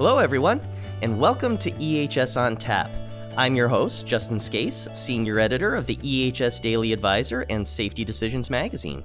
Hello, 0.00 0.16
everyone, 0.16 0.62
and 1.02 1.20
welcome 1.20 1.58
to 1.58 1.70
EHS 1.72 2.40
on 2.40 2.56
Tap. 2.56 2.90
I'm 3.36 3.54
your 3.54 3.68
host, 3.68 4.06
Justin 4.06 4.40
Scace, 4.40 4.88
Senior 4.94 5.38
Editor 5.38 5.74
of 5.74 5.84
the 5.84 5.96
EHS 5.96 6.62
Daily 6.62 6.94
Advisor 6.94 7.44
and 7.50 7.68
Safety 7.68 8.02
Decisions 8.02 8.48
magazine. 8.48 9.04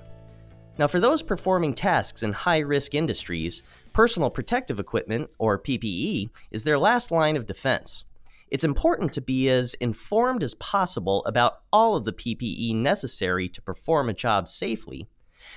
Now, 0.78 0.88
for 0.88 1.02
those 1.02 1.22
performing 1.22 1.74
tasks 1.74 2.24
in 2.24 2.32
high 2.32 2.60
risk 2.60 2.96
industries, 2.96 3.62
personal 3.92 4.30
protective 4.30 4.80
equipment, 4.80 5.30
or 5.38 5.60
PPE, 5.60 6.30
is 6.52 6.64
their 6.64 6.80
last 6.80 7.12
line 7.12 7.36
of 7.36 7.46
defense. 7.46 8.06
It's 8.48 8.64
important 8.64 9.12
to 9.12 9.22
be 9.22 9.50
as 9.50 9.74
informed 9.82 10.44
as 10.44 10.54
possible 10.54 11.26
about 11.26 11.60
all 11.74 11.98
of 11.98 12.06
the 12.06 12.14
PPE 12.14 12.74
necessary 12.74 13.50
to 13.50 13.62
perform 13.62 14.08
a 14.08 14.14
job 14.14 14.48
safely, 14.48 15.10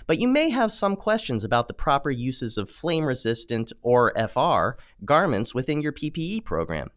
but 0.07 0.19
you 0.19 0.29
may 0.29 0.51
have 0.51 0.73
some 0.73 0.97
questions 0.97 1.45
about 1.45 1.69
the 1.69 1.75
proper 1.75 2.11
uses 2.11 2.59
of 2.59 2.71
flame 2.71 3.05
resistant, 3.05 3.73
or 3.83 4.13
FR, 4.17 4.81
garments 5.05 5.55
within 5.55 5.81
your 5.81 5.93
PPE 5.93 6.45
program. 6.45 6.91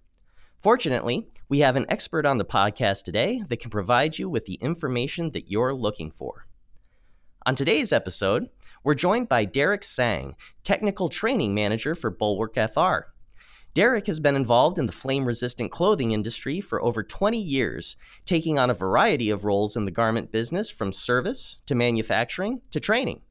Fortunately, 0.60 1.28
we 1.50 1.60
have 1.60 1.76
an 1.76 1.88
expert 1.90 2.26
on 2.26 2.38
the 2.38 2.46
podcast 2.46 3.04
today 3.04 3.44
that 3.50 3.60
can 3.60 3.72
provide 3.72 4.20
you 4.20 4.30
with 4.30 4.46
the 4.46 4.60
information 4.62 5.32
that 5.32 5.50
you're 5.50 5.74
looking 5.74 6.12
for. 6.12 6.46
On 7.46 7.56
today's 7.56 7.92
episode, 7.92 8.50
we're 8.84 8.94
joined 8.94 9.28
by 9.28 9.46
Derek 9.46 9.84
Sang, 9.84 10.36
Technical 10.64 11.10
Training 11.10 11.56
Manager 11.56 11.96
for 11.96 12.12
Bulwark 12.12 12.54
FR. 12.54 13.12
Derek 13.74 14.08
has 14.08 14.20
been 14.20 14.36
involved 14.36 14.78
in 14.78 14.86
the 14.86 14.92
flame 14.92 15.24
resistant 15.24 15.72
clothing 15.72 16.12
industry 16.12 16.60
for 16.60 16.84
over 16.84 17.04
20 17.04 17.40
years, 17.40 17.96
taking 18.26 18.60
on 18.60 18.70
a 18.70 18.74
variety 18.74 19.30
of 19.30 19.46
roles 19.46 19.78
in 19.78 19.86
the 19.86 19.92
garment 19.92 20.30
business 20.30 20.70
from 20.70 20.92
service 20.92 21.56
to 21.68 21.74
manufacturing 21.74 22.62
to 22.72 22.82
training. 22.82 23.22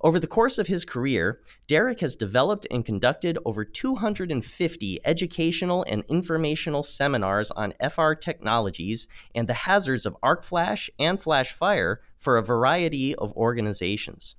Over 0.00 0.20
the 0.20 0.28
course 0.28 0.58
of 0.58 0.68
his 0.68 0.84
career, 0.84 1.40
Derek 1.66 1.98
has 1.98 2.14
developed 2.14 2.64
and 2.70 2.84
conducted 2.84 3.38
over 3.44 3.64
250 3.64 5.00
educational 5.04 5.84
and 5.88 6.04
informational 6.08 6.84
seminars 6.84 7.50
on 7.50 7.74
FR 7.90 8.12
technologies 8.12 9.08
and 9.34 9.48
the 9.48 9.54
hazards 9.54 10.06
of 10.06 10.16
arc 10.22 10.44
flash 10.44 10.90
and 10.98 11.20
flash 11.20 11.52
fire 11.52 12.00
for 12.18 12.36
a 12.36 12.42
variety 12.42 13.16
of 13.16 13.32
organizations. 13.32 14.36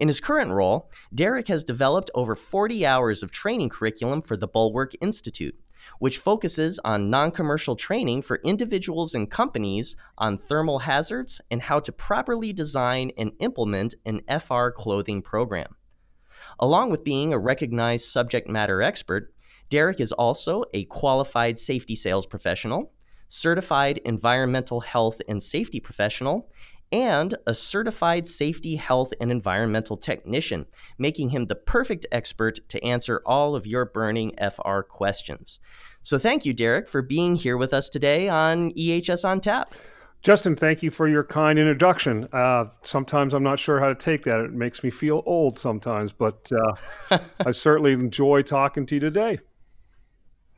In 0.00 0.08
his 0.08 0.18
current 0.18 0.50
role, 0.50 0.90
Derek 1.14 1.48
has 1.48 1.62
developed 1.62 2.10
over 2.14 2.34
40 2.34 2.86
hours 2.86 3.22
of 3.22 3.30
training 3.30 3.68
curriculum 3.68 4.22
for 4.22 4.34
the 4.34 4.48
Bulwark 4.48 4.94
Institute, 5.02 5.54
which 5.98 6.16
focuses 6.16 6.80
on 6.86 7.10
non 7.10 7.30
commercial 7.30 7.76
training 7.76 8.22
for 8.22 8.40
individuals 8.42 9.14
and 9.14 9.30
companies 9.30 9.96
on 10.16 10.38
thermal 10.38 10.80
hazards 10.80 11.42
and 11.50 11.60
how 11.60 11.80
to 11.80 11.92
properly 11.92 12.50
design 12.50 13.12
and 13.18 13.32
implement 13.40 13.94
an 14.06 14.22
FR 14.26 14.70
clothing 14.70 15.20
program. 15.20 15.76
Along 16.58 16.90
with 16.90 17.04
being 17.04 17.34
a 17.34 17.38
recognized 17.38 18.06
subject 18.06 18.48
matter 18.48 18.80
expert, 18.80 19.34
Derek 19.68 20.00
is 20.00 20.12
also 20.12 20.64
a 20.72 20.86
qualified 20.86 21.58
safety 21.58 21.94
sales 21.94 22.26
professional, 22.26 22.92
certified 23.28 23.98
environmental 24.06 24.80
health 24.80 25.20
and 25.28 25.42
safety 25.42 25.78
professional, 25.78 26.48
and 26.92 27.34
a 27.46 27.54
certified 27.54 28.26
safety, 28.26 28.76
health, 28.76 29.12
and 29.20 29.30
environmental 29.30 29.96
technician, 29.96 30.66
making 30.98 31.30
him 31.30 31.46
the 31.46 31.54
perfect 31.54 32.06
expert 32.10 32.60
to 32.68 32.82
answer 32.84 33.22
all 33.24 33.54
of 33.54 33.66
your 33.66 33.84
burning 33.84 34.32
FR 34.38 34.80
questions. 34.80 35.58
So, 36.02 36.18
thank 36.18 36.44
you, 36.44 36.52
Derek, 36.52 36.88
for 36.88 37.02
being 37.02 37.36
here 37.36 37.56
with 37.56 37.72
us 37.72 37.88
today 37.88 38.28
on 38.28 38.72
EHS 38.72 39.24
on 39.24 39.40
Tap. 39.40 39.74
Justin, 40.22 40.54
thank 40.54 40.82
you 40.82 40.90
for 40.90 41.08
your 41.08 41.24
kind 41.24 41.58
introduction. 41.58 42.28
Uh, 42.32 42.66
sometimes 42.84 43.32
I'm 43.32 43.42
not 43.42 43.58
sure 43.58 43.80
how 43.80 43.88
to 43.88 43.94
take 43.94 44.24
that. 44.24 44.40
It 44.40 44.52
makes 44.52 44.82
me 44.82 44.90
feel 44.90 45.22
old 45.24 45.58
sometimes, 45.58 46.12
but 46.12 46.50
uh, 47.10 47.18
I 47.46 47.52
certainly 47.52 47.92
enjoy 47.92 48.42
talking 48.42 48.84
to 48.86 48.96
you 48.96 49.00
today. 49.00 49.38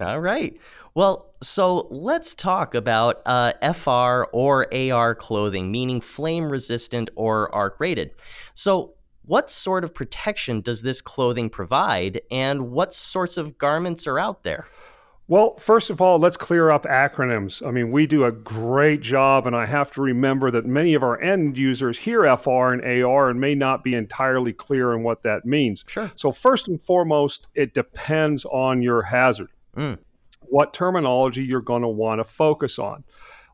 All 0.01 0.21
right. 0.21 0.59
Well, 0.95 1.32
so 1.43 1.89
let's 1.91 2.35
talk 2.35 2.75
about 2.75 3.21
uh, 3.27 3.53
FR 3.75 4.25
or 4.33 4.73
AR 4.75 5.14
clothing, 5.14 5.70
meaning 5.70 6.01
flame 6.01 6.48
resistant 6.51 7.11
or 7.17 7.53
arc 7.55 7.79
rated. 7.80 8.13
So, 8.55 8.95
what 9.25 9.51
sort 9.51 9.85
of 9.85 9.95
protection 9.95 10.63
does 10.63 10.83
this 10.83 11.01
clothing 11.01 11.48
provide, 11.48 12.20
and 12.30 12.70
what 12.70 12.92
sorts 12.92 13.36
of 13.36 13.57
garments 13.57 14.07
are 14.07 14.19
out 14.19 14.42
there? 14.42 14.67
Well, 15.29 15.57
first 15.58 15.89
of 15.91 16.01
all, 16.01 16.19
let's 16.19 16.36
clear 16.36 16.70
up 16.70 16.85
acronyms. 16.85 17.67
I 17.67 17.70
mean, 17.70 17.92
we 17.92 18.07
do 18.07 18.24
a 18.24 18.33
great 18.33 19.01
job, 19.01 19.47
and 19.47 19.55
I 19.55 19.64
have 19.67 19.92
to 19.92 20.03
remember 20.03 20.51
that 20.51 20.67
many 20.67 20.95
of 20.95 21.03
our 21.05 21.20
end 21.23 21.57
users 21.57 21.98
hear 21.98 22.36
FR 22.36 22.73
and 22.73 23.05
AR 23.05 23.30
and 23.30 23.41
may 23.41 23.55
not 23.55 23.85
be 23.85 23.95
entirely 23.95 24.53
clear 24.53 24.92
on 24.92 25.05
what 25.05 25.23
that 25.23 25.45
means. 25.45 25.85
Sure. 25.86 26.11
So, 26.17 26.33
first 26.33 26.67
and 26.67 26.83
foremost, 26.83 27.47
it 27.55 27.73
depends 27.73 28.45
on 28.45 28.83
your 28.83 29.03
hazard. 29.03 29.51
Mm. 29.77 29.98
What 30.52 30.74
terminology 30.74 31.42
you're 31.42 31.63
going 31.63 31.80
to 31.80 31.89
want 31.89 32.20
to 32.20 32.24
focus 32.24 32.79
on. 32.79 33.05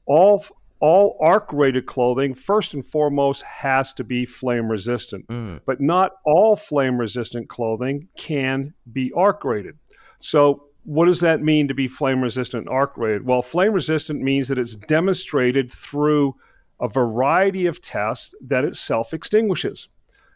All 0.04 0.44
all 0.81 1.16
arc 1.20 1.53
rated 1.53 1.86
clothing, 1.86 2.34
first 2.34 2.75
and 2.75 2.84
foremost, 2.84 3.42
has 3.42 3.92
to 3.94 4.04
be 4.04 4.26
flame 4.26 4.69
resistant. 4.69 5.26
Mm. 5.28 5.60
But 5.64 5.81
not 5.81 6.12
all 6.25 6.56
flame 6.56 6.98
resistant 6.98 7.48
clothing 7.48 8.08
can 8.16 8.75
be 8.92 9.12
arc 9.12 9.44
rated. 9.44 9.78
So, 10.19 10.64
what 10.82 11.06
does 11.06 11.20
that 11.20 11.41
mean 11.41 11.69
to 11.69 11.75
be 11.75 11.87
flame 11.87 12.20
resistant 12.20 12.69
arc 12.69 12.97
rated? 12.97 13.25
Well, 13.25 13.42
flame 13.42 13.72
resistant 13.72 14.20
means 14.20 14.48
that 14.48 14.58
it's 14.58 14.75
demonstrated 14.75 15.70
through 15.70 16.34
a 16.81 16.88
variety 16.88 17.66
of 17.66 17.81
tests 17.81 18.34
that 18.41 18.64
it 18.64 18.76
self 18.76 19.14
extinguishes. 19.14 19.88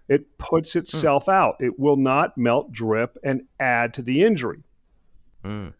It 0.08 0.38
puts 0.38 0.74
hmm. 0.74 0.80
itself 0.80 1.26
mm. 1.26 1.32
out. 1.32 1.56
It 1.58 1.76
will 1.76 1.96
not 1.96 2.38
melt, 2.38 2.70
drip, 2.70 3.18
and 3.24 3.42
add 3.58 3.94
to 3.94 4.02
the 4.02 4.22
injury. 4.22 4.62
Mm. 5.44 5.72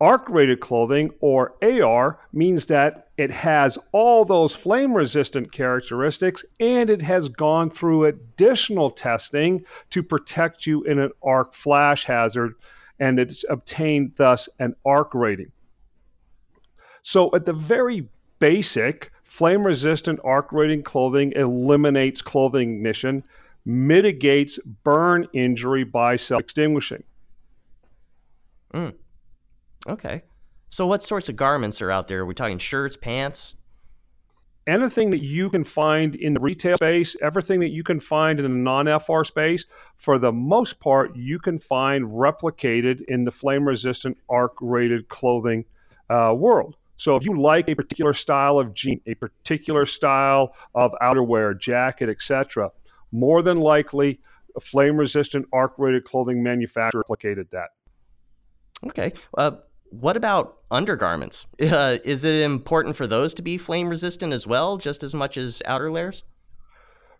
Arc 0.00 0.28
rated 0.30 0.60
clothing, 0.60 1.10
or 1.20 1.54
AR, 1.62 2.18
means 2.32 2.66
that 2.66 3.08
it 3.18 3.30
has 3.30 3.76
all 3.92 4.24
those 4.24 4.54
flame 4.54 4.94
resistant 4.94 5.52
characteristics 5.52 6.42
and 6.58 6.88
it 6.88 7.02
has 7.02 7.28
gone 7.28 7.68
through 7.68 8.06
additional 8.06 8.88
testing 8.88 9.62
to 9.90 10.02
protect 10.02 10.66
you 10.66 10.82
in 10.84 10.98
an 10.98 11.10
arc 11.22 11.52
flash 11.52 12.04
hazard 12.04 12.54
and 12.98 13.18
it's 13.18 13.44
obtained 13.50 14.12
thus 14.16 14.48
an 14.58 14.74
arc 14.86 15.14
rating. 15.14 15.52
So, 17.02 17.30
at 17.34 17.44
the 17.44 17.52
very 17.52 18.08
basic, 18.38 19.10
flame 19.22 19.64
resistant 19.64 20.20
arc 20.24 20.52
rating 20.52 20.82
clothing 20.82 21.32
eliminates 21.32 22.22
clothing 22.22 22.76
ignition, 22.76 23.24
mitigates 23.66 24.58
burn 24.82 25.28
injury 25.32 25.84
by 25.84 26.16
self 26.16 26.40
extinguishing. 26.40 27.04
Mm. 28.74 28.94
Okay. 29.88 30.22
So, 30.68 30.86
what 30.86 31.02
sorts 31.02 31.28
of 31.28 31.36
garments 31.36 31.82
are 31.82 31.90
out 31.90 32.08
there? 32.08 32.20
Are 32.20 32.26
we 32.26 32.34
talking 32.34 32.58
shirts, 32.58 32.96
pants? 32.96 33.54
anything 34.66 35.10
that 35.10 35.22
you 35.22 35.50
can 35.50 35.64
find 35.64 36.14
in 36.14 36.34
the 36.34 36.40
retail 36.40 36.76
space, 36.76 37.16
everything 37.20 37.60
that 37.60 37.70
you 37.70 37.82
can 37.82 38.00
find 38.00 38.38
in 38.38 38.44
the 38.44 38.48
non 38.48 39.00
FR 39.00 39.24
space, 39.24 39.66
for 39.96 40.18
the 40.18 40.32
most 40.32 40.80
part, 40.80 41.16
you 41.16 41.38
can 41.38 41.58
find 41.58 42.04
replicated 42.06 43.02
in 43.08 43.24
the 43.24 43.32
flame 43.32 43.66
resistant 43.66 44.16
arc 44.28 44.52
rated 44.60 45.08
clothing 45.08 45.64
uh, 46.08 46.34
world. 46.36 46.76
So 46.96 47.16
if 47.16 47.24
you 47.24 47.34
like 47.34 47.68
a 47.68 47.74
particular 47.74 48.12
style 48.12 48.58
of 48.58 48.74
jean, 48.74 49.00
a 49.06 49.14
particular 49.14 49.86
style 49.86 50.54
of 50.74 50.92
outerwear, 51.02 51.58
jacket, 51.58 52.10
etc., 52.10 52.70
more 53.10 53.42
than 53.42 53.58
likely 53.58 54.20
a 54.54 54.60
flame 54.60 54.96
resistant 54.96 55.46
arc 55.52 55.72
rated 55.78 56.04
clothing 56.04 56.42
manufacturer 56.42 57.02
replicated 57.08 57.50
that. 57.50 57.70
Okay. 58.86 59.12
Uh, 59.36 59.52
what 59.90 60.16
about 60.16 60.56
undergarments? 60.70 61.46
Uh, 61.60 61.98
is 62.04 62.24
it 62.24 62.42
important 62.42 62.96
for 62.96 63.06
those 63.06 63.34
to 63.34 63.42
be 63.42 63.58
flame 63.58 63.88
resistant 63.88 64.32
as 64.32 64.46
well, 64.46 64.76
just 64.76 65.02
as 65.02 65.14
much 65.14 65.36
as 65.36 65.62
outer 65.66 65.90
layers? 65.90 66.24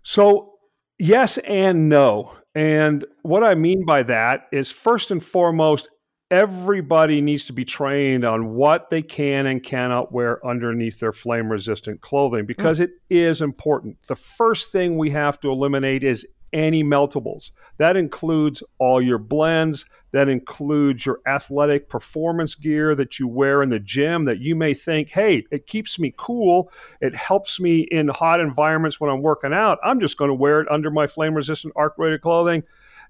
So, 0.02 0.54
yes 0.98 1.38
and 1.38 1.88
no. 1.88 2.32
And 2.54 3.04
what 3.22 3.44
I 3.44 3.54
mean 3.54 3.84
by 3.84 4.02
that 4.04 4.46
is, 4.52 4.70
first 4.70 5.10
and 5.10 5.22
foremost, 5.22 5.88
everybody 6.30 7.20
needs 7.20 7.44
to 7.46 7.52
be 7.52 7.64
trained 7.64 8.24
on 8.24 8.54
what 8.54 8.88
they 8.90 9.02
can 9.02 9.46
and 9.46 9.62
cannot 9.62 10.12
wear 10.12 10.44
underneath 10.46 11.00
their 11.00 11.12
flame 11.12 11.50
resistant 11.50 12.00
clothing 12.00 12.46
because 12.46 12.78
mm. 12.78 12.84
it 12.84 12.90
is 13.08 13.42
important. 13.42 13.96
The 14.06 14.16
first 14.16 14.70
thing 14.70 14.96
we 14.96 15.10
have 15.10 15.40
to 15.40 15.50
eliminate 15.50 16.04
is 16.04 16.26
any 16.52 16.82
meltables. 16.82 17.52
That 17.78 17.96
includes 17.96 18.62
all 18.78 19.00
your 19.00 19.18
blends, 19.18 19.84
that 20.12 20.28
includes 20.28 21.06
your 21.06 21.20
athletic 21.26 21.88
performance 21.88 22.54
gear 22.54 22.94
that 22.96 23.18
you 23.18 23.28
wear 23.28 23.62
in 23.62 23.68
the 23.68 23.78
gym 23.78 24.24
that 24.24 24.38
you 24.40 24.56
may 24.56 24.74
think, 24.74 25.10
hey, 25.10 25.44
it 25.50 25.66
keeps 25.66 25.98
me 25.98 26.12
cool. 26.16 26.72
It 27.00 27.14
helps 27.14 27.60
me 27.60 27.80
in 27.90 28.08
hot 28.08 28.40
environments 28.40 29.00
when 29.00 29.10
I'm 29.10 29.22
working 29.22 29.52
out. 29.52 29.78
I'm 29.84 30.00
just 30.00 30.16
going 30.16 30.30
to 30.30 30.34
wear 30.34 30.60
it 30.60 30.70
under 30.70 30.90
my 30.90 31.06
flame 31.06 31.34
resistant 31.34 31.74
arc 31.76 31.94
rated 31.96 32.22
clothing. 32.22 32.64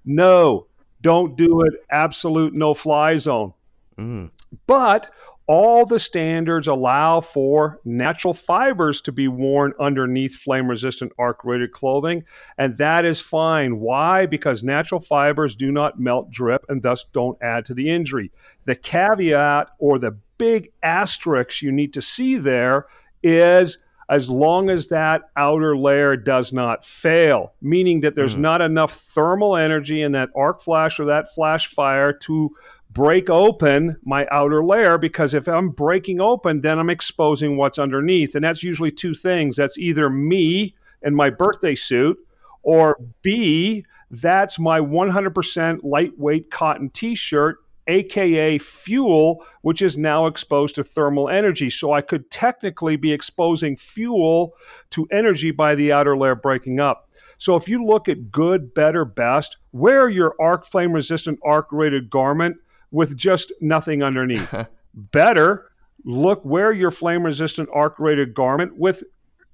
No, 0.05 0.67
don't 1.01 1.35
do 1.35 1.61
it. 1.61 1.73
Absolute 1.89 2.53
no 2.53 2.73
fly 2.73 3.17
zone. 3.17 3.53
Mm. 3.97 4.29
But 4.67 5.09
all 5.51 5.85
the 5.85 5.99
standards 5.99 6.69
allow 6.69 7.19
for 7.19 7.81
natural 7.83 8.33
fibers 8.33 9.01
to 9.01 9.11
be 9.11 9.27
worn 9.27 9.73
underneath 9.81 10.33
flame 10.33 10.65
resistant 10.69 11.11
arc 11.19 11.43
rated 11.43 11.73
clothing, 11.73 12.23
and 12.57 12.77
that 12.77 13.03
is 13.03 13.19
fine. 13.19 13.81
Why? 13.81 14.25
Because 14.25 14.63
natural 14.63 15.01
fibers 15.01 15.53
do 15.53 15.69
not 15.69 15.99
melt 15.99 16.31
drip 16.31 16.65
and 16.69 16.81
thus 16.81 17.03
don't 17.11 17.37
add 17.41 17.65
to 17.65 17.73
the 17.73 17.89
injury. 17.89 18.31
The 18.63 18.75
caveat 18.75 19.71
or 19.77 19.99
the 19.99 20.17
big 20.37 20.71
asterisk 20.83 21.61
you 21.61 21.73
need 21.73 21.91
to 21.95 22.01
see 22.01 22.37
there 22.37 22.85
is 23.21 23.77
as 24.07 24.29
long 24.29 24.69
as 24.69 24.87
that 24.87 25.23
outer 25.35 25.75
layer 25.75 26.15
does 26.15 26.53
not 26.53 26.85
fail, 26.85 27.53
meaning 27.61 27.99
that 28.01 28.15
there's 28.15 28.35
mm. 28.35 28.39
not 28.39 28.61
enough 28.61 28.93
thermal 28.93 29.57
energy 29.57 30.01
in 30.01 30.13
that 30.13 30.29
arc 30.33 30.61
flash 30.61 30.97
or 30.97 31.05
that 31.05 31.33
flash 31.35 31.67
fire 31.67 32.13
to 32.13 32.55
break 32.93 33.29
open 33.29 33.97
my 34.03 34.27
outer 34.31 34.63
layer 34.63 34.97
because 34.97 35.33
if 35.33 35.47
I'm 35.47 35.69
breaking 35.69 36.19
open, 36.19 36.61
then 36.61 36.79
I'm 36.79 36.89
exposing 36.89 37.57
what's 37.57 37.79
underneath. 37.79 38.35
And 38.35 38.43
that's 38.43 38.63
usually 38.63 38.91
two 38.91 39.13
things 39.13 39.55
that's 39.55 39.77
either 39.77 40.09
me 40.09 40.75
and 41.01 41.15
my 41.15 41.29
birthday 41.29 41.75
suit, 41.75 42.17
or 42.63 42.97
B, 43.21 43.85
that's 44.11 44.59
my 44.59 44.79
100% 44.79 45.79
lightweight 45.83 46.51
cotton 46.51 46.89
t 46.89 47.15
shirt, 47.15 47.57
AKA 47.87 48.59
fuel, 48.59 49.43
which 49.61 49.81
is 49.81 49.97
now 49.97 50.27
exposed 50.27 50.75
to 50.75 50.83
thermal 50.83 51.29
energy. 51.29 51.69
So 51.69 51.91
I 51.91 52.01
could 52.01 52.29
technically 52.29 52.97
be 52.97 53.11
exposing 53.11 53.77
fuel 53.77 54.53
to 54.91 55.07
energy 55.11 55.49
by 55.49 55.73
the 55.73 55.91
outer 55.91 56.15
layer 56.15 56.35
breaking 56.35 56.79
up. 56.79 57.09
So 57.39 57.55
if 57.55 57.67
you 57.67 57.83
look 57.83 58.07
at 58.07 58.31
good, 58.31 58.75
better, 58.75 59.05
best, 59.05 59.57
wear 59.71 60.07
your 60.09 60.35
arc 60.39 60.65
flame 60.65 60.93
resistant 60.93 61.39
arc 61.43 61.67
rated 61.71 62.11
garment 62.11 62.57
with 62.91 63.17
just 63.17 63.51
nothing 63.61 64.03
underneath. 64.03 64.53
Better, 64.93 65.71
look 66.03 66.43
wear 66.43 66.71
your 66.71 66.91
flame 66.91 67.23
resistant 67.23 67.69
arc 67.73 67.99
rated 67.99 68.33
garment 68.33 68.77
with 68.77 69.03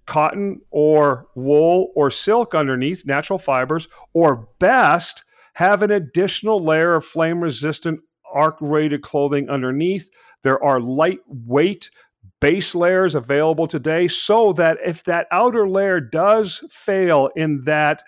cotton 0.05 0.61
or 0.71 1.27
wool 1.35 1.91
or 1.95 2.09
silk 2.09 2.55
underneath, 2.55 3.05
natural 3.05 3.37
fibers, 3.37 3.87
or 4.13 4.47
best, 4.59 5.23
have 5.53 5.81
an 5.81 5.91
additional 5.91 6.63
layer 6.63 6.95
of 6.95 7.05
flame 7.05 7.41
resistant 7.41 7.99
arc 8.33 8.57
rated 8.61 9.01
clothing 9.01 9.49
underneath. 9.49 10.09
There 10.43 10.63
are 10.63 10.79
lightweight 10.79 11.89
base 12.39 12.75
layers 12.75 13.15
available 13.15 13.67
today 13.67 14.07
so 14.07 14.53
that 14.53 14.77
if 14.85 15.03
that 15.05 15.27
outer 15.31 15.67
layer 15.67 15.99
does 15.99 16.63
fail 16.69 17.29
in 17.35 17.63
that 17.65 18.03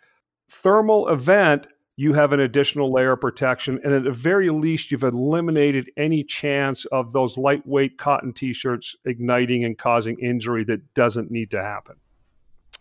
thermal 0.49 1.07
event, 1.09 1.67
you 1.99 2.13
have 2.13 2.31
an 2.31 2.39
additional 2.39 2.93
layer 2.93 3.11
of 3.11 3.19
protection. 3.19 3.77
And 3.83 3.93
at 3.93 4.05
the 4.05 4.11
very 4.11 4.49
least, 4.49 4.89
you've 4.89 5.03
eliminated 5.03 5.91
any 5.97 6.23
chance 6.23 6.85
of 6.85 7.11
those 7.11 7.37
lightweight 7.37 7.97
cotton 7.97 8.31
t 8.31 8.53
shirts 8.53 8.95
igniting 9.03 9.65
and 9.65 9.77
causing 9.77 10.17
injury 10.19 10.63
that 10.63 10.93
doesn't 10.93 11.29
need 11.29 11.51
to 11.51 11.61
happen. 11.61 11.97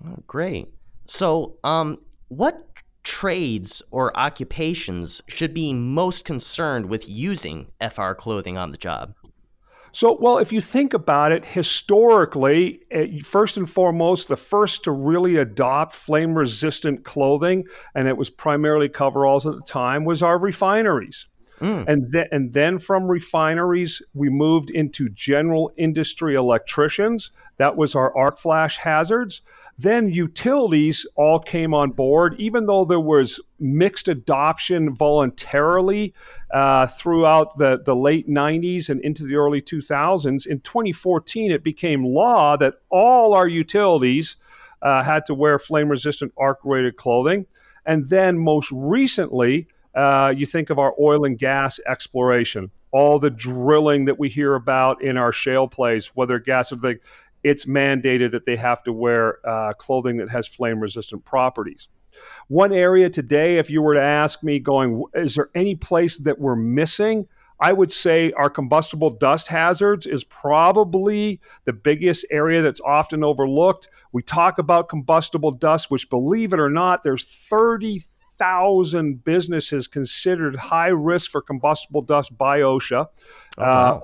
Oh, 0.07 0.23
great. 0.29 0.69
So, 1.07 1.57
um, 1.65 1.99
what 2.29 2.65
trades 3.03 3.83
or 3.91 4.17
occupations 4.17 5.21
should 5.27 5.53
be 5.53 5.73
most 5.73 6.25
concerned 6.25 6.87
with 6.87 7.09
using 7.09 7.67
FR 7.91 8.13
clothing 8.13 8.57
on 8.57 8.71
the 8.71 8.79
job? 8.79 9.15
So, 9.93 10.17
well, 10.21 10.39
if 10.39 10.53
you 10.53 10.61
think 10.61 10.95
about 10.95 11.33
it, 11.33 11.45
historically, 11.45 12.81
eh, 12.91 13.21
first 13.25 13.57
and 13.57 13.69
foremost, 13.69 14.29
the 14.29 14.37
first 14.37 14.85
to 14.85 14.93
really 14.93 15.37
adopt 15.37 15.95
flame 15.95 16.37
resistant 16.37 17.05
clothing, 17.05 17.65
and 17.95 18.09
it 18.09 18.17
was 18.17 18.31
primarily 18.31 18.89
coveralls 18.89 19.47
at 19.47 19.55
the 19.55 19.63
time, 19.63 20.05
was 20.05 20.23
our 20.23 20.39
refineries. 20.39 21.27
Mm. 21.61 21.85
And, 21.89 22.13
th- 22.13 22.29
and 22.31 22.53
then 22.53 22.79
from 22.79 23.09
refineries, 23.09 24.01
we 24.15 24.29
moved 24.29 24.71
into 24.71 25.09
general 25.09 25.73
industry 25.77 26.35
electricians. 26.35 27.33
That 27.57 27.77
was 27.77 27.95
our 27.95 28.17
arc 28.17 28.39
flash 28.39 28.77
hazards. 28.79 29.43
Then 29.81 30.09
utilities 30.09 31.07
all 31.15 31.39
came 31.39 31.73
on 31.73 31.93
board, 31.93 32.35
even 32.39 32.67
though 32.67 32.85
there 32.85 32.99
was 32.99 33.41
mixed 33.61 34.09
adoption 34.09 34.93
voluntarily 34.93 36.15
uh, 36.51 36.89
throughout 36.89 37.57
the, 37.59 37.81
the 37.85 37.95
late 37.95 38.29
90s 38.29 38.89
and 38.89 39.01
into 39.03 39.23
the 39.23 39.37
early 39.37 39.63
2000s. 39.63 40.47
In 40.47 40.59
2014, 40.61 41.53
it 41.53 41.63
became 41.63 42.05
law 42.05 42.57
that 42.57 42.75
all 42.91 43.35
our 43.35 43.47
utilities 43.47 44.37
uh, 44.83 45.05
had 45.05 45.25
to 45.27 45.35
wear 45.35 45.61
flame 45.61 45.89
resistant 45.89 46.33
arc 46.37 46.59
rated 46.65 46.97
clothing. 46.97 47.47
And 47.87 48.09
then 48.09 48.37
most 48.37 48.73
recently, 48.73 49.69
uh, 49.95 50.35
you 50.37 50.45
think 50.45 50.71
of 50.71 50.81
our 50.81 50.95
oil 51.01 51.25
and 51.25 51.39
gas 51.39 51.79
exploration, 51.87 52.73
all 52.91 53.21
the 53.21 53.31
drilling 53.31 54.07
that 54.07 54.19
we 54.19 54.29
hear 54.29 54.57
about 54.57 55.03
in 55.03 55.17
our 55.17 55.33
shale 55.33 55.69
plays, 55.69 56.09
whether 56.15 56.41
gas 56.41 56.73
or 56.73 56.77
the 56.77 56.99
it's 57.45 57.65
mandated 57.65 58.33
that 58.33 58.47
they 58.47 58.57
have 58.57 58.83
to 58.85 58.93
wear 58.93 59.47
uh, 59.47 59.73
clothing 59.75 60.19
that 60.19 60.31
has 60.31 60.47
flame 60.47 60.81
resistant 60.81 61.25
properties. 61.25 61.89
One 62.49 62.73
area 62.73 63.11
today, 63.11 63.59
if 63.59 63.71
you 63.71 63.83
were 63.83 63.95
to 63.95 64.03
ask 64.03 64.43
me, 64.43 64.59
going, 64.59 65.05
is 65.15 65.35
there 65.35 65.51
any 65.55 65.75
place 65.75 66.19
that 66.19 66.39
we're 66.39 66.57
missing? 66.57 67.29
I 67.61 67.73
would 67.73 67.91
say 67.91 68.33
our 68.33 68.51
combustible 68.51 69.11
dust 69.11 69.49
hazards 69.49 70.07
is 70.07 70.25
probably 70.25 71.41
the 71.65 71.73
biggest 71.73 72.25
area 72.31 72.63
that's 72.63 72.81
often 72.81 73.25
overlooked. 73.25 73.89
We 74.13 74.23
talk 74.23 74.59
about 74.59 74.89
combustible 74.89 75.51
dust, 75.51 75.91
which, 75.91 76.09
believe 76.09 76.53
it 76.53 76.61
or 76.61 76.71
not, 76.71 77.03
there's 77.03 77.25
30,000 77.25 79.25
businesses 79.25 79.89
considered 79.89 80.55
high 80.55 80.89
risk 80.89 81.33
for 81.33 81.43
combustible 81.43 82.03
dust 82.03 82.39
by 82.39 82.61
OSHA. 82.61 83.07
Oh, 83.59 83.63
wow. 83.63 83.97
uh, 83.97 84.01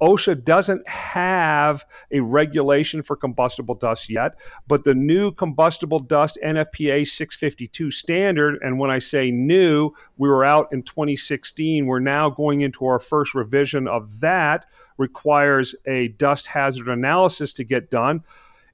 OSHA 0.00 0.44
doesn't 0.44 0.86
have 0.88 1.84
a 2.10 2.20
regulation 2.20 3.02
for 3.02 3.16
combustible 3.16 3.74
dust 3.74 4.10
yet, 4.10 4.38
but 4.66 4.84
the 4.84 4.94
new 4.94 5.32
combustible 5.32 5.98
dust 5.98 6.38
NFPA 6.44 7.06
652 7.06 7.90
standard, 7.90 8.58
and 8.62 8.78
when 8.78 8.90
I 8.90 8.98
say 8.98 9.30
new, 9.30 9.92
we 10.18 10.28
were 10.28 10.44
out 10.44 10.72
in 10.72 10.82
2016, 10.82 11.86
we're 11.86 11.98
now 11.98 12.28
going 12.28 12.60
into 12.60 12.84
our 12.84 12.98
first 12.98 13.34
revision 13.34 13.88
of 13.88 14.20
that, 14.20 14.66
requires 14.98 15.74
a 15.86 16.08
dust 16.08 16.46
hazard 16.46 16.88
analysis 16.88 17.52
to 17.54 17.64
get 17.64 17.90
done. 17.90 18.22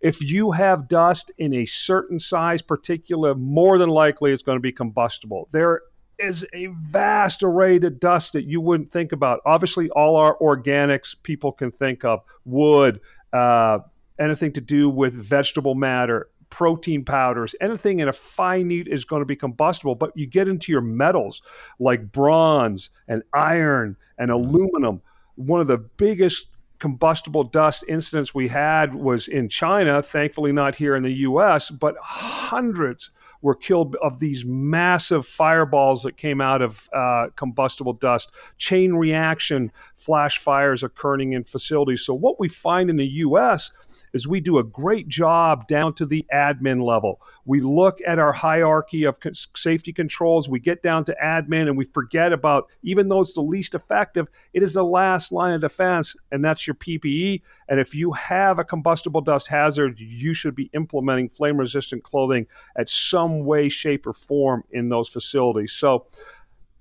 If 0.00 0.20
you 0.20 0.50
have 0.50 0.88
dust 0.88 1.30
in 1.38 1.54
a 1.54 1.64
certain 1.64 2.18
size 2.18 2.60
particulate, 2.60 3.38
more 3.38 3.78
than 3.78 3.88
likely 3.88 4.32
it's 4.32 4.42
going 4.42 4.56
to 4.56 4.62
be 4.62 4.72
combustible. 4.72 5.48
There 5.52 5.82
is 6.22 6.46
a 6.52 6.66
vast 6.66 7.42
array 7.42 7.76
of 7.76 8.00
dust 8.00 8.32
that 8.34 8.44
you 8.44 8.60
wouldn't 8.60 8.90
think 8.90 9.12
about. 9.12 9.40
Obviously, 9.44 9.90
all 9.90 10.16
our 10.16 10.36
organics 10.38 11.14
people 11.22 11.52
can 11.52 11.70
think 11.70 12.04
of 12.04 12.22
wood, 12.44 13.00
uh, 13.32 13.80
anything 14.18 14.52
to 14.52 14.60
do 14.60 14.88
with 14.88 15.14
vegetable 15.14 15.74
matter, 15.74 16.28
protein 16.48 17.04
powders, 17.04 17.54
anything 17.60 18.00
in 18.00 18.08
a 18.08 18.12
fine 18.12 18.68
neat 18.68 18.86
is 18.86 19.04
going 19.04 19.20
to 19.20 19.26
be 19.26 19.36
combustible. 19.36 19.94
But 19.94 20.12
you 20.14 20.26
get 20.26 20.48
into 20.48 20.70
your 20.70 20.80
metals 20.80 21.42
like 21.78 22.12
bronze 22.12 22.90
and 23.08 23.22
iron 23.32 23.96
and 24.18 24.30
aluminum. 24.30 25.00
One 25.36 25.60
of 25.60 25.66
the 25.66 25.78
biggest 25.78 26.48
combustible 26.78 27.44
dust 27.44 27.84
incidents 27.88 28.34
we 28.34 28.48
had 28.48 28.94
was 28.94 29.28
in 29.28 29.48
China, 29.48 30.02
thankfully 30.02 30.52
not 30.52 30.74
here 30.74 30.96
in 30.96 31.04
the 31.04 31.12
US, 31.12 31.70
but 31.70 31.96
hundreds 32.02 33.10
were 33.42 33.54
killed 33.54 33.96
of 33.96 34.18
these 34.20 34.44
massive 34.44 35.26
fireballs 35.26 36.02
that 36.02 36.16
came 36.16 36.40
out 36.40 36.62
of 36.62 36.88
uh, 36.92 37.26
combustible 37.36 37.92
dust, 37.92 38.30
chain 38.56 38.94
reaction 38.94 39.70
flash 39.94 40.38
fires 40.38 40.82
occurring 40.82 41.32
in 41.32 41.44
facilities. 41.44 42.02
So, 42.02 42.14
what 42.14 42.40
we 42.40 42.48
find 42.48 42.88
in 42.88 42.96
the 42.96 43.06
US 43.06 43.70
is 44.12 44.26
we 44.26 44.40
do 44.40 44.58
a 44.58 44.64
great 44.64 45.08
job 45.08 45.66
down 45.66 45.94
to 45.94 46.06
the 46.06 46.24
admin 46.32 46.84
level. 46.84 47.20
We 47.44 47.60
look 47.60 47.98
at 48.06 48.18
our 48.18 48.32
hierarchy 48.32 49.04
of 49.04 49.18
safety 49.56 49.92
controls, 49.92 50.48
we 50.48 50.60
get 50.60 50.82
down 50.82 51.04
to 51.04 51.16
admin, 51.22 51.68
and 51.68 51.76
we 51.76 51.84
forget 51.86 52.32
about, 52.32 52.70
even 52.82 53.08
though 53.08 53.20
it's 53.20 53.34
the 53.34 53.40
least 53.40 53.74
effective, 53.74 54.28
it 54.52 54.62
is 54.62 54.74
the 54.74 54.84
last 54.84 55.32
line 55.32 55.54
of 55.54 55.60
defense, 55.60 56.14
and 56.30 56.44
that's 56.44 56.66
your 56.66 56.74
PPE. 56.74 57.42
And 57.68 57.80
if 57.80 57.94
you 57.94 58.12
have 58.12 58.58
a 58.58 58.64
combustible 58.64 59.20
dust 59.20 59.46
hazard, 59.46 59.98
you 59.98 60.34
should 60.34 60.54
be 60.54 60.70
implementing 60.74 61.28
flame 61.28 61.56
resistant 61.56 62.04
clothing 62.04 62.46
at 62.76 62.88
some 62.88 63.44
way, 63.44 63.68
shape, 63.68 64.06
or 64.06 64.12
form 64.12 64.64
in 64.70 64.88
those 64.88 65.08
facilities. 65.08 65.72
So, 65.72 66.06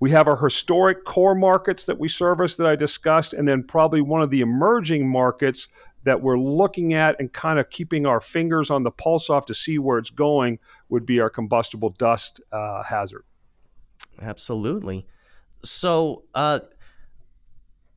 we 0.02 0.10
have 0.10 0.26
our 0.26 0.36
historic 0.36 1.04
core 1.04 1.36
markets 1.36 1.84
that 1.84 1.96
we 1.96 2.08
service 2.08 2.56
that 2.56 2.66
I 2.66 2.74
discussed, 2.74 3.34
and 3.34 3.46
then 3.46 3.62
probably 3.62 4.00
one 4.00 4.20
of 4.20 4.30
the 4.30 4.40
emerging 4.40 5.08
markets 5.08 5.68
that 6.04 6.20
we're 6.20 6.38
looking 6.38 6.94
at 6.94 7.18
and 7.18 7.32
kind 7.32 7.58
of 7.58 7.70
keeping 7.70 8.06
our 8.06 8.20
fingers 8.20 8.70
on 8.70 8.82
the 8.82 8.90
pulse 8.90 9.30
off 9.30 9.46
to 9.46 9.54
see 9.54 9.78
where 9.78 9.98
it's 9.98 10.10
going 10.10 10.58
would 10.88 11.06
be 11.06 11.20
our 11.20 11.30
combustible 11.30 11.90
dust 11.90 12.40
uh, 12.50 12.82
hazard. 12.82 13.24
Absolutely. 14.20 15.06
So, 15.64 16.24
uh, 16.34 16.60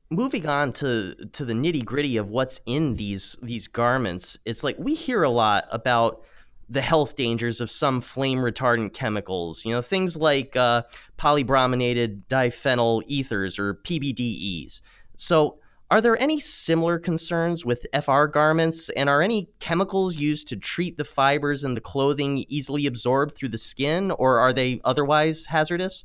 moving 0.10 0.48
on 0.48 0.72
to 0.72 1.16
to 1.34 1.46
the 1.46 1.54
nitty 1.54 1.84
gritty 1.84 2.18
of 2.18 2.30
what's 2.30 2.60
in 2.66 2.96
these 2.96 3.38
these 3.42 3.68
garments, 3.68 4.38
it's 4.46 4.64
like 4.64 4.78
we 4.78 4.94
hear 4.94 5.24
a 5.24 5.30
lot 5.30 5.66
about 5.72 6.24
the 6.70 6.82
health 6.82 7.16
dangers 7.16 7.62
of 7.62 7.70
some 7.70 8.02
flame 8.02 8.40
retardant 8.40 8.94
chemicals. 8.94 9.66
You 9.66 9.74
know, 9.74 9.82
things 9.82 10.16
like 10.16 10.56
uh, 10.56 10.84
polybrominated 11.18 12.24
diphenyl 12.28 13.04
ethers 13.08 13.60
or 13.60 13.76
PBDEs. 13.76 14.82
So, 15.18 15.60
Are 15.92 16.01
there 16.01 16.20
any 16.20 16.39
similar 16.39 16.98
concerns 16.98 17.63
with 17.63 17.86
FR 17.94 18.25
garments, 18.25 18.89
and 18.89 19.08
are 19.08 19.22
any 19.22 19.50
chemicals 19.60 20.15
used 20.15 20.48
to 20.48 20.56
treat 20.56 20.98
the 20.98 21.04
fibers 21.04 21.63
in 21.63 21.75
the 21.75 21.82
clothing 21.82 22.44
easily 22.48 22.88
absorbed 22.88 23.36
through 23.36 23.50
the 23.50 23.60
skin, 23.60 24.10
or 24.10 24.39
are 24.39 24.51
they 24.51 24.82
otherwise 24.84 25.46
hazardous? 25.46 26.04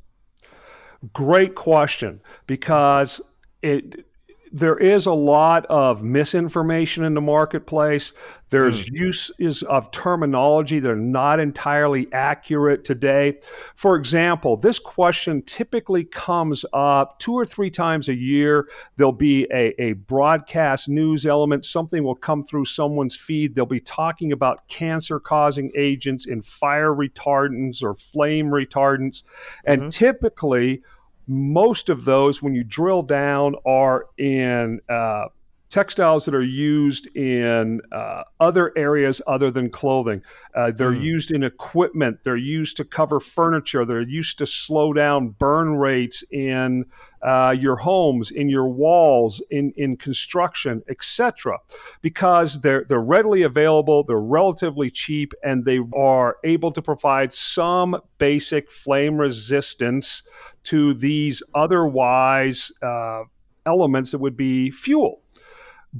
Great 1.13 1.55
question, 1.55 2.21
because 2.45 3.21
it 3.63 4.05
there 4.51 4.77
is 4.77 5.05
a 5.05 5.13
lot 5.13 5.65
of 5.67 6.03
misinformation 6.03 7.03
in 7.05 7.13
the 7.13 7.21
marketplace. 7.21 8.11
There's 8.49 8.83
mm. 8.83 8.99
uses 8.99 9.63
of 9.63 9.91
terminology 9.91 10.79
that 10.79 10.91
are 10.91 10.95
not 10.95 11.39
entirely 11.39 12.11
accurate 12.11 12.83
today. 12.83 13.39
For 13.75 13.95
example, 13.95 14.57
this 14.57 14.77
question 14.77 15.41
typically 15.43 16.03
comes 16.03 16.65
up 16.73 17.17
two 17.19 17.33
or 17.33 17.45
three 17.45 17.69
times 17.69 18.09
a 18.09 18.13
year. 18.13 18.67
There'll 18.97 19.13
be 19.13 19.47
a, 19.53 19.81
a 19.81 19.93
broadcast 19.93 20.89
news 20.89 21.25
element, 21.25 21.63
something 21.63 22.03
will 22.03 22.15
come 22.15 22.43
through 22.43 22.65
someone's 22.65 23.15
feed. 23.15 23.55
They'll 23.55 23.65
be 23.65 23.79
talking 23.79 24.33
about 24.33 24.67
cancer 24.67 25.19
causing 25.19 25.71
agents 25.77 26.25
in 26.25 26.41
fire 26.41 26.91
retardants 26.93 27.81
or 27.81 27.95
flame 27.95 28.47
retardants. 28.47 29.23
And 29.63 29.83
mm-hmm. 29.83 29.89
typically, 29.89 30.83
most 31.27 31.89
of 31.89 32.05
those, 32.05 32.41
when 32.41 32.53
you 32.53 32.63
drill 32.63 33.03
down, 33.03 33.55
are 33.65 34.05
in 34.17 34.81
uh, 34.89 35.25
textiles 35.71 36.25
that 36.25 36.35
are 36.35 36.43
used 36.43 37.07
in 37.15 37.81
uh, 37.91 38.23
other 38.39 38.73
areas 38.77 39.21
other 39.25 39.49
than 39.49 39.69
clothing. 39.69 40.21
Uh, 40.53 40.71
they're 40.71 40.91
mm. 40.91 41.01
used 41.01 41.31
in 41.31 41.43
equipment. 41.43 42.19
They're 42.23 42.35
used 42.35 42.77
to 42.77 42.83
cover 42.83 43.19
furniture. 43.19 43.85
They're 43.85 44.01
used 44.01 44.37
to 44.39 44.45
slow 44.45 44.91
down 44.91 45.29
burn 45.29 45.75
rates 45.77 46.23
in 46.29 46.85
uh, 47.21 47.55
your 47.57 47.77
homes, 47.77 48.31
in 48.31 48.49
your 48.49 48.67
walls, 48.67 49.41
in, 49.49 49.71
in 49.77 49.95
construction, 49.95 50.83
etc. 50.89 51.57
Because 52.01 52.59
they're 52.61 52.83
they're 52.87 52.99
readily 52.99 53.43
available. 53.43 54.03
They're 54.03 54.19
relatively 54.19 54.91
cheap, 54.91 55.33
and 55.43 55.63
they 55.63 55.79
are 55.95 56.37
able 56.43 56.71
to 56.73 56.81
provide 56.81 57.33
some 57.33 57.97
basic 58.17 58.69
flame 58.69 59.17
resistance 59.17 60.23
to 60.63 60.93
these 60.95 61.41
otherwise 61.55 62.71
uh, 62.81 63.23
elements 63.65 64.11
that 64.11 64.19
would 64.19 64.35
be 64.35 64.69
fuel. 64.71 65.21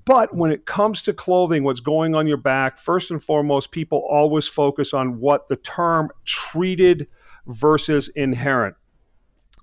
But 0.06 0.36
when 0.36 0.52
it 0.52 0.66
comes 0.66 1.02
to 1.04 1.14
clothing, 1.14 1.64
what's 1.64 1.82
going 1.82 2.16
on 2.16 2.28
your 2.28 2.38
back, 2.38 2.78
first 2.78 3.12
and 3.12 3.22
foremost, 3.22 3.72
people 3.72 4.06
always 4.10 4.48
focus 4.48 4.94
on 4.94 5.20
what 5.20 5.50
the 5.50 5.58
term 5.58 6.10
treated 6.24 7.08
versus 7.46 8.08
inherent. 8.16 8.76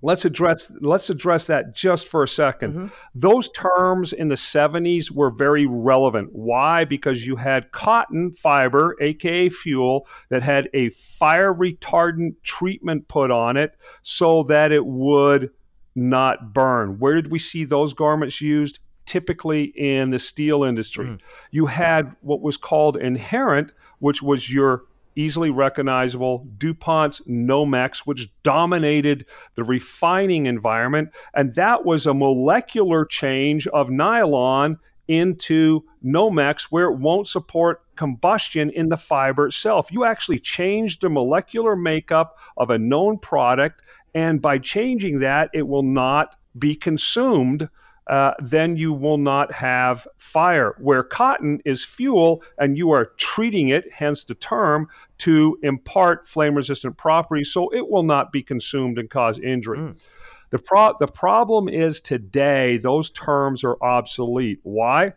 Let's 0.00 0.24
address 0.24 0.70
let's 0.80 1.10
address 1.10 1.46
that 1.46 1.74
just 1.74 2.06
for 2.06 2.22
a 2.22 2.26
2nd 2.26 2.60
mm-hmm. 2.60 2.86
Those 3.16 3.48
terms 3.50 4.12
in 4.12 4.28
the 4.28 4.36
70s 4.36 5.10
were 5.10 5.30
very 5.30 5.66
relevant. 5.66 6.30
Why? 6.32 6.84
Because 6.84 7.26
you 7.26 7.34
had 7.34 7.72
cotton 7.72 8.32
fiber, 8.34 8.96
aka 9.00 9.48
fuel, 9.48 10.06
that 10.28 10.42
had 10.42 10.68
a 10.72 10.90
fire 10.90 11.52
retardant 11.52 12.34
treatment 12.44 13.08
put 13.08 13.32
on 13.32 13.56
it 13.56 13.76
so 14.02 14.44
that 14.44 14.70
it 14.70 14.86
would 14.86 15.50
not 15.96 16.54
burn. 16.54 17.00
Where 17.00 17.16
did 17.16 17.32
we 17.32 17.40
see 17.40 17.64
those 17.64 17.92
garments 17.92 18.40
used? 18.40 18.78
Typically 19.08 19.64
in 19.64 20.10
the 20.10 20.18
steel 20.18 20.62
industry. 20.62 21.06
Mm. 21.06 21.20
You 21.50 21.66
had 21.66 22.14
what 22.20 22.42
was 22.42 22.58
called 22.58 22.96
inherent, 22.98 23.72
which 24.00 24.22
was 24.22 24.52
your 24.52 24.82
easily 25.16 25.50
recognizable 25.50 26.46
DuPont's 26.58 27.20
Nomex, 27.22 28.00
which 28.00 28.30
dominated 28.42 29.24
the 29.54 29.64
refining 29.64 30.44
environment. 30.44 31.08
And 31.34 31.54
that 31.54 31.86
was 31.86 32.06
a 32.06 32.12
molecular 32.12 33.06
change 33.06 33.66
of 33.68 33.88
nylon 33.88 34.78
into 35.08 35.84
Nomex 36.04 36.64
where 36.64 36.84
it 36.84 36.98
won't 36.98 37.26
support 37.26 37.82
combustion 37.96 38.68
in 38.70 38.90
the 38.90 38.96
fiber 38.98 39.46
itself. 39.46 39.90
You 39.90 40.04
actually 40.04 40.38
changed 40.38 41.00
the 41.00 41.08
molecular 41.08 41.74
makeup 41.74 42.38
of 42.58 42.68
a 42.68 42.78
known 42.78 43.18
product, 43.18 43.82
and 44.14 44.42
by 44.42 44.58
changing 44.58 45.20
that, 45.20 45.48
it 45.54 45.66
will 45.66 45.82
not 45.82 46.36
be 46.56 46.74
consumed 46.74 47.70
uh, 48.08 48.34
then 48.40 48.76
you 48.76 48.92
will 48.92 49.18
not 49.18 49.52
have 49.52 50.06
fire. 50.16 50.74
Where 50.78 51.02
cotton 51.02 51.60
is 51.64 51.84
fuel 51.84 52.42
and 52.58 52.76
you 52.76 52.90
are 52.90 53.12
treating 53.16 53.68
it, 53.68 53.92
hence 53.92 54.24
the 54.24 54.34
term, 54.34 54.88
to 55.18 55.58
impart 55.62 56.26
flame 56.26 56.54
resistant 56.54 56.96
properties, 56.96 57.52
so 57.52 57.68
it 57.72 57.88
will 57.88 58.02
not 58.02 58.32
be 58.32 58.42
consumed 58.42 58.98
and 58.98 59.10
cause 59.10 59.38
injury. 59.38 59.78
Mm. 59.78 60.02
The, 60.50 60.58
pro- 60.58 60.96
the 60.98 61.06
problem 61.06 61.68
is 61.68 62.00
today, 62.00 62.78
those 62.78 63.10
terms 63.10 63.64
are 63.64 63.76
obsolete. 63.82 64.60
Why? 64.62 65.12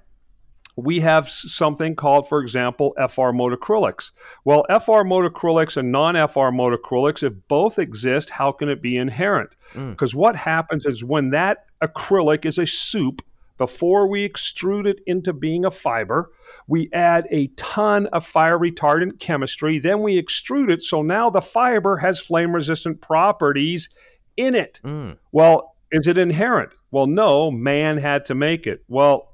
We 0.75 0.99
have 1.01 1.29
something 1.29 1.95
called, 1.95 2.27
for 2.27 2.41
example, 2.41 2.93
FR 2.97 3.31
modacrylics. 3.31 4.11
Well, 4.45 4.65
FR 4.69 5.03
modacrylics 5.03 5.77
and 5.77 5.91
non 5.91 6.15
FR 6.15 6.51
modacrylics, 6.51 7.23
if 7.23 7.33
both 7.47 7.77
exist, 7.77 8.29
how 8.29 8.51
can 8.51 8.69
it 8.69 8.81
be 8.81 8.97
inherent? 8.97 9.55
Because 9.73 10.13
mm. 10.13 10.17
what 10.17 10.35
happens 10.35 10.85
is 10.85 11.03
when 11.03 11.31
that 11.31 11.65
acrylic 11.81 12.45
is 12.45 12.57
a 12.57 12.65
soup, 12.65 13.21
before 13.61 14.07
we 14.07 14.27
extrude 14.27 14.87
it 14.87 15.01
into 15.05 15.33
being 15.33 15.65
a 15.65 15.69
fiber, 15.71 16.31
we 16.67 16.89
add 16.93 17.27
a 17.29 17.45
ton 17.57 18.07
of 18.07 18.25
fire 18.25 18.57
retardant 18.57 19.19
chemistry. 19.19 19.77
Then 19.77 20.01
we 20.01 20.19
extrude 20.19 20.71
it. 20.71 20.81
So 20.81 21.03
now 21.03 21.29
the 21.29 21.41
fiber 21.41 21.97
has 21.97 22.19
flame 22.19 22.55
resistant 22.55 23.01
properties 23.01 23.87
in 24.35 24.55
it. 24.55 24.81
Mm. 24.83 25.17
Well, 25.31 25.75
is 25.91 26.07
it 26.07 26.17
inherent? 26.17 26.71
Well, 26.89 27.05
no, 27.05 27.51
man 27.51 27.99
had 27.99 28.25
to 28.25 28.35
make 28.35 28.65
it. 28.65 28.83
Well, 28.87 29.30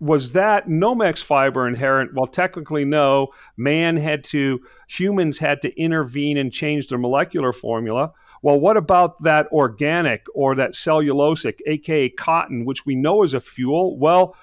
was 0.00 0.30
that 0.30 0.68
Nomex 0.68 1.22
fiber 1.22 1.66
inherent? 1.66 2.14
Well, 2.14 2.26
technically, 2.26 2.84
no. 2.84 3.28
Man 3.56 3.96
had 3.96 4.22
to, 4.24 4.60
humans 4.88 5.38
had 5.38 5.60
to 5.62 5.80
intervene 5.80 6.36
and 6.36 6.52
change 6.52 6.86
their 6.86 6.98
molecular 6.98 7.52
formula. 7.52 8.12
Well, 8.40 8.60
what 8.60 8.76
about 8.76 9.22
that 9.24 9.48
organic 9.50 10.26
or 10.34 10.54
that 10.54 10.72
cellulosic, 10.72 11.58
aka 11.66 12.08
cotton, 12.10 12.64
which 12.64 12.86
we 12.86 12.94
know 12.94 13.24
is 13.24 13.34
a 13.34 13.40
fuel? 13.40 13.98
Well, 13.98 14.36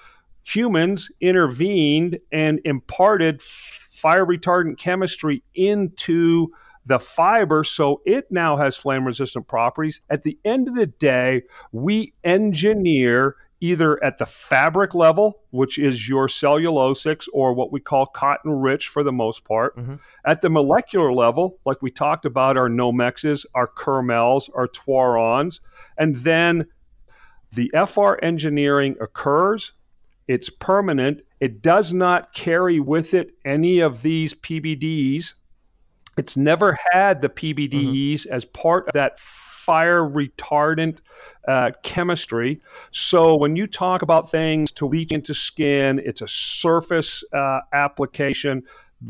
humans 0.44 1.10
intervened 1.20 2.18
and 2.30 2.60
imparted 2.64 3.40
fire 3.42 4.26
retardant 4.26 4.78
chemistry 4.78 5.42
into 5.54 6.48
the 6.84 7.00
fiber 7.00 7.64
so 7.64 8.00
it 8.06 8.30
now 8.30 8.56
has 8.56 8.76
flame 8.76 9.04
resistant 9.04 9.48
properties. 9.48 10.00
At 10.08 10.22
the 10.22 10.38
end 10.44 10.68
of 10.68 10.76
the 10.76 10.86
day, 10.86 11.42
we 11.72 12.14
engineer 12.22 13.36
either 13.60 14.02
at 14.04 14.18
the 14.18 14.26
fabric 14.26 14.94
level, 14.94 15.40
which 15.50 15.78
is 15.78 16.08
your 16.08 16.26
cellulosics 16.26 17.26
or 17.32 17.54
what 17.54 17.72
we 17.72 17.80
call 17.80 18.06
cotton 18.06 18.50
rich 18.50 18.88
for 18.88 19.02
the 19.02 19.12
most 19.12 19.44
part. 19.44 19.76
Mm-hmm. 19.76 19.96
At 20.24 20.42
the 20.42 20.50
molecular 20.50 21.12
level, 21.12 21.58
like 21.64 21.80
we 21.80 21.90
talked 21.90 22.26
about, 22.26 22.56
our 22.56 22.68
Nomexes, 22.68 23.46
our 23.54 23.66
Kermels, 23.66 24.50
our 24.54 24.68
Twarons. 24.68 25.60
And 25.96 26.16
then 26.16 26.66
the 27.52 27.72
FR 27.86 28.14
engineering 28.22 28.96
occurs, 29.00 29.72
it's 30.28 30.50
permanent, 30.50 31.22
it 31.40 31.62
does 31.62 31.92
not 31.92 32.34
carry 32.34 32.80
with 32.80 33.14
it 33.14 33.30
any 33.44 33.80
of 33.80 34.02
these 34.02 34.34
PBDs. 34.34 35.34
It's 36.18 36.36
never 36.36 36.78
had 36.90 37.22
the 37.22 37.28
PBDEs 37.28 37.70
mm-hmm. 37.72 38.32
as 38.32 38.44
part 38.44 38.88
of 38.88 38.92
that 38.94 39.18
fire 39.66 40.00
retardant 40.00 41.00
uh, 41.48 41.72
chemistry. 41.82 42.60
So 42.92 43.34
when 43.34 43.56
you 43.56 43.66
talk 43.66 44.02
about 44.02 44.30
things 44.30 44.70
to 44.72 44.86
leach 44.86 45.10
into 45.10 45.34
skin, 45.34 46.00
it's 46.04 46.22
a 46.22 46.28
surface 46.28 47.24
uh, 47.34 47.60
application. 47.72 48.62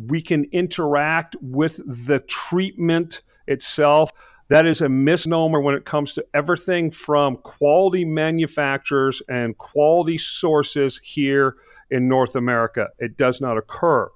We 0.08 0.22
can 0.22 0.44
interact 0.52 1.36
with 1.42 1.76
the 2.06 2.20
treatment 2.20 3.20
itself. 3.46 4.10
That 4.48 4.64
is 4.64 4.80
a 4.80 4.88
misnomer 4.88 5.60
when 5.60 5.74
it 5.74 5.84
comes 5.84 6.14
to 6.14 6.24
everything 6.32 6.90
from 6.90 7.36
quality 7.36 8.04
manufacturers 8.04 9.20
and 9.28 9.58
quality 9.58 10.18
sources 10.18 11.00
here 11.04 11.56
in 11.90 12.08
North 12.08 12.34
America. 12.34 12.88
It 12.98 13.16
does 13.16 13.40
not 13.40 13.58
occur. 13.58 14.08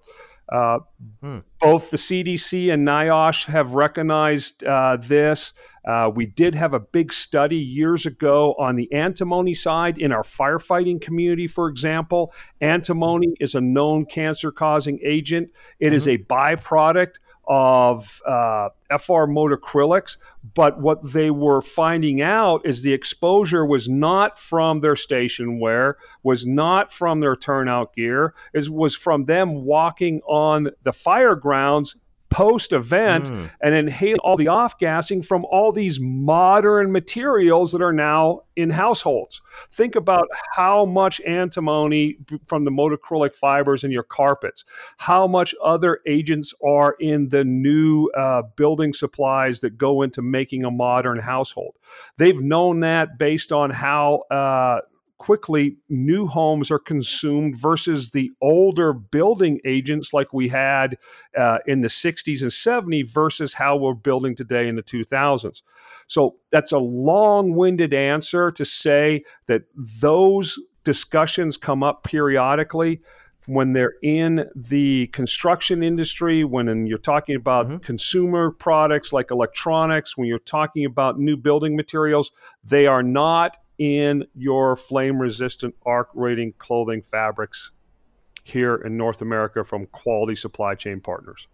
Uh, 0.51 0.81
hmm. 1.21 1.39
Both 1.61 1.91
the 1.91 1.97
CDC 1.97 2.73
and 2.73 2.87
NIOSH 2.87 3.45
have 3.47 3.75
recognized 3.75 4.65
uh, 4.65 4.97
this. 4.97 5.53
Uh, 5.85 6.11
we 6.15 6.27
did 6.27 6.55
have 6.55 6.75
a 6.75 6.81
big 6.81 7.13
study 7.13 7.57
years 7.57 8.05
ago 8.05 8.55
on 8.59 8.77
the 8.77 8.93
antimony 8.93 9.55
side 9.55 9.99
in 9.99 10.13
our 10.13 10.23
firefighting 10.23 11.01
community, 11.01 11.47
for 11.47 11.69
example. 11.69 12.33
Antimony 12.61 13.35
is 13.41 13.55
a 13.55 13.61
known 13.61 14.05
cancer 14.05 14.51
causing 14.51 14.99
agent, 15.03 15.51
It 15.79 15.87
mm-hmm. 15.87 15.95
is 15.95 16.09
a 16.09 16.19
byproduct 16.19 17.15
of 17.53 18.23
uh, 18.25 18.69
FR 18.91 19.27
modacrylics, 19.27 20.19
but 20.55 20.81
what 20.81 21.13
they 21.13 21.33
were 21.33 21.61
finding 21.61 22.23
out 22.23 22.65
is 22.65 22.81
the 22.81 22.93
exposure 22.93 23.67
was 23.67 23.89
not 23.89 24.39
from 24.39 24.79
their 24.79 24.95
station 24.95 25.59
wear, 25.59 25.97
was 26.23 26.47
not 26.47 26.93
from 26.93 27.19
their 27.19 27.35
turnout 27.35 27.93
gear, 27.93 28.35
it 28.55 28.71
was 28.71 28.95
from 28.95 29.25
them 29.25 29.65
walking 29.65 30.21
on 30.29 30.69
the 30.85 30.93
fire 30.93 31.35
grounds 31.35 31.97
post 32.31 32.73
event 32.73 33.31
mm. 33.31 33.51
and 33.61 33.75
inhale 33.75 34.17
all 34.23 34.37
the 34.37 34.49
off 34.49 34.79
gassing 34.79 35.21
from 35.21 35.45
all 35.47 35.73
these 35.73 36.01
modern 36.01 36.93
materials 36.93 37.73
that 37.73 37.83
are 37.83 37.93
now 37.93 38.43
in 38.57 38.71
households. 38.71 39.43
Think 39.71 39.97
about 39.97 40.29
how 40.55 40.85
much 40.85 41.21
antimony 41.23 42.19
from 42.47 42.65
the 42.65 42.71
modacrylic 42.71 43.35
fibers 43.35 43.85
in 43.85 43.91
your 43.91 44.03
carpets, 44.05 44.65
how 44.99 45.27
much 45.27 45.55
other 45.63 46.01
agents 46.07 46.55
are 46.65 46.97
in 47.01 47.29
the 47.29 47.45
new 47.45 48.09
uh, 48.17 48.43
building 48.57 48.93
supplies 48.93 49.61
that 49.61 49.77
go 49.77 50.03
into 50.03 50.23
making 50.23 50.65
a 50.65 50.71
modern 50.71 51.19
household. 51.19 51.77
They've 52.17 52.41
known 52.41 52.81
that 52.81 53.19
based 53.19 53.53
on 53.53 53.71
how 53.71 54.25
uh, 54.31 54.81
quickly 55.21 55.77
new 55.91 56.27
homes 56.27 56.71
are 56.71 56.79
consumed 56.79 57.55
versus 57.55 58.09
the 58.09 58.31
older 58.41 58.95
building 58.95 59.61
agents 59.67 60.15
like 60.15 60.33
we 60.33 60.49
had 60.49 60.97
uh, 61.37 61.59
in 61.67 61.83
the 61.83 61.89
60s 61.89 62.41
and 62.41 62.51
70s 62.51 63.07
versus 63.11 63.53
how 63.53 63.77
we're 63.77 63.93
building 63.93 64.35
today 64.35 64.67
in 64.67 64.77
the 64.77 64.83
2000s. 64.83 65.61
So 66.07 66.37
that's 66.51 66.73
a 66.73 66.79
long 66.79 67.55
winded 67.55 67.93
answer 67.93 68.51
to 68.51 68.65
say 68.65 69.23
that 69.47 69.65
those 69.77 70.59
discussions 70.85 71.59
come 71.59 71.83
up 71.83 72.03
periodically 72.03 73.03
when 73.47 73.75
they're 73.75 73.97
in 74.03 74.49
the 74.55 75.09
construction 75.09 75.83
industry, 75.83 76.45
when 76.45 76.87
you're 76.87 76.97
talking 76.97 77.37
about 77.37 77.67
mm-hmm. 77.69 77.79
consumer 77.79 78.53
products 78.53 79.13
like 79.13 79.31
electronics, 79.31 80.17
when 80.17 80.29
you're 80.29 80.39
talking 80.39 80.87
about 80.87 81.19
new 81.19 81.37
building 81.37 81.77
materials, 81.77 82.33
they 82.65 82.87
are 82.87 83.03
not 83.03 83.59
in 83.81 84.27
your 84.35 84.77
flame 84.77 85.19
resistant 85.19 85.75
arc 85.87 86.11
rating 86.15 86.53
clothing 86.59 87.01
fabrics 87.01 87.71
here 88.45 88.77
in 88.77 88.97
North 88.99 89.23
America 89.23 89.65
from 89.65 89.87
quality 89.87 90.37
supply 90.37 90.75
chain 90.75 91.01
partners. 91.01 91.49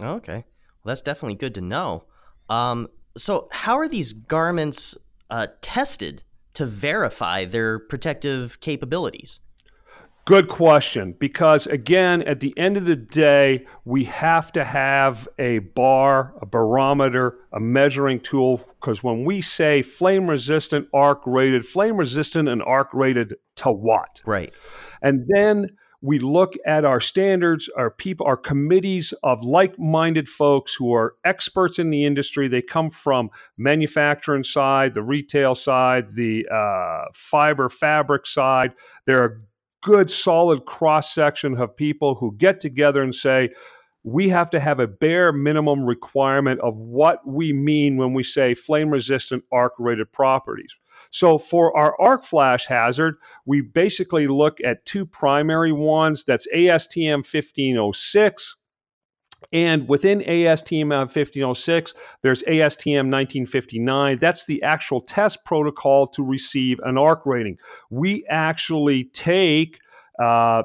Okay. 0.00 0.44
Well, 0.84 0.90
that's 0.90 1.00
definitely 1.00 1.36
good 1.36 1.54
to 1.54 1.62
know. 1.62 2.04
Um, 2.50 2.88
so, 3.16 3.48
how 3.52 3.78
are 3.78 3.88
these 3.88 4.12
garments 4.12 4.96
uh, 5.30 5.46
tested 5.62 6.24
to 6.54 6.66
verify 6.66 7.46
their 7.46 7.78
protective 7.78 8.60
capabilities? 8.60 9.40
Good 10.26 10.48
question. 10.48 11.16
Because 11.18 11.66
again, 11.66 12.22
at 12.22 12.40
the 12.40 12.56
end 12.56 12.76
of 12.76 12.86
the 12.86 12.94
day, 12.94 13.66
we 13.84 14.04
have 14.04 14.52
to 14.52 14.64
have 14.64 15.28
a 15.38 15.58
bar, 15.58 16.34
a 16.40 16.46
barometer, 16.46 17.38
a 17.52 17.58
measuring 17.58 18.20
tool. 18.20 18.58
Because 18.80 19.02
when 19.02 19.24
we 19.24 19.40
say 19.40 19.82
flame 19.82 20.28
resistant, 20.28 20.88
arc 20.94 21.22
rated, 21.26 21.66
flame 21.66 21.96
resistant 21.96 22.48
and 22.48 22.62
arc 22.62 22.88
rated 22.92 23.34
to 23.56 23.72
what? 23.72 24.20
Right. 24.24 24.52
And 25.02 25.26
then 25.34 25.70
we 26.02 26.18
look 26.18 26.54
at 26.64 26.84
our 26.84 27.00
standards, 27.00 27.68
our 27.76 27.90
people, 27.90 28.26
our 28.26 28.36
committees 28.36 29.12
of 29.22 29.42
like-minded 29.42 30.28
folks 30.28 30.74
who 30.74 30.94
are 30.94 31.14
experts 31.24 31.78
in 31.78 31.90
the 31.90 32.04
industry. 32.04 32.48
They 32.48 32.62
come 32.62 32.90
from 32.90 33.30
manufacturing 33.58 34.44
side, 34.44 34.94
the 34.94 35.02
retail 35.02 35.54
side, 35.54 36.12
the 36.12 36.46
uh, 36.50 37.10
fiber 37.14 37.68
fabric 37.68 38.26
side. 38.26 38.72
They're 39.04 39.42
good, 39.82 40.10
solid 40.10 40.64
cross 40.66 41.14
section 41.14 41.56
of 41.56 41.76
people 41.76 42.14
who 42.14 42.34
get 42.36 42.60
together 42.60 43.02
and 43.02 43.14
say, 43.14 43.50
we 44.02 44.30
have 44.30 44.48
to 44.50 44.60
have 44.60 44.80
a 44.80 44.86
bare 44.86 45.32
minimum 45.32 45.84
requirement 45.84 46.60
of 46.60 46.76
what 46.76 47.26
we 47.26 47.52
mean 47.52 47.96
when 47.96 48.14
we 48.14 48.22
say 48.22 48.54
flame 48.54 48.90
resistant 48.90 49.44
arc 49.52 49.72
rated 49.78 50.10
properties. 50.10 50.74
So 51.10 51.38
for 51.38 51.76
our 51.76 52.00
arc 52.00 52.24
flash 52.24 52.66
hazard, 52.66 53.16
we 53.44 53.60
basically 53.60 54.26
look 54.26 54.58
at 54.64 54.86
two 54.86 55.04
primary 55.04 55.72
ones 55.72 56.24
that's 56.24 56.46
ASTM 56.54 57.18
1506 57.18 58.56
and 59.52 59.88
within 59.88 60.20
ASTM 60.20 60.88
1506, 60.88 61.94
there's 62.22 62.42
ASTM 62.44 63.10
1959. 63.10 64.18
That's 64.18 64.44
the 64.44 64.62
actual 64.62 65.00
test 65.00 65.44
protocol 65.44 66.06
to 66.08 66.22
receive 66.22 66.78
an 66.84 66.98
ARC 66.98 67.26
rating. 67.26 67.58
We 67.90 68.26
actually 68.28 69.04
take 69.04 69.80
uh, 70.20 70.64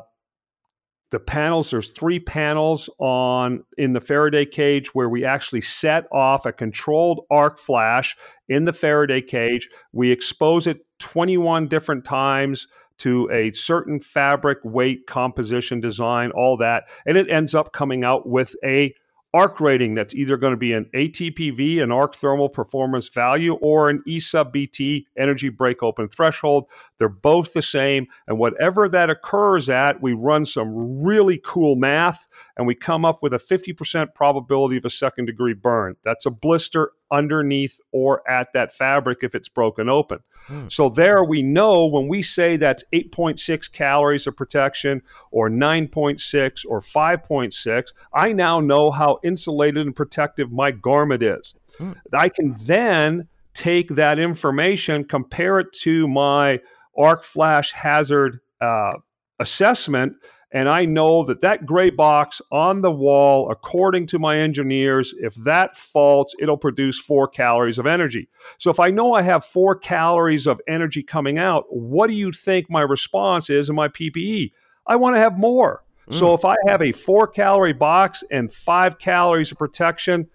the 1.11 1.19
panels 1.19 1.71
there's 1.71 1.89
three 1.89 2.19
panels 2.19 2.89
on 2.99 3.63
in 3.77 3.93
the 3.93 4.01
faraday 4.01 4.45
cage 4.45 4.93
where 4.93 5.07
we 5.07 5.23
actually 5.23 5.61
set 5.61 6.05
off 6.11 6.45
a 6.45 6.51
controlled 6.51 7.21
arc 7.31 7.57
flash 7.57 8.17
in 8.49 8.65
the 8.65 8.73
faraday 8.73 9.21
cage 9.21 9.69
we 9.93 10.11
expose 10.11 10.67
it 10.67 10.79
21 10.99 11.67
different 11.69 12.03
times 12.03 12.67
to 12.99 13.29
a 13.31 13.51
certain 13.51 13.99
fabric, 13.99 14.59
weight, 14.63 15.07
composition, 15.07 15.79
design, 15.79 16.31
all 16.31 16.57
that. 16.57 16.85
And 17.05 17.17
it 17.17 17.29
ends 17.29 17.53
up 17.53 17.73
coming 17.73 18.03
out 18.03 18.27
with 18.27 18.55
a 18.63 18.93
arc 19.35 19.59
rating 19.59 19.95
that's 19.95 20.15
either 20.15 20.37
going 20.37 20.53
to 20.53 20.57
be 20.57 20.71
an 20.71 20.89
ATPV, 20.95 21.83
an 21.83 21.91
arc 21.91 22.15
thermal 22.15 22.47
performance 22.47 23.09
value, 23.09 23.55
or 23.55 23.89
an 23.89 24.01
E 24.07 24.17
sub 24.17 24.53
BT 24.53 25.07
energy 25.17 25.49
break 25.49 25.83
open 25.83 26.07
threshold. 26.07 26.67
They're 26.97 27.09
both 27.09 27.53
the 27.53 27.61
same. 27.61 28.07
And 28.27 28.37
whatever 28.37 28.87
that 28.89 29.09
occurs 29.09 29.69
at, 29.69 30.01
we 30.01 30.13
run 30.13 30.45
some 30.45 31.03
really 31.03 31.41
cool 31.43 31.75
math 31.75 32.27
and 32.57 32.65
we 32.65 32.75
come 32.75 33.05
up 33.05 33.21
with 33.21 33.33
a 33.33 33.37
50% 33.37 34.13
probability 34.13 34.77
of 34.77 34.85
a 34.85 34.89
second 34.89 35.25
degree 35.25 35.53
burn. 35.53 35.97
That's 36.03 36.25
a 36.25 36.31
blister 36.31 36.91
underneath 37.11 37.79
or 37.91 38.27
at 38.29 38.51
that 38.53 38.73
fabric 38.73 39.19
if 39.21 39.35
it's 39.35 39.49
broken 39.49 39.89
open. 39.89 40.19
Hmm. 40.47 40.67
So 40.69 40.89
there 40.89 41.23
we 41.23 41.43
know 41.43 41.85
when 41.85 42.07
we 42.07 42.21
say 42.21 42.57
that's 42.57 42.83
8.6 42.93 43.71
calories 43.71 44.27
of 44.27 44.35
protection 44.35 45.01
or 45.31 45.49
9.6 45.49 46.65
or 46.67 46.81
5.6, 46.81 47.93
I 48.13 48.33
now 48.33 48.59
know 48.59 48.91
how 48.91 49.19
insulated 49.23 49.85
and 49.85 49.95
protective 49.95 50.51
my 50.51 50.71
garment 50.71 51.21
is. 51.21 51.53
Hmm. 51.77 51.93
I 52.13 52.29
can 52.29 52.55
then 52.61 53.27
take 53.53 53.89
that 53.95 54.19
information, 54.19 55.05
compare 55.05 55.59
it 55.59 55.71
to 55.73 56.07
my 56.07 56.59
arc 56.97 57.23
flash 57.23 57.71
hazard 57.71 58.39
uh, 58.61 58.93
assessment 59.39 60.15
and 60.55 60.69
I 60.69 60.85
know 60.85 61.25
that 61.25 61.41
that 61.41 61.65
gray 61.65 61.89
box 61.89 62.41
on 62.49 62.79
the 62.79 62.89
wall, 62.89 63.51
according 63.51 64.07
to 64.07 64.19
my 64.19 64.37
engineers, 64.37 65.13
if 65.19 65.35
that 65.43 65.75
faults, 65.75 66.33
it'll 66.39 66.57
produce 66.57 66.97
four 66.97 67.27
calories 67.27 67.77
of 67.77 67.85
energy. 67.85 68.29
So 68.57 68.71
if 68.71 68.79
I 68.79 68.89
know 68.89 69.13
I 69.13 69.21
have 69.21 69.43
four 69.43 69.75
calories 69.75 70.47
of 70.47 70.61
energy 70.65 71.03
coming 71.03 71.37
out, 71.37 71.65
what 71.69 72.07
do 72.07 72.13
you 72.13 72.31
think 72.31 72.69
my 72.69 72.83
response 72.83 73.49
is 73.49 73.69
in 73.69 73.75
my 73.75 73.89
PPE? 73.89 74.53
I 74.87 74.95
want 74.95 75.17
to 75.17 75.19
have 75.19 75.37
more. 75.37 75.83
Mm. 76.09 76.19
So 76.19 76.33
if 76.33 76.45
I 76.45 76.55
have 76.67 76.81
a 76.81 76.93
four 76.93 77.27
calorie 77.27 77.73
box 77.73 78.23
and 78.31 78.49
five 78.49 78.97
calories 78.97 79.51
of 79.51 79.57
protection, 79.57 80.27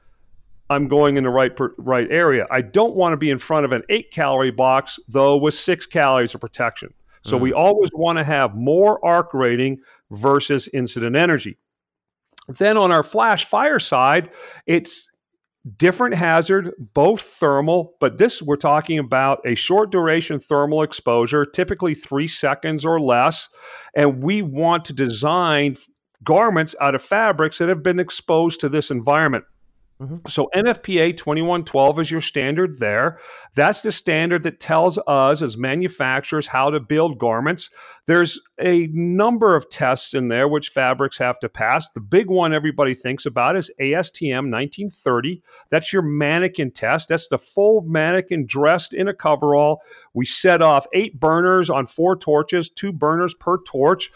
I'm 0.71 0.87
going 0.87 1.17
in 1.17 1.25
the 1.25 1.31
right 1.31 1.53
right 1.77 2.07
area. 2.11 2.47
I 2.51 2.63
don't 2.63 2.95
want 2.95 3.13
to 3.13 3.17
be 3.17 3.29
in 3.29 3.39
front 3.39 3.65
of 3.65 3.73
an 3.73 3.83
eight 3.91 4.11
calorie 4.13 4.53
box 4.53 4.99
though 5.09 5.37
with 5.37 5.55
six 5.55 5.85
calories 5.85 6.35
of 6.35 6.41
protection. 6.41 6.95
So 7.25 7.37
mm. 7.37 7.43
we 7.43 7.53
always 7.53 7.91
want 7.93 8.19
to 8.19 8.25
have 8.25 8.55
more 8.55 9.05
arc 9.05 9.35
rating 9.35 9.81
versus 10.11 10.69
incident 10.73 11.17
energy. 11.17 11.59
Then 12.49 12.77
on 12.77 12.91
our 12.93 13.03
flash 13.03 13.45
fire 13.45 13.79
side, 13.79 14.31
it's 14.67 15.11
different 15.77 16.15
hazard, 16.15 16.73
both 16.95 17.21
thermal, 17.21 17.95
but 18.01 18.19
this 18.19 18.41
we're 18.41 18.57
talking 18.57 18.99
about 18.99 19.41
a 19.45 19.55
short 19.55 19.91
duration 19.91 20.41
thermal 20.41 20.83
exposure, 20.83 21.45
typically 21.45 21.95
three 21.95 22.27
seconds 22.27 22.85
or 22.85 23.01
less. 23.01 23.49
And 23.95 24.23
we 24.23 24.41
want 24.41 24.85
to 24.87 24.93
design 24.93 25.77
garments 26.25 26.75
out 26.81 26.95
of 26.95 27.03
fabrics 27.03 27.59
that 27.59 27.69
have 27.69 27.83
been 27.83 28.01
exposed 28.01 28.61
to 28.61 28.69
this 28.69 28.91
environment. 28.91 29.45
Mm-hmm. 30.01 30.29
So 30.29 30.49
NFPA 30.55 31.15
2112 31.19 32.01
is 32.01 32.11
your 32.11 32.23
standard 32.23 32.79
there. 32.79 33.19
That's 33.55 33.83
the 33.83 33.93
standard 33.93 34.45
that 34.45 34.59
tells 34.59 34.99
us 35.07 35.43
as 35.43 35.59
manufacturers 35.59 36.47
how 36.47 36.71
to 36.71 36.81
build 36.81 37.19
garments. 37.19 37.69
There's 38.07 38.41
a 38.59 38.89
number 38.93 39.55
of 39.55 39.69
tests 39.69 40.15
in 40.15 40.29
there 40.29 40.49
which 40.49 40.71
fabrics 40.71 41.19
have 41.19 41.39
to 41.41 41.51
pass. 41.51 41.91
The 41.91 42.01
big 42.01 42.31
one 42.31 42.55
everybody 42.55 42.95
thinks 42.95 43.27
about 43.27 43.57
is 43.57 43.71
ASTM 43.79 44.51
1930. 44.51 45.43
That's 45.71 45.93
your 45.93 46.03
mannequin 46.03 46.71
test. 46.71 47.11
That's 47.11 47.29
the 47.29 47.39
full 47.39 47.83
mannequin 47.83 48.47
dressed 48.47 48.95
in 48.95 49.07
a 49.07 49.15
coverall. 49.15 49.83
We 50.15 50.25
set 50.25 50.63
off 50.63 50.87
eight 50.95 51.21
burners 51.21 51.69
on 51.69 51.87
four 51.87 52.17
torches, 52.17 52.71
two 52.71 52.93
burners 52.93 53.35
per 53.35 53.63
torch 53.65 54.11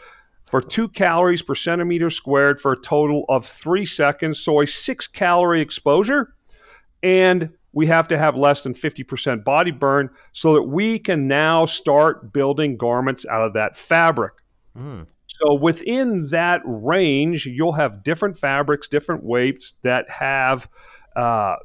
for 0.54 0.60
two 0.60 0.86
calories 0.86 1.42
per 1.42 1.56
centimeter 1.56 2.08
squared 2.10 2.60
for 2.60 2.74
a 2.74 2.80
total 2.80 3.24
of 3.28 3.44
three 3.44 3.84
seconds. 3.84 4.38
So 4.38 4.60
a 4.60 4.66
six 4.68 5.08
calorie 5.08 5.60
exposure. 5.60 6.36
And 7.02 7.50
we 7.72 7.88
have 7.88 8.06
to 8.06 8.16
have 8.16 8.36
less 8.36 8.62
than 8.62 8.72
50% 8.72 9.42
body 9.42 9.72
burn 9.72 10.10
so 10.32 10.54
that 10.54 10.62
we 10.62 11.00
can 11.00 11.26
now 11.26 11.66
start 11.66 12.32
building 12.32 12.76
garments 12.76 13.26
out 13.26 13.42
of 13.42 13.54
that 13.54 13.76
fabric. 13.76 14.34
Mm. 14.78 15.08
So 15.26 15.54
within 15.54 16.28
that 16.28 16.62
range, 16.64 17.46
you'll 17.46 17.72
have 17.72 18.04
different 18.04 18.38
fabrics, 18.38 18.86
different 18.86 19.24
weights 19.24 19.74
that 19.82 20.08
have 20.08 20.68
uh, 21.16 21.56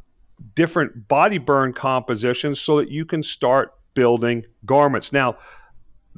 different 0.56 1.08
body 1.08 1.38
burn 1.38 1.74
compositions 1.74 2.60
so 2.60 2.78
that 2.78 2.90
you 2.90 3.06
can 3.06 3.22
start 3.22 3.72
building 3.94 4.46
garments. 4.66 5.14
Now, 5.14 5.38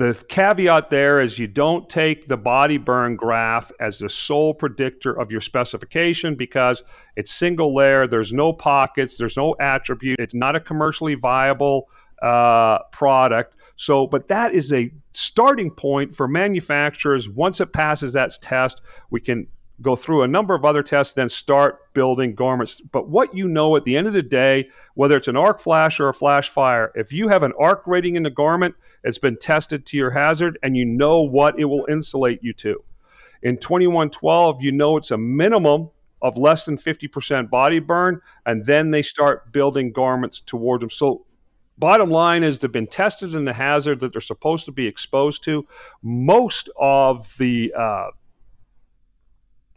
the 0.01 0.23
caveat 0.29 0.89
there 0.89 1.21
is 1.21 1.37
you 1.37 1.45
don't 1.45 1.87
take 1.87 2.27
the 2.27 2.37
body 2.37 2.77
burn 2.77 3.15
graph 3.15 3.71
as 3.79 3.99
the 3.99 4.09
sole 4.09 4.51
predictor 4.51 5.13
of 5.13 5.29
your 5.29 5.41
specification 5.41 6.33
because 6.33 6.81
it's 7.15 7.29
single 7.29 7.75
layer, 7.75 8.07
there's 8.07 8.33
no 8.33 8.51
pockets, 8.51 9.15
there's 9.15 9.37
no 9.37 9.55
attribute, 9.59 10.19
it's 10.19 10.33
not 10.33 10.55
a 10.55 10.59
commercially 10.59 11.13
viable 11.13 11.87
uh, 12.23 12.79
product. 12.91 13.55
So, 13.75 14.07
but 14.07 14.27
that 14.29 14.55
is 14.55 14.73
a 14.73 14.91
starting 15.11 15.69
point 15.69 16.15
for 16.15 16.27
manufacturers. 16.27 17.29
Once 17.29 17.61
it 17.61 17.71
passes 17.71 18.13
that 18.13 18.31
test, 18.41 18.81
we 19.11 19.19
can 19.19 19.45
go 19.81 19.95
through 19.95 20.23
a 20.23 20.27
number 20.27 20.53
of 20.53 20.63
other 20.63 20.83
tests, 20.83 21.13
then 21.13 21.29
start 21.29 21.93
building 21.93 22.35
garments. 22.35 22.81
But 22.91 23.09
what 23.09 23.35
you 23.35 23.47
know 23.47 23.75
at 23.75 23.83
the 23.83 23.97
end 23.97 24.07
of 24.07 24.13
the 24.13 24.21
day, 24.21 24.69
whether 24.95 25.15
it's 25.15 25.27
an 25.27 25.37
arc 25.37 25.59
flash 25.59 25.99
or 25.99 26.09
a 26.09 26.13
flash 26.13 26.49
fire, 26.49 26.91
if 26.95 27.11
you 27.11 27.27
have 27.27 27.43
an 27.43 27.53
arc 27.59 27.87
rating 27.87 28.15
in 28.15 28.23
the 28.23 28.29
garment, 28.29 28.75
it's 29.03 29.17
been 29.17 29.37
tested 29.37 29.85
to 29.87 29.97
your 29.97 30.11
hazard 30.11 30.59
and 30.63 30.77
you 30.77 30.85
know 30.85 31.21
what 31.21 31.59
it 31.59 31.65
will 31.65 31.85
insulate 31.89 32.39
you 32.43 32.53
to. 32.53 32.83
In 33.41 33.57
2112, 33.57 34.61
you 34.61 34.71
know 34.71 34.97
it's 34.97 35.11
a 35.11 35.17
minimum 35.17 35.89
of 36.21 36.37
less 36.37 36.65
than 36.65 36.77
50% 36.77 37.49
body 37.49 37.79
burn, 37.79 38.21
and 38.45 38.65
then 38.65 38.91
they 38.91 39.01
start 39.01 39.51
building 39.51 39.91
garments 39.91 40.39
toward 40.39 40.81
them. 40.81 40.91
So 40.91 41.25
bottom 41.77 42.11
line 42.11 42.43
is 42.43 42.59
they've 42.59 42.71
been 42.71 42.85
tested 42.85 43.33
in 43.33 43.45
the 43.45 43.53
hazard 43.53 43.99
that 44.01 44.11
they're 44.11 44.21
supposed 44.21 44.65
to 44.65 44.71
be 44.71 44.85
exposed 44.85 45.43
to. 45.45 45.65
Most 46.03 46.69
of 46.79 47.35
the 47.37 47.73
uh, 47.75 48.09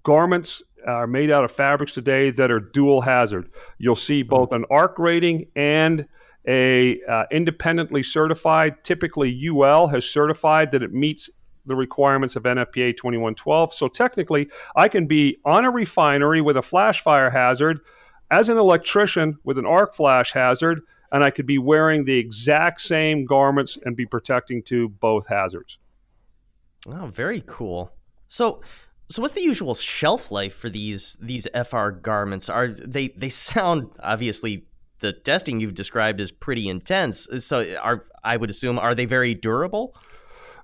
garments 0.04 0.62
are 0.86 1.06
made 1.06 1.30
out 1.30 1.44
of 1.44 1.50
fabrics 1.50 1.92
today 1.92 2.30
that 2.30 2.50
are 2.50 2.60
dual 2.60 3.00
hazard. 3.00 3.50
You'll 3.78 3.96
see 3.96 4.22
both 4.22 4.52
an 4.52 4.64
ARC 4.70 4.98
rating 4.98 5.46
and 5.56 6.06
a 6.46 7.00
uh, 7.08 7.24
independently 7.30 8.02
certified. 8.02 8.84
Typically, 8.84 9.48
UL 9.48 9.88
has 9.88 10.08
certified 10.08 10.72
that 10.72 10.82
it 10.82 10.92
meets 10.92 11.30
the 11.66 11.74
requirements 11.74 12.36
of 12.36 12.42
NFPA 12.42 12.96
2112. 12.96 13.72
So 13.72 13.88
technically, 13.88 14.50
I 14.76 14.88
can 14.88 15.06
be 15.06 15.38
on 15.44 15.64
a 15.64 15.70
refinery 15.70 16.42
with 16.42 16.58
a 16.58 16.62
flash 16.62 17.00
fire 17.00 17.30
hazard 17.30 17.80
as 18.30 18.50
an 18.50 18.58
electrician 18.58 19.38
with 19.44 19.58
an 19.58 19.64
arc 19.66 19.94
flash 19.94 20.32
hazard, 20.32 20.82
and 21.12 21.24
I 21.24 21.30
could 21.30 21.46
be 21.46 21.58
wearing 21.58 22.04
the 22.04 22.18
exact 22.18 22.82
same 22.82 23.24
garments 23.24 23.78
and 23.84 23.96
be 23.96 24.04
protecting 24.04 24.62
to 24.64 24.90
both 24.90 25.26
hazards. 25.26 25.78
Oh, 26.92 27.06
very 27.06 27.42
cool. 27.46 27.90
So 28.26 28.60
so 29.08 29.20
what's 29.22 29.34
the 29.34 29.42
usual 29.42 29.74
shelf 29.74 30.30
life 30.30 30.54
for 30.54 30.70
these 30.70 31.16
these 31.20 31.46
FR 31.68 31.88
garments? 31.90 32.48
Are 32.48 32.68
they 32.68 33.08
they 33.08 33.28
sound 33.28 33.90
obviously 34.02 34.66
the 35.00 35.12
testing 35.12 35.60
you've 35.60 35.74
described 35.74 36.20
is 36.20 36.32
pretty 36.32 36.68
intense. 36.68 37.28
So 37.38 37.76
are 37.82 38.06
I 38.22 38.36
would 38.36 38.50
assume 38.50 38.78
are 38.78 38.94
they 38.94 39.04
very 39.04 39.34
durable? 39.34 39.94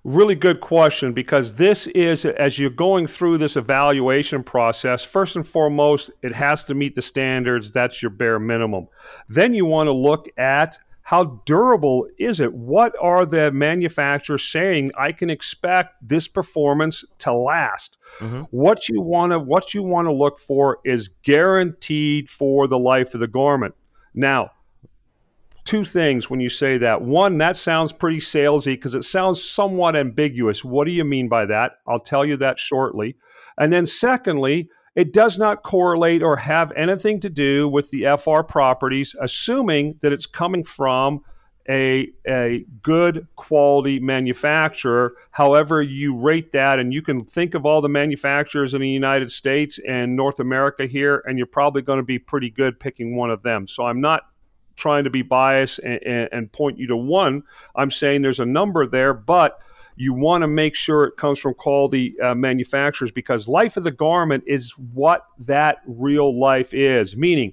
Really 0.02 0.34
good 0.34 0.62
question 0.62 1.12
because 1.12 1.52
this 1.54 1.86
is 1.88 2.24
as 2.24 2.58
you're 2.58 2.70
going 2.70 3.06
through 3.06 3.36
this 3.36 3.56
evaluation 3.56 4.42
process, 4.42 5.04
first 5.04 5.36
and 5.36 5.46
foremost, 5.46 6.10
it 6.22 6.32
has 6.34 6.64
to 6.64 6.74
meet 6.74 6.94
the 6.94 7.02
standards. 7.02 7.70
That's 7.70 8.00
your 8.00 8.10
bare 8.10 8.38
minimum. 8.38 8.88
Then 9.28 9.52
you 9.52 9.66
want 9.66 9.88
to 9.88 9.92
look 9.92 10.26
at 10.38 10.78
how 11.10 11.42
durable 11.44 12.06
is 12.20 12.38
it? 12.38 12.54
What 12.54 12.94
are 13.02 13.26
the 13.26 13.50
manufacturers 13.50 14.44
saying 14.44 14.92
I 14.96 15.10
can 15.10 15.28
expect 15.28 15.96
this 16.08 16.28
performance 16.28 17.04
to 17.18 17.32
last? 17.32 17.98
Mm-hmm. 18.20 18.42
What 18.52 18.88
you 18.88 19.00
want 19.00 19.32
to 19.32 19.40
what 19.40 19.74
you 19.74 19.82
want 19.82 20.06
to 20.06 20.12
look 20.12 20.38
for 20.38 20.78
is 20.84 21.10
guaranteed 21.24 22.30
for 22.30 22.68
the 22.68 22.78
life 22.78 23.12
of 23.14 23.18
the 23.18 23.26
garment. 23.26 23.74
Now, 24.14 24.52
two 25.64 25.84
things 25.84 26.30
when 26.30 26.38
you 26.38 26.48
say 26.48 26.78
that. 26.78 27.02
One, 27.02 27.38
that 27.38 27.56
sounds 27.56 27.90
pretty 27.90 28.20
salesy 28.20 28.74
because 28.74 28.94
it 28.94 29.02
sounds 29.02 29.42
somewhat 29.42 29.96
ambiguous. 29.96 30.64
What 30.64 30.84
do 30.84 30.92
you 30.92 31.04
mean 31.04 31.28
by 31.28 31.44
that? 31.46 31.72
I'll 31.88 31.98
tell 31.98 32.24
you 32.24 32.36
that 32.36 32.60
shortly. 32.60 33.16
And 33.58 33.72
then 33.72 33.84
secondly, 33.84 34.68
it 34.96 35.12
does 35.12 35.38
not 35.38 35.62
correlate 35.62 36.22
or 36.22 36.36
have 36.36 36.72
anything 36.72 37.20
to 37.20 37.30
do 37.30 37.68
with 37.68 37.90
the 37.90 38.06
FR 38.18 38.42
properties, 38.42 39.14
assuming 39.20 39.98
that 40.02 40.12
it's 40.12 40.26
coming 40.26 40.64
from 40.64 41.22
a, 41.68 42.08
a 42.26 42.64
good 42.82 43.28
quality 43.36 44.00
manufacturer. 44.00 45.14
However, 45.30 45.82
you 45.82 46.16
rate 46.16 46.50
that, 46.52 46.80
and 46.80 46.92
you 46.92 47.02
can 47.02 47.24
think 47.24 47.54
of 47.54 47.64
all 47.64 47.80
the 47.80 47.88
manufacturers 47.88 48.74
in 48.74 48.80
the 48.80 48.88
United 48.88 49.30
States 49.30 49.78
and 49.86 50.16
North 50.16 50.40
America 50.40 50.86
here, 50.86 51.22
and 51.26 51.38
you're 51.38 51.46
probably 51.46 51.82
going 51.82 51.98
to 51.98 52.04
be 52.04 52.18
pretty 52.18 52.50
good 52.50 52.80
picking 52.80 53.14
one 53.14 53.30
of 53.30 53.42
them. 53.42 53.68
So 53.68 53.84
I'm 53.84 54.00
not 54.00 54.22
trying 54.74 55.04
to 55.04 55.10
be 55.10 55.22
biased 55.22 55.78
and, 55.80 56.02
and, 56.02 56.28
and 56.32 56.52
point 56.52 56.78
you 56.78 56.88
to 56.88 56.96
one. 56.96 57.44
I'm 57.76 57.90
saying 57.92 58.22
there's 58.22 58.40
a 58.40 58.46
number 58.46 58.86
there, 58.86 59.14
but 59.14 59.60
you 60.00 60.14
want 60.14 60.40
to 60.40 60.48
make 60.48 60.74
sure 60.74 61.04
it 61.04 61.18
comes 61.18 61.38
from 61.38 61.52
quality 61.52 62.18
uh, 62.20 62.34
manufacturers 62.34 63.10
because 63.10 63.46
life 63.46 63.76
of 63.76 63.84
the 63.84 63.90
garment 63.90 64.42
is 64.46 64.70
what 64.94 65.26
that 65.38 65.82
real 65.86 66.40
life 66.40 66.72
is. 66.72 67.14
Meaning, 67.14 67.52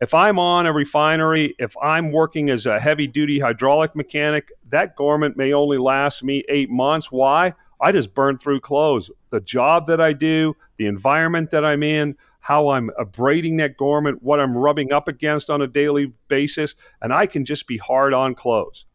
if 0.00 0.14
I'm 0.14 0.38
on 0.38 0.64
a 0.64 0.72
refinery, 0.72 1.54
if 1.58 1.76
I'm 1.82 2.10
working 2.10 2.48
as 2.48 2.64
a 2.64 2.80
heavy 2.80 3.06
duty 3.06 3.38
hydraulic 3.38 3.94
mechanic, 3.94 4.50
that 4.70 4.96
garment 4.96 5.36
may 5.36 5.52
only 5.52 5.76
last 5.76 6.24
me 6.24 6.42
eight 6.48 6.70
months. 6.70 7.12
Why? 7.12 7.52
I 7.82 7.92
just 7.92 8.14
burn 8.14 8.38
through 8.38 8.60
clothes. 8.60 9.10
The 9.28 9.42
job 9.42 9.86
that 9.88 10.00
I 10.00 10.14
do, 10.14 10.56
the 10.78 10.86
environment 10.86 11.50
that 11.50 11.66
I'm 11.66 11.82
in, 11.82 12.16
how 12.40 12.70
I'm 12.70 12.90
abrading 12.98 13.58
that 13.58 13.76
garment, 13.76 14.22
what 14.22 14.40
I'm 14.40 14.56
rubbing 14.56 14.90
up 14.90 15.06
against 15.06 15.50
on 15.50 15.60
a 15.60 15.66
daily 15.66 16.14
basis, 16.28 16.76
and 17.02 17.12
I 17.12 17.26
can 17.26 17.44
just 17.44 17.66
be 17.66 17.76
hard 17.76 18.14
on 18.14 18.34
clothes. 18.34 18.86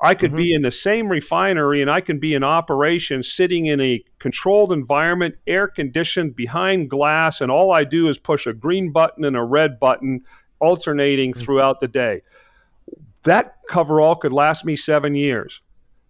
I 0.00 0.14
could 0.14 0.30
mm-hmm. 0.30 0.36
be 0.36 0.54
in 0.54 0.62
the 0.62 0.70
same 0.70 1.08
refinery 1.08 1.82
and 1.82 1.90
I 1.90 2.00
can 2.00 2.18
be 2.18 2.34
in 2.34 2.44
operation 2.44 3.22
sitting 3.22 3.66
in 3.66 3.80
a 3.80 4.02
controlled 4.18 4.70
environment, 4.70 5.36
air 5.46 5.66
conditioned, 5.66 6.36
behind 6.36 6.88
glass, 6.88 7.40
and 7.40 7.50
all 7.50 7.72
I 7.72 7.84
do 7.84 8.08
is 8.08 8.18
push 8.18 8.46
a 8.46 8.52
green 8.52 8.92
button 8.92 9.24
and 9.24 9.36
a 9.36 9.42
red 9.42 9.80
button 9.80 10.24
alternating 10.60 11.32
mm-hmm. 11.32 11.40
throughout 11.40 11.80
the 11.80 11.88
day. 11.88 12.22
That 13.24 13.56
coverall 13.68 14.16
could 14.16 14.32
last 14.32 14.64
me 14.64 14.76
seven 14.76 15.14
years. 15.14 15.60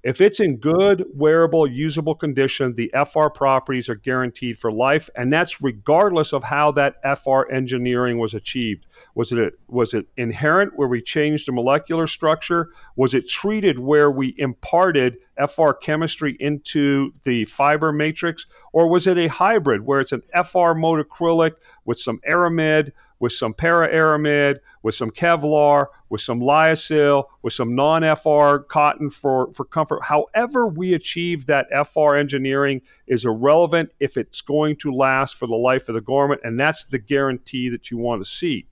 If 0.04 0.20
it's 0.20 0.38
in 0.38 0.58
good, 0.58 1.04
wearable, 1.14 1.66
usable 1.66 2.14
condition, 2.14 2.74
the 2.74 2.92
FR 3.10 3.28
properties 3.28 3.88
are 3.88 3.96
guaranteed 3.96 4.58
for 4.58 4.70
life, 4.70 5.10
and 5.16 5.32
that's 5.32 5.60
regardless 5.60 6.32
of 6.32 6.44
how 6.44 6.70
that 6.72 6.96
FR 7.02 7.50
engineering 7.50 8.18
was 8.18 8.34
achieved. 8.34 8.86
Was 9.14 9.32
it 9.32 9.54
was 9.68 9.94
it 9.94 10.06
inherent 10.16 10.76
where 10.76 10.88
we 10.88 11.02
changed 11.02 11.46
the 11.48 11.52
molecular 11.52 12.06
structure? 12.06 12.68
Was 12.96 13.14
it 13.14 13.28
treated 13.28 13.78
where 13.78 14.10
we 14.10 14.34
imparted 14.38 15.18
FR 15.46 15.72
chemistry 15.72 16.36
into 16.40 17.12
the 17.24 17.44
fiber 17.44 17.92
matrix, 17.92 18.46
or 18.72 18.88
was 18.88 19.06
it 19.06 19.18
a 19.18 19.28
hybrid 19.28 19.86
where 19.86 20.00
it's 20.00 20.12
an 20.12 20.22
FR 20.34 20.74
modacrylic 20.74 21.52
with 21.84 21.98
some 21.98 22.20
aramid, 22.26 22.92
with 23.20 23.32
some 23.32 23.54
para 23.54 23.88
aramid, 23.88 24.60
with 24.82 24.94
some 24.94 25.10
Kevlar, 25.10 25.86
with 26.08 26.20
some 26.20 26.40
lyocell, 26.40 27.24
with 27.42 27.52
some 27.52 27.74
non 27.74 28.02
FR 28.16 28.58
cotton 28.68 29.10
for, 29.10 29.52
for 29.54 29.64
comfort. 29.64 30.04
However, 30.04 30.66
we 30.66 30.94
achieve 30.94 31.46
that 31.46 31.66
FR 31.92 32.14
engineering 32.14 32.82
is 33.06 33.24
irrelevant 33.24 33.90
if 34.00 34.16
it's 34.16 34.40
going 34.40 34.76
to 34.76 34.92
last 34.92 35.36
for 35.36 35.46
the 35.46 35.54
life 35.54 35.88
of 35.88 35.94
the 35.94 36.00
garment. 36.00 36.40
And 36.44 36.58
that's 36.58 36.84
the 36.84 36.98
guarantee 36.98 37.68
that 37.68 37.90
you 37.90 37.98
want 37.98 38.22
to 38.22 38.28
see 38.28 38.66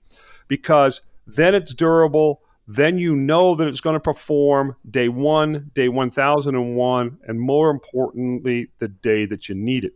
because 0.47 1.01
then 1.25 1.55
it's 1.55 1.73
durable. 1.73 2.41
Then 2.67 2.97
you 2.97 3.15
know 3.15 3.55
that 3.55 3.67
it's 3.67 3.81
going 3.81 3.93
to 3.93 3.99
perform 3.99 4.75
day 4.89 5.07
one, 5.07 5.71
day 5.73 5.87
1001, 5.87 7.17
and 7.25 7.39
more 7.39 7.69
importantly, 7.69 8.67
the 8.79 8.89
day 8.89 9.25
that 9.25 9.47
you 9.47 9.55
need 9.55 9.85
it. 9.85 9.93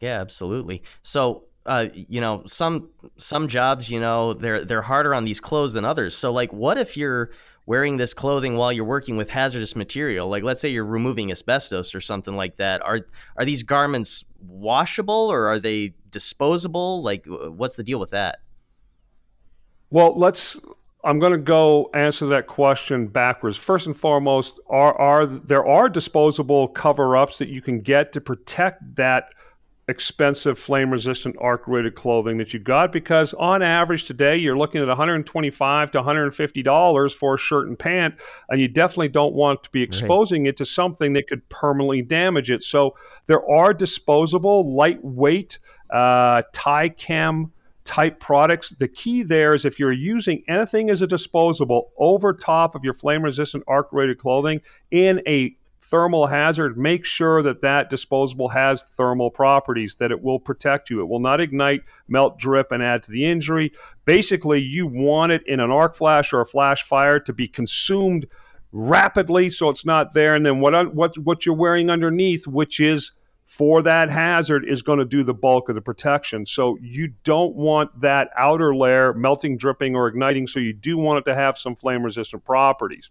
Yeah, 0.00 0.20
absolutely. 0.20 0.82
So 1.02 1.44
uh, 1.66 1.86
you 1.94 2.20
know, 2.20 2.42
some 2.46 2.90
some 3.16 3.48
jobs, 3.48 3.88
you 3.88 4.00
know, 4.00 4.34
they're 4.34 4.64
they're 4.64 4.82
harder 4.82 5.14
on 5.14 5.24
these 5.24 5.40
clothes 5.40 5.72
than 5.72 5.84
others. 5.84 6.14
So 6.14 6.32
like 6.32 6.52
what 6.52 6.76
if 6.76 6.96
you're 6.96 7.30
wearing 7.66 7.96
this 7.96 8.12
clothing 8.12 8.56
while 8.56 8.70
you're 8.70 8.84
working 8.84 9.16
with 9.16 9.30
hazardous 9.30 9.74
material? 9.74 10.28
Like 10.28 10.42
let's 10.42 10.60
say 10.60 10.68
you're 10.68 10.84
removing 10.84 11.30
asbestos 11.30 11.94
or 11.94 12.00
something 12.00 12.36
like 12.36 12.56
that. 12.56 12.82
Are 12.82 13.00
are 13.36 13.44
these 13.44 13.62
garments 13.62 14.24
washable 14.40 15.14
or 15.32 15.46
are 15.46 15.58
they 15.58 15.94
disposable? 16.10 17.02
Like 17.02 17.24
what's 17.26 17.76
the 17.76 17.84
deal 17.84 17.98
with 17.98 18.10
that? 18.10 18.40
Well, 19.94 20.18
let's 20.18 20.58
I'm 21.04 21.20
going 21.20 21.30
to 21.30 21.38
go 21.38 21.88
answer 21.94 22.26
that 22.26 22.48
question 22.48 23.06
backwards. 23.06 23.56
First 23.56 23.86
and 23.86 23.96
foremost, 23.96 24.58
are 24.68 24.92
are 25.00 25.24
there 25.24 25.64
are 25.64 25.88
disposable 25.88 26.66
cover-ups 26.66 27.38
that 27.38 27.48
you 27.48 27.62
can 27.62 27.80
get 27.80 28.10
to 28.14 28.20
protect 28.20 28.96
that 28.96 29.28
expensive 29.86 30.58
flame 30.58 30.90
resistant 30.90 31.36
arc 31.40 31.68
rated 31.68 31.94
clothing 31.94 32.38
that 32.38 32.52
you 32.52 32.58
got 32.58 32.90
because 32.90 33.34
on 33.34 33.62
average 33.62 34.06
today 34.06 34.34
you're 34.34 34.56
looking 34.56 34.80
at 34.80 34.88
125 34.88 35.90
to 35.90 35.98
150 35.98 36.62
dollars 36.62 37.12
for 37.12 37.34
a 37.34 37.38
shirt 37.38 37.68
and 37.68 37.78
pant 37.78 38.14
and 38.48 38.62
you 38.62 38.66
definitely 38.66 39.10
don't 39.10 39.34
want 39.34 39.62
to 39.62 39.68
be 39.68 39.82
exposing 39.82 40.44
right. 40.44 40.48
it 40.48 40.56
to 40.56 40.64
something 40.64 41.12
that 41.12 41.28
could 41.28 41.46
permanently 41.50 42.00
damage 42.00 42.50
it 42.50 42.62
so 42.62 42.96
there 43.26 43.46
are 43.46 43.74
disposable 43.74 44.74
lightweight 44.74 45.58
uh, 45.90 46.40
Tychem 46.54 47.50
type 47.84 48.18
products. 48.18 48.70
The 48.70 48.88
key 48.88 49.22
there 49.22 49.54
is 49.54 49.64
if 49.64 49.78
you're 49.78 49.92
using 49.92 50.42
anything 50.48 50.90
as 50.90 51.02
a 51.02 51.06
disposable 51.06 51.92
over 51.98 52.32
top 52.32 52.74
of 52.74 52.84
your 52.84 52.94
flame 52.94 53.22
resistant 53.22 53.64
arc 53.68 53.88
rated 53.92 54.18
clothing 54.18 54.60
in 54.90 55.22
a 55.26 55.56
thermal 55.80 56.26
hazard, 56.26 56.78
make 56.78 57.04
sure 57.04 57.42
that 57.42 57.60
that 57.60 57.90
disposable 57.90 58.48
has 58.48 58.82
thermal 58.96 59.30
properties, 59.30 59.96
that 59.96 60.10
it 60.10 60.22
will 60.22 60.40
protect 60.40 60.88
you. 60.88 61.00
It 61.00 61.08
will 61.08 61.20
not 61.20 61.40
ignite, 61.40 61.82
melt, 62.08 62.38
drip, 62.38 62.72
and 62.72 62.82
add 62.82 63.02
to 63.02 63.10
the 63.10 63.26
injury. 63.26 63.70
Basically, 64.06 64.60
you 64.60 64.86
want 64.86 65.32
it 65.32 65.46
in 65.46 65.60
an 65.60 65.70
arc 65.70 65.94
flash 65.94 66.32
or 66.32 66.40
a 66.40 66.46
flash 66.46 66.82
fire 66.82 67.20
to 67.20 67.32
be 67.32 67.46
consumed 67.46 68.26
rapidly 68.72 69.50
so 69.50 69.68
it's 69.68 69.84
not 69.84 70.14
there. 70.14 70.34
And 70.34 70.44
then 70.44 70.60
what, 70.60 70.94
what, 70.94 71.16
what 71.18 71.44
you're 71.44 71.54
wearing 71.54 71.90
underneath, 71.90 72.46
which 72.46 72.80
is 72.80 73.12
for 73.46 73.82
that 73.82 74.10
hazard 74.10 74.64
is 74.66 74.82
going 74.82 74.98
to 74.98 75.04
do 75.04 75.22
the 75.22 75.34
bulk 75.34 75.68
of 75.68 75.74
the 75.74 75.80
protection. 75.80 76.46
So 76.46 76.76
you 76.80 77.12
don't 77.24 77.54
want 77.54 78.00
that 78.00 78.30
outer 78.36 78.74
layer 78.74 79.12
melting, 79.12 79.58
dripping, 79.58 79.94
or 79.94 80.08
igniting. 80.08 80.46
So 80.46 80.60
you 80.60 80.72
do 80.72 80.96
want 80.96 81.18
it 81.18 81.30
to 81.30 81.34
have 81.34 81.58
some 81.58 81.76
flame 81.76 82.02
resistant 82.02 82.44
properties. 82.44 83.10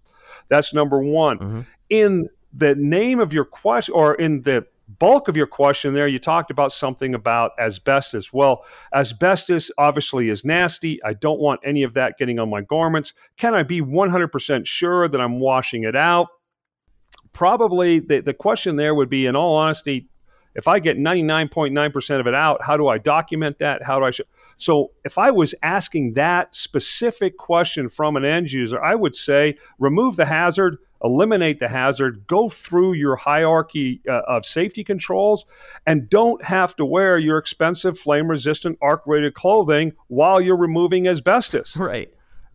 That's 0.50 0.74
number 0.74 1.00
one. 1.00 1.38
Mm-hmm. 1.38 1.62
In 1.90 2.30
the 2.52 2.76
name 2.76 3.20
of 3.20 3.32
your 3.32 3.46
question, 3.46 3.94
or 3.94 4.16
in 4.16 4.42
the 4.42 4.66
bulk 5.00 5.28
of 5.28 5.38
your 5.38 5.48
question 5.48 5.94
there, 5.94 6.08
you 6.08 6.20
talked 6.20 6.52
about 6.52 6.72
something 6.72 7.14
about 7.14 7.52
asbestos. 7.60 8.34
Well, 8.34 8.66
asbestos 8.94 9.72
obviously 9.78 10.30
is 10.30 10.44
nasty. 10.44 11.02
I 11.04 11.14
don't 11.14 11.40
want 11.40 11.62
any 11.64 11.84
of 11.84 11.94
that 11.94 12.18
getting 12.18 12.40
on 12.40 12.50
my 12.50 12.62
garments. 12.62 13.14
Can 13.38 13.54
I 13.54 13.64
be 13.64 13.82
100% 13.82 14.66
sure 14.66 15.08
that 15.08 15.22
I'm 15.22 15.40
washing 15.40 15.84
it 15.84 15.96
out? 15.96 16.28
Probably 17.32 18.00
the, 18.00 18.20
the 18.20 18.34
question 18.34 18.76
there 18.76 18.94
would 18.94 19.10
be, 19.10 19.26
in 19.26 19.36
all 19.36 19.56
honesty, 19.56 20.10
if 20.56 20.68
I 20.68 20.80
get 20.80 20.98
99.9% 20.98 22.20
of 22.20 22.28
it 22.28 22.36
out, 22.36 22.64
how 22.64 22.78
do 22.78 22.88
I 22.88 22.98
document 22.98 23.60
that? 23.60 23.84
How 23.84 24.00
do 24.00 24.06
I 24.06 24.12
show? 24.12 24.24
So 24.58 24.92
if 25.04 25.18
I 25.18 25.32
was 25.32 25.56
asking 25.64 26.14
that 26.14 26.56
specific 26.56 27.38
question 27.38 27.90
from 27.90 28.16
an 28.16 28.26
end 28.26 28.52
user, 28.52 28.82
I 28.82 28.96
would 28.96 29.16
say 29.16 29.58
remove 29.80 30.16
the 30.16 30.26
hazard, 30.26 30.78
eliminate 31.04 31.60
the 31.60 31.68
hazard, 31.68 32.26
go 32.28 32.50
through 32.50 32.94
your 32.94 33.16
hierarchy 33.16 34.02
uh, 34.08 34.22
of 34.28 34.46
safety 34.46 34.84
controls, 34.84 35.46
and 35.86 36.10
don't 36.10 36.44
have 36.44 36.76
to 36.78 36.86
wear 36.86 37.18
your 37.18 37.38
expensive 37.38 38.00
flame 38.00 38.30
resistant 38.30 38.78
arc 38.82 39.04
rated 39.06 39.34
clothing 39.34 39.94
while 40.08 40.40
you're 40.40 40.58
removing 40.58 41.08
asbestos. 41.08 41.78
Right. 41.84 42.14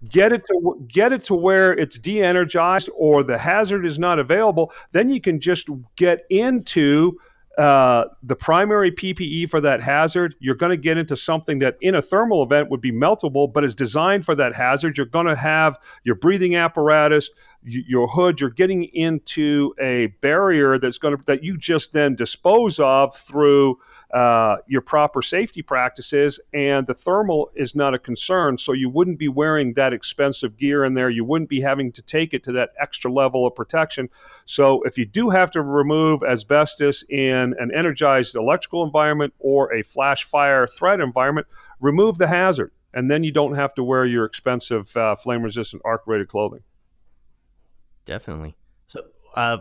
Get 0.09 0.33
it 0.33 0.47
to 0.47 0.87
get 0.87 1.13
it 1.13 1.25
to 1.25 1.35
where 1.35 1.73
it's 1.73 1.99
de-energized 1.99 2.89
or 2.97 3.25
the 3.25 3.37
hazard 3.37 3.85
is 3.85 3.99
not 3.99 4.21
available. 4.21 4.73
Then 4.93 5.11
you 5.11 5.21
can 5.21 5.41
just 5.41 5.69
get 5.97 6.25
into 6.31 7.19
uh, 7.59 8.05
the 8.23 8.37
primary 8.37 8.93
PPE 8.93 9.51
for 9.51 9.61
that 9.61 9.83
hazard, 9.83 10.37
you're 10.39 10.55
going 10.55 10.71
to 10.71 10.77
get 10.77 10.97
into 10.97 11.17
something 11.17 11.59
that 11.59 11.77
in 11.81 11.97
a 11.97 12.01
thermal 12.01 12.45
event 12.45 12.71
would 12.71 12.81
be 12.81 12.93
meltable, 12.93 13.53
but 13.53 13.65
is 13.65 13.75
designed 13.75 14.25
for 14.25 14.37
that 14.37 14.55
hazard. 14.55 14.97
You're 14.97 15.07
going 15.07 15.27
to 15.27 15.35
have 15.35 15.77
your 16.05 16.15
breathing 16.15 16.55
apparatus, 16.55 17.31
your 17.65 18.07
hood. 18.07 18.41
You're 18.41 18.51
getting 18.51 18.85
into 18.85 19.75
a 19.81 20.07
barrier 20.21 20.79
that's 20.79 20.99
going 20.99 21.17
to 21.17 21.23
that 21.25 21.43
you 21.43 21.57
just 21.57 21.93
then 21.93 22.15
dispose 22.15 22.79
of 22.81 23.15
through 23.17 23.79
uh, 24.13 24.57
your 24.67 24.81
proper 24.81 25.21
safety 25.21 25.61
practices, 25.61 26.41
and 26.55 26.87
the 26.87 26.95
thermal 26.95 27.51
is 27.55 27.75
not 27.75 27.95
a 27.95 27.99
concern. 27.99 28.57
So 28.57 28.73
you 28.73 28.89
wouldn't 28.89 29.19
be 29.19 29.29
wearing 29.29 29.75
that 29.75 29.93
expensive 29.93 30.57
gear 30.57 30.85
in 30.85 30.95
there. 30.95 31.11
You 31.11 31.25
wouldn't 31.25 31.51
be 31.51 31.61
having 31.61 31.93
to 31.93 32.03
take 32.03 32.33
it 32.33 32.43
to 32.45 32.53
that 32.53 32.71
extra 32.81 33.13
level 33.13 33.47
of 33.47 33.55
protection. 33.55 34.09
So 34.47 34.83
if 34.83 34.97
you 34.97 35.05
do 35.05 35.31
have 35.31 35.51
to 35.53 35.63
remove 35.63 36.23
asbestos 36.23 37.05
in 37.09 37.55
an 37.59 37.71
energized 37.75 38.35
electrical 38.35 38.83
environment 38.85 39.35
or 39.39 39.73
a 39.75 39.83
flash 39.83 40.25
fire 40.25 40.67
threat 40.67 41.01
environment, 41.01 41.47
remove 41.81 42.19
the 42.19 42.29
hazard. 42.29 42.73
And 42.95 43.11
then 43.11 43.23
you 43.23 43.33
don't 43.33 43.55
have 43.55 43.75
to 43.75 43.85
wear 43.85 44.07
your 44.07 44.25
expensive 44.25 44.97
uh, 44.97 45.15
flame 45.17 45.43
resistant 45.43 45.83
arc 45.85 46.07
rated 46.07 46.29
clothing. 46.29 46.63
Definitely. 48.09 48.57
So, 48.87 49.03
uh, 49.37 49.59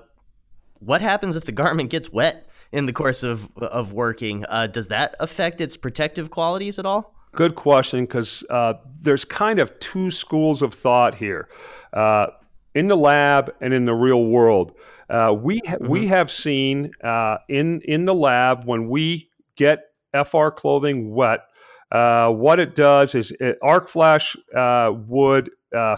what 0.79 1.01
happens 1.01 1.35
if 1.35 1.45
the 1.45 1.51
garment 1.51 1.89
gets 1.89 2.11
wet? 2.11 2.47
in 2.71 2.85
the 2.85 2.93
course 2.93 3.23
of 3.23 3.49
of 3.57 3.93
working. 3.93 4.45
Uh, 4.47 4.67
does 4.67 4.87
that 4.89 5.15
affect 5.19 5.61
its 5.61 5.77
protective 5.77 6.29
qualities 6.29 6.79
at 6.79 6.85
all? 6.85 7.13
Good 7.31 7.55
question, 7.55 8.05
because 8.05 8.43
uh, 8.49 8.75
there's 9.01 9.25
kind 9.25 9.59
of 9.59 9.77
two 9.79 10.09
schools 10.09 10.61
of 10.61 10.73
thought 10.73 11.15
here, 11.15 11.49
uh, 11.93 12.27
in 12.73 12.87
the 12.87 12.97
lab 12.97 13.53
and 13.61 13.73
in 13.73 13.85
the 13.85 13.93
real 13.93 14.25
world. 14.25 14.73
Uh, 15.09 15.35
we 15.37 15.61
ha- 15.65 15.75
mm-hmm. 15.75 15.87
we 15.87 16.07
have 16.07 16.31
seen 16.31 16.91
uh, 17.03 17.37
in 17.47 17.81
in 17.81 18.05
the 18.05 18.15
lab 18.15 18.65
when 18.65 18.89
we 18.89 19.29
get 19.55 19.91
FR 20.13 20.49
clothing 20.49 21.13
wet. 21.13 21.41
Uh, 21.89 22.29
what 22.29 22.59
it 22.59 22.75
does 22.75 23.15
is 23.15 23.31
it, 23.39 23.57
arc 23.61 23.87
flash 23.87 24.35
would 24.53 25.49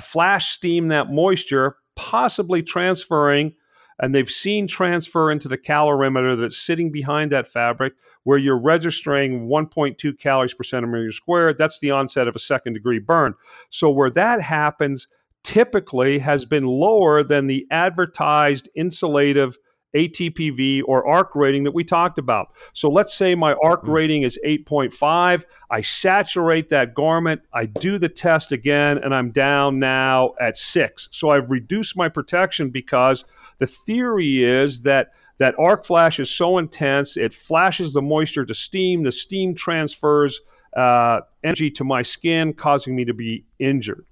flash 0.01 0.49
steam 0.49 0.89
that 0.89 1.11
moisture, 1.11 1.77
possibly 1.99 2.63
transferring 2.63 3.53
and 4.01 4.15
they've 4.15 4.29
seen 4.29 4.65
transfer 4.67 5.29
into 5.29 5.49
the 5.49 5.57
calorimeter 5.57 6.39
that's 6.39 6.57
sitting 6.57 6.91
behind 6.91 7.29
that 7.33 7.49
fabric 7.49 7.93
where 8.23 8.37
you're 8.37 8.57
registering 8.57 9.49
1.2 9.49 10.17
calories 10.17 10.53
per 10.53 10.63
centimeter 10.63 11.11
squared. 11.11 11.57
That's 11.57 11.79
the 11.79 11.91
onset 11.91 12.29
of 12.29 12.35
a 12.37 12.39
second 12.39 12.73
degree 12.73 12.99
burn. 12.99 13.33
So, 13.69 13.89
where 13.89 14.09
that 14.11 14.41
happens 14.41 15.09
typically 15.43 16.19
has 16.19 16.45
been 16.45 16.65
lower 16.65 17.21
than 17.21 17.47
the 17.47 17.67
advertised 17.71 18.69
insulative 18.77 19.55
ATPV 19.95 20.83
or 20.85 21.07
arc 21.07 21.35
rating 21.35 21.63
that 21.63 21.73
we 21.73 21.83
talked 21.83 22.19
about. 22.19 22.49
So 22.73 22.89
let's 22.89 23.13
say 23.13 23.35
my 23.35 23.53
arc 23.53 23.81
mm-hmm. 23.81 23.91
rating 23.91 24.23
is 24.23 24.39
8.5. 24.45 25.43
I 25.69 25.81
saturate 25.81 26.69
that 26.69 26.93
garment. 26.93 27.41
I 27.53 27.65
do 27.65 27.97
the 27.97 28.09
test 28.09 28.51
again, 28.51 28.97
and 28.99 29.13
I'm 29.13 29.31
down 29.31 29.79
now 29.79 30.33
at 30.39 30.57
six. 30.57 31.09
So 31.11 31.29
I've 31.29 31.49
reduced 31.49 31.97
my 31.97 32.09
protection 32.09 32.69
because 32.69 33.25
the 33.57 33.67
theory 33.67 34.43
is 34.43 34.81
that 34.81 35.11
that 35.39 35.55
arc 35.57 35.85
flash 35.85 36.19
is 36.19 36.29
so 36.29 36.57
intense, 36.57 37.15
it 37.15 37.33
flashes 37.33 37.93
the 37.93 38.01
moisture 38.01 38.45
to 38.45 38.53
steam. 38.53 39.03
The 39.03 39.11
steam 39.11 39.55
transfers 39.55 40.41
uh, 40.75 41.21
energy 41.43 41.71
to 41.71 41.83
my 41.83 42.01
skin, 42.01 42.53
causing 42.53 42.95
me 42.95 43.05
to 43.05 43.13
be 43.13 43.45
injured. 43.57 44.05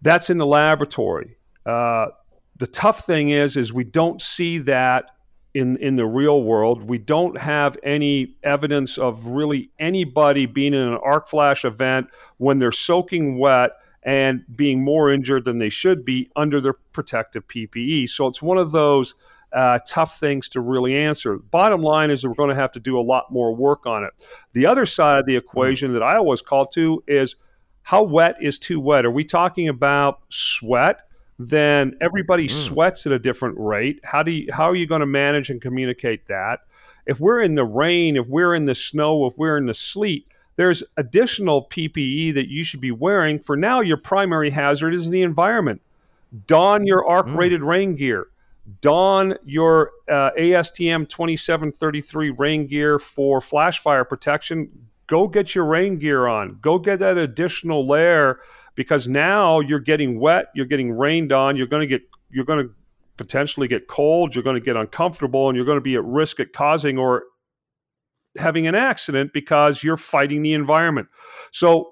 That's 0.00 0.30
in 0.30 0.38
the 0.38 0.46
laboratory. 0.46 1.36
Uh, 1.66 2.08
the 2.58 2.66
tough 2.66 3.04
thing 3.04 3.30
is, 3.30 3.56
is 3.56 3.72
we 3.72 3.84
don't 3.84 4.20
see 4.20 4.58
that 4.58 5.10
in 5.54 5.76
in 5.78 5.96
the 5.96 6.06
real 6.06 6.42
world. 6.42 6.82
We 6.82 6.98
don't 6.98 7.38
have 7.38 7.76
any 7.82 8.36
evidence 8.42 8.98
of 8.98 9.26
really 9.26 9.70
anybody 9.78 10.46
being 10.46 10.74
in 10.74 10.80
an 10.80 10.98
arc 11.02 11.28
flash 11.28 11.64
event 11.64 12.08
when 12.36 12.58
they're 12.58 12.72
soaking 12.72 13.38
wet 13.38 13.72
and 14.02 14.44
being 14.54 14.82
more 14.82 15.10
injured 15.10 15.44
than 15.44 15.58
they 15.58 15.68
should 15.68 16.04
be 16.04 16.30
under 16.36 16.60
their 16.60 16.74
protective 16.92 17.46
PPE. 17.48 18.08
So 18.08 18.26
it's 18.26 18.40
one 18.40 18.58
of 18.58 18.72
those 18.72 19.14
uh, 19.52 19.78
tough 19.86 20.20
things 20.20 20.48
to 20.50 20.60
really 20.60 20.96
answer. 20.96 21.38
Bottom 21.38 21.82
line 21.82 22.10
is 22.10 22.26
we're 22.26 22.34
going 22.34 22.50
to 22.50 22.54
have 22.54 22.72
to 22.72 22.80
do 22.80 22.98
a 22.98 23.02
lot 23.02 23.32
more 23.32 23.54
work 23.54 23.86
on 23.86 24.04
it. 24.04 24.10
The 24.52 24.66
other 24.66 24.86
side 24.86 25.18
of 25.18 25.26
the 25.26 25.36
equation 25.36 25.92
that 25.94 26.02
I 26.02 26.16
always 26.16 26.42
call 26.42 26.66
to 26.66 27.02
is 27.08 27.36
how 27.82 28.02
wet 28.02 28.36
is 28.40 28.58
too 28.58 28.80
wet? 28.80 29.06
Are 29.06 29.10
we 29.10 29.24
talking 29.24 29.68
about 29.68 30.20
sweat? 30.28 31.02
Then 31.38 31.96
everybody 32.00 32.46
mm. 32.46 32.50
sweats 32.50 33.06
at 33.06 33.12
a 33.12 33.18
different 33.18 33.56
rate. 33.58 34.00
How 34.02 34.22
do 34.22 34.32
you, 34.32 34.52
how 34.52 34.64
are 34.64 34.76
you 34.76 34.86
going 34.86 35.00
to 35.00 35.06
manage 35.06 35.50
and 35.50 35.62
communicate 35.62 36.26
that? 36.26 36.60
If 37.06 37.20
we're 37.20 37.40
in 37.40 37.54
the 37.54 37.64
rain, 37.64 38.16
if 38.16 38.26
we're 38.26 38.54
in 38.54 38.66
the 38.66 38.74
snow, 38.74 39.26
if 39.26 39.38
we're 39.38 39.56
in 39.56 39.66
the 39.66 39.74
sleet, 39.74 40.26
there's 40.56 40.82
additional 40.96 41.66
PPE 41.68 42.34
that 42.34 42.48
you 42.48 42.64
should 42.64 42.80
be 42.80 42.90
wearing. 42.90 43.38
For 43.38 43.56
now, 43.56 43.80
your 43.80 43.96
primary 43.96 44.50
hazard 44.50 44.92
is 44.92 45.08
the 45.08 45.22
environment. 45.22 45.80
Don 46.46 46.86
your 46.86 47.06
arc 47.06 47.28
mm. 47.28 47.36
rated 47.36 47.60
mm. 47.60 47.66
rain 47.68 47.94
gear. 47.94 48.26
Don 48.80 49.34
your 49.46 49.92
uh, 50.08 50.32
ASTM 50.38 51.08
2733 51.08 52.30
rain 52.30 52.66
gear 52.66 52.98
for 52.98 53.40
flash 53.40 53.78
fire 53.78 54.04
protection. 54.04 54.68
Go 55.06 55.26
get 55.26 55.54
your 55.54 55.64
rain 55.64 55.98
gear 55.98 56.26
on. 56.26 56.58
Go 56.60 56.78
get 56.78 56.98
that 56.98 57.16
additional 57.16 57.86
layer 57.86 58.40
because 58.78 59.08
now 59.08 59.58
you're 59.58 59.80
getting 59.80 60.20
wet, 60.20 60.52
you're 60.54 60.64
getting 60.64 60.92
rained 60.92 61.32
on, 61.32 61.56
you're 61.56 61.66
going 61.66 61.80
to 61.80 61.86
get 61.88 62.00
you're 62.30 62.44
going 62.44 62.64
to 62.64 62.72
potentially 63.16 63.66
get 63.66 63.88
cold, 63.88 64.36
you're 64.36 64.44
going 64.44 64.54
to 64.54 64.64
get 64.64 64.76
uncomfortable 64.76 65.48
and 65.48 65.56
you're 65.56 65.66
going 65.66 65.78
to 65.78 65.82
be 65.82 65.96
at 65.96 66.04
risk 66.04 66.38
at 66.38 66.52
causing 66.52 66.96
or 66.96 67.24
having 68.36 68.68
an 68.68 68.76
accident 68.76 69.32
because 69.32 69.82
you're 69.82 69.96
fighting 69.96 70.42
the 70.42 70.54
environment. 70.54 71.08
So, 71.50 71.90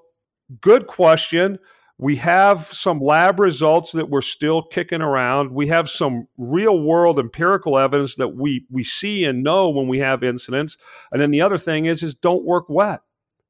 good 0.61 0.87
question. 0.87 1.59
We 1.97 2.15
have 2.17 2.67
some 2.67 3.01
lab 3.01 3.41
results 3.41 3.91
that 3.91 4.09
we're 4.09 4.21
still 4.21 4.61
kicking 4.61 5.01
around. 5.01 5.51
We 5.51 5.67
have 5.67 5.89
some 5.89 6.29
real 6.37 6.79
world 6.79 7.19
empirical 7.19 7.77
evidence 7.77 8.15
that 8.15 8.29
we 8.29 8.65
we 8.71 8.85
see 8.85 9.25
and 9.25 9.43
know 9.43 9.67
when 9.67 9.89
we 9.89 9.99
have 9.99 10.23
incidents. 10.23 10.77
And 11.11 11.21
then 11.21 11.31
the 11.31 11.41
other 11.41 11.57
thing 11.57 11.85
is 11.85 12.01
is 12.01 12.15
don't 12.15 12.45
work 12.45 12.69
wet. 12.69 13.01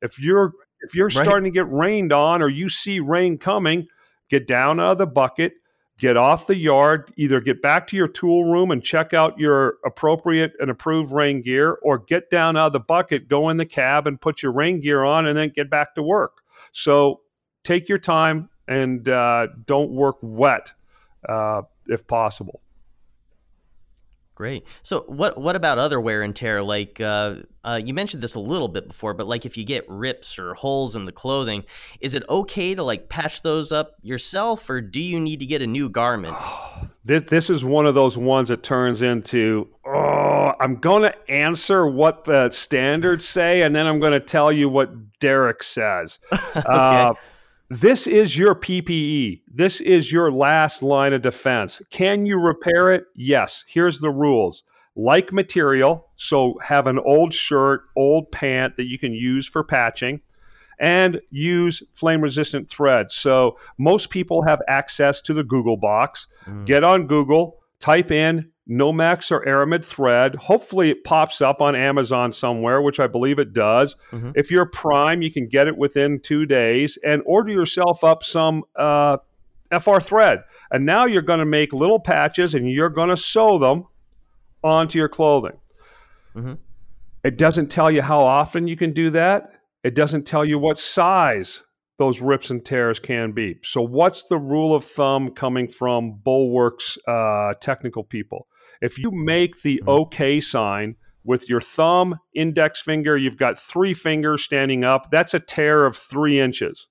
If 0.02 0.20
you're 0.20 0.54
if 0.82 0.96
you're 0.96 1.08
right. 1.08 1.24
starting 1.24 1.46
to 1.46 1.56
get 1.56 1.72
rained 1.72 2.14
on 2.14 2.42
or 2.42 2.50
you 2.50 2.70
see 2.70 3.00
rain 3.00 3.38
coming, 3.38 3.88
get 4.30 4.48
down 4.48 4.80
out 4.80 4.94
of 4.94 4.98
the 4.98 5.08
bucket, 5.08 5.54
get 5.98 6.18
off 6.18 6.48
the 6.48 6.56
yard, 6.56 7.12
either 7.18 7.42
get 7.42 7.62
back 7.62 7.88
to 7.88 7.98
your 7.98 8.08
tool 8.08 8.46
room 8.46 8.72
and 8.72 8.84
check 8.84 9.14
out 9.14 9.38
your 9.40 9.78
appropriate 9.86 10.54
and 10.60 10.70
approved 10.70 11.12
rain 11.12 11.42
gear, 11.42 11.78
or 11.82 11.98
get 11.98 12.30
down 12.30 12.56
out 12.56 12.68
of 12.68 12.74
the 12.74 12.80
bucket, 12.80 13.28
go 13.28 13.50
in 13.50 13.58
the 13.58 13.66
cab 13.66 14.08
and 14.08 14.22
put 14.22 14.44
your 14.44 14.52
rain 14.52 14.80
gear 14.80 15.04
on, 15.04 15.26
and 15.26 15.38
then 15.38 15.52
get 15.56 15.70
back 15.70 15.96
to 15.96 16.04
work. 16.04 16.42
So 16.72 17.22
take 17.64 17.90
your 17.90 18.00
time 18.00 18.50
and 18.68 19.08
uh, 19.08 19.48
don't 19.66 19.92
work 19.92 20.18
wet 20.22 20.74
uh, 21.28 21.64
if 21.88 22.06
possible. 22.08 22.62
Great. 24.36 24.68
So, 24.84 25.04
what 25.08 25.36
what 25.40 25.56
about 25.56 25.80
other 25.80 26.00
wear 26.00 26.22
and 26.22 26.36
tear? 26.36 26.62
Like 26.62 27.02
uh, 27.02 27.38
uh, 27.68 27.76
you 27.76 27.94
mentioned 27.94 28.24
this 28.24 28.36
a 28.36 28.40
little 28.40 28.70
bit 28.70 28.88
before, 28.88 29.14
but 29.14 29.28
like 29.28 29.46
if 29.46 29.58
you 29.58 29.66
get 29.66 29.84
rips 29.90 30.40
or 30.40 30.54
holes 30.54 30.96
in 30.96 31.04
the 31.04 31.12
clothing, 31.12 31.66
is 32.00 32.16
it 32.16 32.24
okay 32.30 32.74
to 32.74 32.82
like 32.82 33.10
patch 33.10 33.42
those 33.42 33.74
up 33.74 33.96
yourself, 34.02 34.70
or 34.70 34.80
do 34.80 35.02
you 35.02 35.20
need 35.20 35.42
to 35.42 35.46
get 35.46 35.62
a 35.62 35.68
new 35.68 35.90
garment? 35.90 36.38
this 37.06 37.24
this 37.24 37.50
is 37.50 37.66
one 37.66 37.86
of 37.86 37.94
those 37.94 38.18
ones 38.18 38.48
that 38.48 38.64
turns 38.64 39.02
into 39.02 39.68
oh, 39.86 40.54
I'm 40.62 40.78
going 40.78 41.04
to 41.04 41.32
answer 41.32 41.86
what 41.86 42.24
the 42.24 42.50
standards 42.52 43.28
say, 43.28 43.64
and 43.64 43.76
then 43.76 43.86
I'm 43.86 44.00
going 44.00 44.14
to 44.14 44.22
tell 44.22 44.52
you 44.52 44.70
what 44.70 45.20
Derek 45.20 45.62
says. 45.62 46.20
okay. 46.34 46.62
Uh, 46.66 47.14
this 47.70 48.08
is 48.08 48.38
your 48.38 48.56
PPE. 48.56 49.42
This 49.54 49.82
is 49.82 50.10
your 50.10 50.32
last 50.32 50.82
line 50.82 51.12
of 51.12 51.22
defense. 51.22 51.82
Can 51.90 52.26
you 52.26 52.40
repair 52.40 52.94
it? 52.94 53.08
Yes. 53.14 53.66
Here's 53.68 54.00
the 54.00 54.10
rules 54.10 54.64
like 54.98 55.32
material, 55.32 56.10
so 56.16 56.58
have 56.64 56.88
an 56.88 56.98
old 56.98 57.34
shirt, 57.34 57.82
old 57.96 58.32
pant 58.32 58.76
that 58.78 58.86
you 58.86 58.98
can 58.98 59.14
use 59.14 59.48
for 59.48 59.64
patching, 59.64 60.22
and 60.80 61.22
use 61.30 61.84
flame 61.94 62.20
resistant 62.20 62.68
thread. 62.68 63.12
So 63.12 63.58
most 63.78 64.10
people 64.10 64.42
have 64.42 64.60
access 64.68 65.22
to 65.22 65.34
the 65.34 65.44
Google 65.44 65.78
box. 65.78 66.28
Mm. 66.46 66.66
Get 66.66 66.84
on 66.84 67.06
Google, 67.06 67.60
type 67.80 68.12
in 68.12 68.52
Nomex 68.68 69.32
or 69.32 69.46
Aramid 69.48 69.86
thread. 69.86 70.34
Hopefully, 70.36 70.90
it 70.90 71.04
pops 71.04 71.42
up 71.42 71.62
on 71.62 71.76
Amazon 71.76 72.32
somewhere, 72.32 72.82
which 72.82 73.00
I 73.00 73.06
believe 73.06 73.38
it 73.38 73.54
does. 73.54 73.96
Mm-hmm. 74.12 74.32
If 74.36 74.50
you're 74.50 74.66
Prime, 74.66 75.22
you 75.22 75.32
can 75.32 75.48
get 75.48 75.68
it 75.68 75.78
within 75.78 76.20
two 76.20 76.48
days 76.48 76.98
and 77.06 77.22
order 77.26 77.52
yourself 77.52 78.04
up 78.04 78.24
some 78.24 78.64
uh, 78.76 79.18
FR 79.80 80.00
thread. 80.00 80.40
And 80.72 80.86
now 80.88 81.06
you're 81.06 81.22
going 81.22 81.40
to 81.40 81.46
make 81.46 81.72
little 81.72 82.00
patches 82.00 82.56
and 82.56 82.70
you're 82.70 82.90
going 82.90 83.10
to 83.10 83.18
sew 83.18 83.60
them 83.60 83.86
onto 84.64 84.98
your 84.98 85.10
clothing. 85.10 85.58
Mm-hmm. 86.36 86.54
It 87.24 87.38
doesn't 87.38 87.70
tell 87.70 87.92
you 87.92 88.02
how 88.02 88.22
often 88.22 88.68
you 88.68 88.78
can 88.78 88.94
do 88.94 89.10
that. 89.12 89.52
It 89.84 89.96
doesn't 89.96 90.26
tell 90.26 90.46
you 90.46 90.60
what 90.60 90.78
size 90.78 91.64
those 91.98 92.22
rips 92.22 92.50
and 92.50 92.64
tears 92.64 93.00
can 93.00 93.32
be. 93.32 93.58
So, 93.64 93.82
what's 93.82 94.24
the 94.24 94.38
rule 94.38 94.76
of 94.76 94.86
thumb 94.86 95.32
coming 95.32 95.68
from 95.68 96.20
Bulwark's 96.24 96.98
uh, 97.08 97.54
technical 97.60 98.04
people? 98.04 98.48
If 98.82 99.00
you 99.00 99.12
make 99.12 99.62
the 99.62 99.78
mm-hmm. 99.78 99.90
OK 99.90 100.40
sign 100.40 100.96
with 101.24 101.50
your 101.50 101.62
thumb, 101.62 102.16
index 102.36 102.82
finger, 102.82 103.18
you've 103.18 103.38
got 103.38 103.60
three 103.60 103.94
fingers 103.94 104.44
standing 104.44 104.84
up. 104.84 105.10
That's 105.12 105.34
a 105.34 105.40
tear 105.40 105.86
of 105.86 105.98
three 105.98 106.40
inches. 106.40 106.88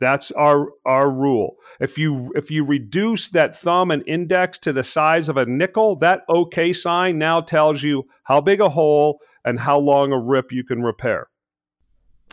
That's 0.00 0.30
our 0.32 0.68
our 0.84 1.10
rule. 1.10 1.56
If 1.80 1.98
you 1.98 2.32
if 2.34 2.50
you 2.50 2.64
reduce 2.64 3.28
that 3.28 3.56
thumb 3.56 3.90
and 3.90 4.06
index 4.06 4.58
to 4.58 4.72
the 4.72 4.82
size 4.82 5.28
of 5.28 5.36
a 5.36 5.46
nickel, 5.46 5.96
that 5.96 6.22
OK 6.28 6.72
sign 6.72 7.18
now 7.18 7.40
tells 7.40 7.82
you 7.82 8.04
how 8.24 8.40
big 8.40 8.60
a 8.60 8.68
hole 8.68 9.20
and 9.44 9.60
how 9.60 9.78
long 9.78 10.12
a 10.12 10.18
rip 10.18 10.50
you 10.52 10.64
can 10.64 10.82
repair. 10.82 11.28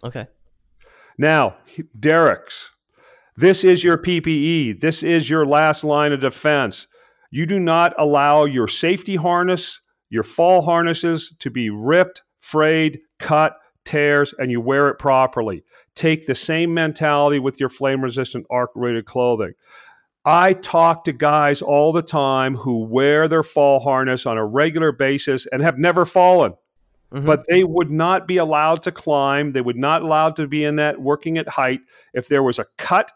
Okay. 0.04 0.28
Now, 1.17 1.58
Derek's. 2.00 2.71
This 3.38 3.63
is 3.63 3.84
your 3.84 3.97
PPE. 3.97 4.82
This 4.82 5.04
is 5.04 5.30
your 5.30 5.45
last 5.45 5.84
line 5.84 6.12
of 6.12 6.19
defense. 6.19 6.88
You 7.32 7.45
do 7.45 7.60
not 7.60 7.93
allow 7.97 8.45
your 8.45 8.67
safety 8.67 9.15
harness, 9.15 9.80
your 10.10 10.24
fall 10.24 10.62
harnesses 10.62 11.34
to 11.39 11.50
be 11.50 11.69
ripped, 11.69 12.24
frayed, 12.39 13.00
cut, 13.19 13.56
tears, 13.86 14.34
and 14.38 14.52
you 14.52 14.62
wear 14.62 14.89
it 14.89 15.00
properly. 15.00 15.63
Take 15.96 16.28
the 16.28 16.36
same 16.36 16.74
mentality 16.74 17.39
with 17.39 17.60
your 17.60 17.70
flame 17.70 18.02
resistant 18.02 18.46
arc 18.50 18.72
rated 18.76 19.06
clothing. 19.06 19.54
I 20.24 20.54
talk 20.54 21.04
to 21.06 21.13
guys 21.13 21.62
all 21.62 21.91
the 21.91 22.04
time 22.04 22.56
who 22.56 22.86
wear 22.86 23.28
their 23.28 23.44
fall 23.44 23.80
harness 23.80 24.26
on 24.26 24.38
a 24.38 24.46
regular 24.46 24.91
basis 24.91 25.48
and 25.52 25.62
have 25.63 25.78
never 25.78 26.06
fallen. 26.06 26.54
Mm-hmm. 27.12 27.26
But 27.26 27.46
they 27.50 27.63
would 27.63 27.91
not 27.91 28.28
be 28.28 28.38
allowed 28.38 28.84
to 28.84 28.91
climb. 28.91 29.52
They 29.52 29.62
would 29.62 29.78
not 29.78 30.02
allowed 30.02 30.36
to 30.38 30.48
be 30.48 30.63
in 30.63 30.78
that 30.78 31.02
working 31.02 31.38
at 31.38 31.50
height 31.50 31.82
if 32.13 32.28
there 32.30 32.44
was 32.44 32.60
a 32.60 32.67
cut, 32.78 33.12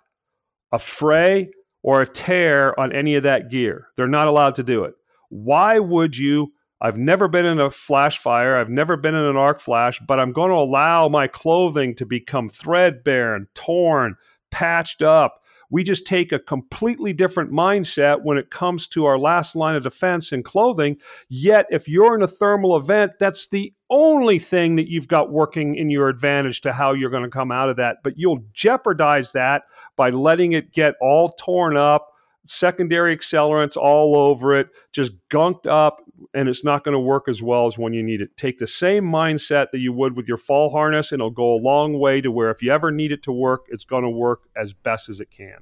a 0.72 0.80
fray, 0.80 1.50
or 1.82 2.02
a 2.02 2.08
tear 2.08 2.78
on 2.80 2.92
any 2.92 3.16
of 3.16 3.24
that 3.24 3.50
gear. 3.50 3.88
They're 3.96 4.08
not 4.08 4.28
allowed 4.28 4.56
to 4.56 4.64
do 4.64 4.84
it. 4.84 4.96
Why 5.30 5.80
would 5.80 6.18
you? 6.18 6.52
I've 6.86 6.98
never 6.98 7.28
been 7.28 7.46
in 7.46 7.60
a 7.60 7.72
flash 7.72 8.20
fire. 8.20 8.56
I've 8.56 8.70
never 8.70 8.96
been 8.96 9.16
in 9.16 9.24
an 9.24 9.38
arc 9.38 9.60
flash, 9.60 10.00
but 10.08 10.20
I'm 10.20 10.32
going 10.32 10.52
to 10.52 10.58
allow 10.58 11.10
my 11.10 11.26
clothing 11.26 11.96
to 11.96 12.06
become 12.06 12.48
threadbare 12.48 13.34
and 13.34 13.48
torn, 13.56 14.18
patched 14.52 15.02
up, 15.02 15.42
we 15.70 15.84
just 15.84 16.06
take 16.06 16.32
a 16.32 16.40
completely 16.40 17.14
different 17.14 17.52
mindset 17.52 18.24
when 18.24 18.38
it 18.38 18.52
comes 18.52 18.88
to 18.90 19.06
our 19.06 19.18
last 19.18 19.56
line 19.56 19.76
of 19.76 19.84
defense 19.84 20.32
in 20.32 20.44
clothing. 20.44 20.98
Yet, 21.28 21.66
if 21.70 21.88
you're 21.88 22.16
in 22.16 22.22
a 22.22 22.28
thermal 22.28 22.78
event, 22.78 23.14
that's 23.20 23.48
the 23.48 23.74
only 23.90 24.40
thing 24.40 24.76
that 24.76 24.90
you've 24.90 25.08
got 25.08 25.32
working 25.32 25.76
in 25.76 25.90
your 25.90 26.08
advantage 26.08 26.62
to 26.62 26.74
how 26.74 26.94
you're 26.94 27.10
going 27.10 27.24
to 27.24 27.30
come 27.30 27.52
out 27.52 27.70
of 27.70 27.78
that. 27.78 27.98
But 28.04 28.14
you'll 28.18 28.44
jeopardize 28.54 29.32
that 29.32 29.64
by 29.96 30.12
letting 30.12 30.54
it 30.54 30.72
get 30.72 30.96
all 31.02 31.30
torn 31.30 31.78
up, 31.78 32.12
secondary 32.46 33.16
accelerants 33.16 33.76
all 33.76 34.16
over 34.16 34.56
it, 34.58 34.70
just 34.94 35.12
gunked 35.30 35.66
up, 35.68 36.02
and 36.34 36.48
it's 36.48 36.64
not 36.64 36.84
going 36.84 36.94
to 36.94 37.00
work 37.00 37.28
as 37.28 37.42
well 37.42 37.68
as 37.68 37.78
when 37.78 37.94
you 37.94 38.04
need 38.04 38.22
it. 38.22 38.36
Take 38.38 38.60
the 38.60 38.68
same 38.68 39.04
mindset 39.04 39.72
that 39.72 39.80
you 39.80 39.92
would 39.94 40.16
with 40.16 40.28
your 40.28 40.38
fall 40.38 40.70
harness, 40.70 41.12
and 41.12 41.20
it'll 41.20 41.32
go 41.32 41.54
a 41.54 41.62
long 41.62 42.00
way 42.00 42.22
to 42.22 42.32
where 42.32 42.52
if 42.52 42.62
you 42.62 42.72
ever 42.72 42.92
need 42.92 43.12
it 43.12 43.24
to 43.24 43.32
work, 43.32 43.66
it's 43.70 43.86
going 43.86 44.04
to 44.04 44.10
work 44.10 44.44
as 44.56 44.74
best 44.74 45.10
as 45.10 45.20
it 45.20 45.32
can. 45.32 45.58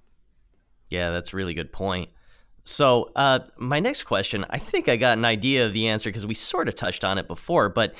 Yeah, 0.89 1.11
that's 1.11 1.33
a 1.33 1.37
really 1.37 1.53
good 1.53 1.71
point. 1.71 2.09
So, 2.65 3.11
uh, 3.15 3.39
my 3.57 3.79
next 3.79 4.03
question, 4.03 4.45
I 4.49 4.57
think 4.57 4.87
I 4.87 4.95
got 4.95 5.17
an 5.17 5.25
idea 5.25 5.65
of 5.65 5.73
the 5.73 5.87
answer 5.89 6.09
because 6.09 6.25
we 6.25 6.33
sort 6.33 6.69
of 6.69 6.75
touched 6.75 7.03
on 7.03 7.17
it 7.17 7.27
before, 7.27 7.67
but 7.67 7.93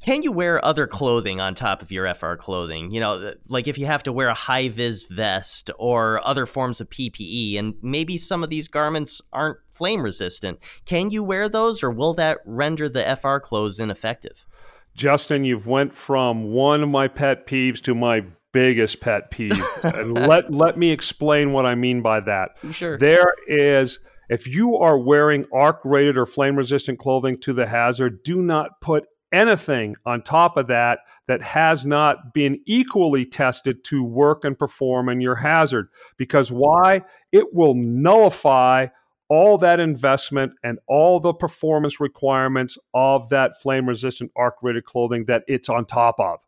can 0.00 0.22
you 0.22 0.30
wear 0.30 0.64
other 0.64 0.86
clothing 0.86 1.40
on 1.40 1.54
top 1.54 1.82
of 1.82 1.90
your 1.90 2.12
FR 2.14 2.34
clothing? 2.34 2.90
You 2.90 3.00
know, 3.00 3.34
like 3.48 3.66
if 3.66 3.78
you 3.78 3.86
have 3.86 4.02
to 4.04 4.12
wear 4.12 4.28
a 4.28 4.34
high 4.34 4.68
vis 4.68 5.02
vest 5.04 5.70
or 5.78 6.24
other 6.26 6.46
forms 6.46 6.80
of 6.80 6.88
PPE, 6.88 7.58
and 7.58 7.74
maybe 7.82 8.16
some 8.16 8.44
of 8.44 8.50
these 8.50 8.68
garments 8.68 9.20
aren't 9.32 9.58
flame 9.74 10.02
resistant, 10.02 10.60
can 10.84 11.10
you 11.10 11.24
wear 11.24 11.48
those 11.48 11.82
or 11.82 11.90
will 11.90 12.14
that 12.14 12.38
render 12.44 12.88
the 12.88 13.16
FR 13.20 13.38
clothes 13.38 13.80
ineffective? 13.80 14.46
Justin, 14.94 15.44
you've 15.44 15.66
went 15.66 15.96
from 15.96 16.52
one 16.52 16.82
of 16.82 16.88
my 16.88 17.08
pet 17.08 17.46
peeves 17.46 17.80
to 17.82 17.94
my 17.94 18.24
biggest 18.52 19.00
pet 19.00 19.30
peeve. 19.30 19.62
and 19.82 20.18
uh, 20.18 20.26
let 20.26 20.52
let 20.52 20.78
me 20.78 20.90
explain 20.90 21.52
what 21.52 21.66
I 21.66 21.74
mean 21.74 22.02
by 22.02 22.20
that. 22.20 22.50
Sure. 22.72 22.98
There 22.98 23.34
is 23.46 23.98
if 24.28 24.46
you 24.46 24.76
are 24.76 24.98
wearing 24.98 25.46
arc 25.52 25.80
rated 25.84 26.16
or 26.16 26.26
flame 26.26 26.56
resistant 26.56 26.98
clothing 26.98 27.38
to 27.40 27.52
the 27.52 27.66
hazard, 27.66 28.22
do 28.22 28.42
not 28.42 28.80
put 28.80 29.04
anything 29.32 29.96
on 30.06 30.22
top 30.22 30.56
of 30.56 30.66
that 30.68 31.00
that 31.26 31.42
has 31.42 31.84
not 31.84 32.32
been 32.32 32.60
equally 32.66 33.24
tested 33.24 33.84
to 33.84 34.02
work 34.02 34.44
and 34.44 34.58
perform 34.58 35.08
in 35.08 35.20
your 35.20 35.36
hazard. 35.36 35.88
Because 36.16 36.50
why? 36.50 37.02
It 37.32 37.54
will 37.54 37.74
nullify 37.74 38.86
all 39.28 39.58
that 39.58 39.78
investment 39.78 40.52
and 40.62 40.78
all 40.86 41.20
the 41.20 41.34
performance 41.34 42.00
requirements 42.00 42.78
of 42.94 43.28
that 43.28 43.60
flame 43.60 43.86
resistant 43.86 44.32
arc 44.36 44.56
rated 44.62 44.84
clothing 44.84 45.26
that 45.26 45.44
it's 45.46 45.68
on 45.68 45.84
top 45.84 46.18
of. 46.18 46.38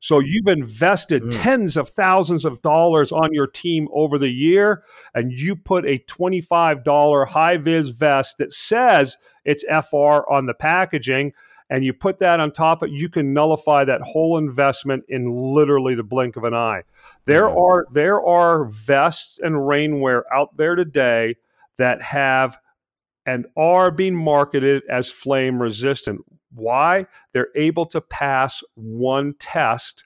So 0.00 0.18
you've 0.18 0.48
invested 0.48 1.22
mm. 1.22 1.42
tens 1.42 1.78
of 1.78 1.88
thousands 1.88 2.44
of 2.44 2.60
dollars 2.60 3.10
on 3.10 3.32
your 3.32 3.46
team 3.46 3.88
over 3.90 4.18
the 4.18 4.28
year, 4.28 4.82
and 5.14 5.32
you 5.32 5.56
put 5.56 5.86
a 5.86 5.98
$25 6.00 7.28
high 7.28 7.56
vis 7.56 7.88
vest 7.88 8.36
that 8.36 8.52
says 8.52 9.16
it's 9.46 9.64
FR 9.64 10.28
on 10.30 10.44
the 10.44 10.52
packaging 10.52 11.32
and 11.70 11.84
you 11.84 11.92
put 11.92 12.18
that 12.18 12.40
on 12.40 12.52
top 12.52 12.82
of 12.82 12.90
you 12.90 13.08
can 13.08 13.32
nullify 13.32 13.84
that 13.84 14.02
whole 14.02 14.38
investment 14.38 15.04
in 15.08 15.30
literally 15.30 15.94
the 15.94 16.02
blink 16.02 16.36
of 16.36 16.44
an 16.44 16.54
eye. 16.54 16.82
There 17.26 17.48
mm-hmm. 17.48 17.58
are 17.58 17.86
there 17.92 18.24
are 18.24 18.66
vests 18.66 19.38
and 19.42 19.54
rainwear 19.56 20.22
out 20.32 20.56
there 20.56 20.74
today 20.74 21.36
that 21.78 22.02
have 22.02 22.58
and 23.26 23.46
are 23.56 23.90
being 23.90 24.14
marketed 24.14 24.82
as 24.90 25.10
flame 25.10 25.60
resistant. 25.60 26.20
Why? 26.52 27.06
They're 27.32 27.48
able 27.56 27.86
to 27.86 28.00
pass 28.00 28.62
one 28.74 29.34
test 29.38 30.04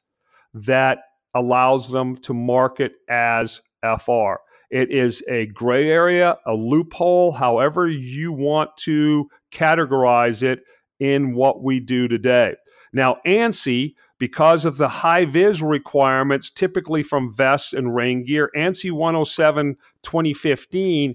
that 0.54 1.00
allows 1.34 1.90
them 1.90 2.16
to 2.16 2.34
market 2.34 2.92
as 3.08 3.60
fr 3.82 4.32
it 4.70 4.90
is 4.90 5.22
a 5.28 5.46
gray 5.46 5.88
area 5.88 6.36
a 6.46 6.52
loophole 6.52 7.32
however 7.32 7.88
you 7.88 8.32
want 8.32 8.74
to 8.76 9.28
categorize 9.52 10.42
it 10.42 10.64
in 11.00 11.34
what 11.34 11.62
we 11.62 11.80
do 11.80 12.08
today. 12.08 12.54
Now, 12.92 13.18
ANSI, 13.26 13.94
because 14.18 14.64
of 14.64 14.78
the 14.78 14.88
high 14.88 15.24
vis 15.24 15.60
requirements, 15.60 16.50
typically 16.50 17.02
from 17.02 17.34
vests 17.34 17.72
and 17.72 17.94
rain 17.94 18.24
gear, 18.24 18.50
ANSI 18.56 18.92
107 18.92 19.76
2015 20.02 21.14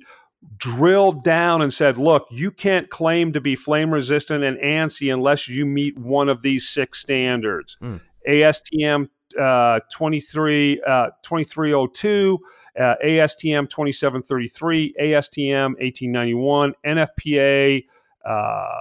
drilled 0.57 1.23
down 1.23 1.61
and 1.61 1.73
said, 1.73 1.97
look, 1.97 2.27
you 2.29 2.51
can't 2.51 2.89
claim 2.89 3.33
to 3.33 3.41
be 3.41 3.55
flame 3.55 3.93
resistant 3.93 4.43
and 4.43 4.57
ANSI 4.57 5.13
unless 5.13 5.47
you 5.47 5.65
meet 5.65 5.97
one 5.97 6.29
of 6.29 6.41
these 6.41 6.67
six 6.67 6.99
standards. 6.99 7.77
Mm. 7.81 8.01
ASTM 8.27 9.09
uh, 9.39 9.79
23, 9.91 10.81
uh, 10.85 11.09
2302, 11.23 12.39
uh, 12.79 12.95
ASTM 13.03 13.69
2733, 13.69 14.95
ASTM 14.99 15.75
1891, 15.79 16.73
NFPA. 16.85 17.85
Uh, 18.25 18.79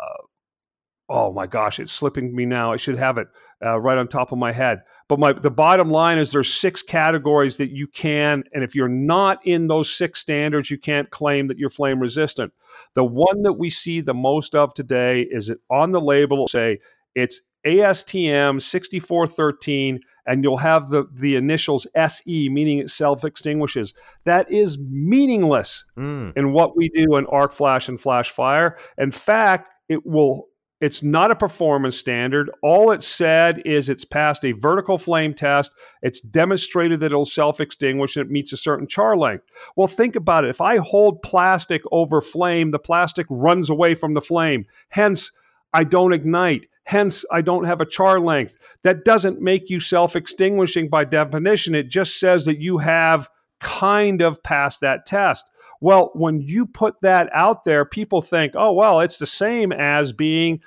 oh 1.12 1.30
my 1.30 1.46
gosh, 1.46 1.78
it's 1.78 1.92
slipping 1.92 2.34
me 2.34 2.46
now. 2.46 2.72
I 2.72 2.76
should 2.76 2.96
have 2.96 3.18
it 3.18 3.28
uh, 3.64 3.78
right 3.78 3.98
on 3.98 4.08
top 4.08 4.32
of 4.32 4.38
my 4.38 4.50
head. 4.50 4.82
But 5.08 5.18
my 5.18 5.32
the 5.32 5.50
bottom 5.50 5.90
line 5.90 6.18
is 6.18 6.32
there's 6.32 6.52
six 6.52 6.82
categories 6.82 7.56
that 7.56 7.70
you 7.70 7.86
can, 7.86 8.44
and 8.54 8.64
if 8.64 8.74
you're 8.74 8.88
not 8.88 9.46
in 9.46 9.66
those 9.66 9.94
six 9.94 10.20
standards, 10.20 10.70
you 10.70 10.78
can't 10.78 11.10
claim 11.10 11.48
that 11.48 11.58
you're 11.58 11.70
flame 11.70 12.00
resistant. 12.00 12.52
The 12.94 13.04
one 13.04 13.42
that 13.42 13.52
we 13.52 13.68
see 13.68 14.00
the 14.00 14.14
most 14.14 14.54
of 14.54 14.72
today 14.72 15.20
is 15.30 15.50
it 15.50 15.58
on 15.70 15.90
the 15.90 16.00
label 16.00 16.48
say 16.48 16.78
it's 17.14 17.42
ASTM 17.66 18.62
6413 18.62 20.00
and 20.26 20.42
you'll 20.42 20.56
have 20.56 20.88
the, 20.88 21.04
the 21.12 21.36
initials 21.36 21.86
SE, 21.94 22.48
meaning 22.48 22.78
it 22.78 22.90
self 22.90 23.22
extinguishes. 23.24 23.92
That 24.24 24.50
is 24.50 24.78
meaningless 24.78 25.84
mm. 25.96 26.34
in 26.36 26.52
what 26.52 26.74
we 26.74 26.88
do 26.88 27.16
in 27.16 27.26
arc 27.26 27.52
flash 27.52 27.88
and 27.88 28.00
flash 28.00 28.30
fire. 28.30 28.78
In 28.96 29.10
fact, 29.10 29.68
it 29.88 30.06
will 30.06 30.48
it's 30.82 31.00
not 31.00 31.30
a 31.30 31.36
performance 31.36 31.96
standard. 31.96 32.50
All 32.60 32.90
it 32.90 33.04
said 33.04 33.62
is 33.64 33.88
it's 33.88 34.04
passed 34.04 34.44
a 34.44 34.50
vertical 34.50 34.98
flame 34.98 35.32
test. 35.32 35.70
It's 36.02 36.20
demonstrated 36.20 36.98
that 37.00 37.12
it'll 37.12 37.24
self 37.24 37.60
extinguish 37.60 38.16
it 38.16 38.32
meets 38.32 38.52
a 38.52 38.56
certain 38.56 38.88
char 38.88 39.16
length. 39.16 39.44
Well, 39.76 39.86
think 39.86 40.16
about 40.16 40.44
it. 40.44 40.50
If 40.50 40.60
I 40.60 40.78
hold 40.78 41.22
plastic 41.22 41.82
over 41.92 42.20
flame, 42.20 42.72
the 42.72 42.80
plastic 42.80 43.28
runs 43.30 43.70
away 43.70 43.94
from 43.94 44.14
the 44.14 44.20
flame. 44.20 44.66
Hence, 44.88 45.30
I 45.72 45.84
don't 45.84 46.12
ignite. 46.12 46.62
Hence, 46.82 47.24
I 47.30 47.42
don't 47.42 47.62
have 47.62 47.80
a 47.80 47.86
char 47.86 48.18
length. 48.18 48.58
That 48.82 49.04
doesn't 49.04 49.40
make 49.40 49.70
you 49.70 49.78
self 49.78 50.16
extinguishing 50.16 50.88
by 50.88 51.04
definition. 51.04 51.76
It 51.76 51.90
just 51.90 52.18
says 52.18 52.44
that 52.46 52.60
you 52.60 52.78
have 52.78 53.28
kind 53.60 54.20
of 54.20 54.42
passed 54.42 54.80
that 54.80 55.06
test. 55.06 55.44
Well, 55.82 56.12
when 56.14 56.40
you 56.40 56.64
put 56.64 57.00
that 57.02 57.28
out 57.34 57.64
there, 57.64 57.84
people 57.84 58.22
think, 58.22 58.52
oh, 58.54 58.72
well, 58.72 59.00
it's 59.00 59.16
the 59.16 59.26
same 59.26 59.72
as 59.72 60.12
being 60.12 60.60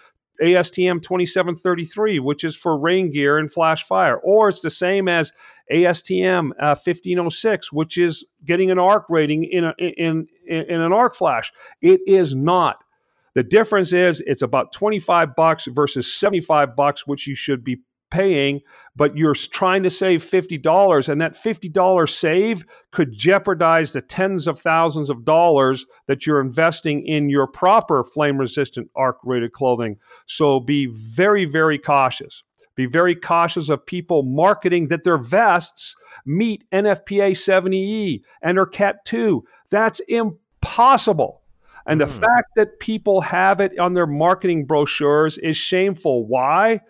ASTM 0.43 1.01
2733, 1.01 2.19
which 2.19 2.43
is 2.43 2.53
for 2.53 2.77
rain 2.77 3.11
gear 3.11 3.37
and 3.37 3.49
flash 3.49 3.85
fire, 3.85 4.17
or 4.17 4.49
it's 4.49 4.59
the 4.59 4.69
same 4.69 5.07
as 5.07 5.31
ASTM 5.71 6.49
uh, 6.59 6.75
1506, 6.75 7.71
which 7.71 7.97
is 7.97 8.25
getting 8.43 8.69
an 8.71 8.77
arc 8.77 9.05
rating 9.07 9.45
in, 9.45 9.63
a, 9.63 9.73
in, 9.79 10.27
in, 10.45 10.63
in 10.63 10.81
an 10.81 10.91
arc 10.91 11.15
flash. 11.15 11.53
It 11.81 12.01
is 12.05 12.35
not. 12.35 12.83
The 13.35 13.43
difference 13.43 13.93
is 13.93 14.21
it's 14.27 14.41
about 14.41 14.73
25 14.73 15.33
bucks 15.33 15.65
versus 15.71 16.13
75 16.13 16.75
bucks, 16.75 17.07
which 17.07 17.25
you 17.25 17.35
should 17.35 17.63
be 17.63 17.77
paying, 18.15 18.61
but 18.95 19.17
you're 19.17 19.35
trying 19.35 19.83
to 19.83 19.89
save 19.89 20.23
$50, 20.23 21.09
and 21.09 21.19
that 21.21 21.35
$50 21.35 22.09
save 22.09 22.65
could 22.91 23.11
jeopardize 23.11 23.91
the 23.91 24.01
tens 24.01 24.47
of 24.47 24.57
thousands 24.57 25.09
of 25.09 25.25
dollars 25.25 25.85
that 26.07 26.25
you're 26.25 26.39
investing 26.39 27.05
in 27.05 27.29
your 27.29 27.45
proper 27.45 28.03
flame 28.03 28.37
resistant 28.37 28.89
arc 28.95 29.17
rated 29.23 29.51
clothing. 29.51 29.97
So 30.27 30.59
be 30.61 30.85
very, 30.85 31.45
very 31.45 31.77
cautious. 31.77 32.43
Be 32.75 32.85
very 32.85 33.15
cautious 33.15 33.69
of 33.69 33.85
people 33.85 34.23
marketing 34.23 34.87
that 34.89 35.03
their 35.03 35.17
vests 35.17 35.95
meet 36.25 36.63
NFPA 36.71 37.31
70E 37.31 38.21
and 38.41 38.57
are 38.57 38.65
Cat 38.65 39.05
2. 39.05 39.43
That's 39.69 39.99
impossible. 40.07 41.41
And 41.85 42.01
the 42.01 42.05
mm. 42.05 42.19
fact 42.19 42.49
that 42.55 42.79
people 42.79 43.21
have 43.21 43.59
it 43.59 43.77
on 43.77 43.93
their 43.93 44.07
marketing 44.07 44.65
brochures 44.65 45.37
is 45.37 45.55
shameful. 45.55 46.25
Why? 46.25 46.81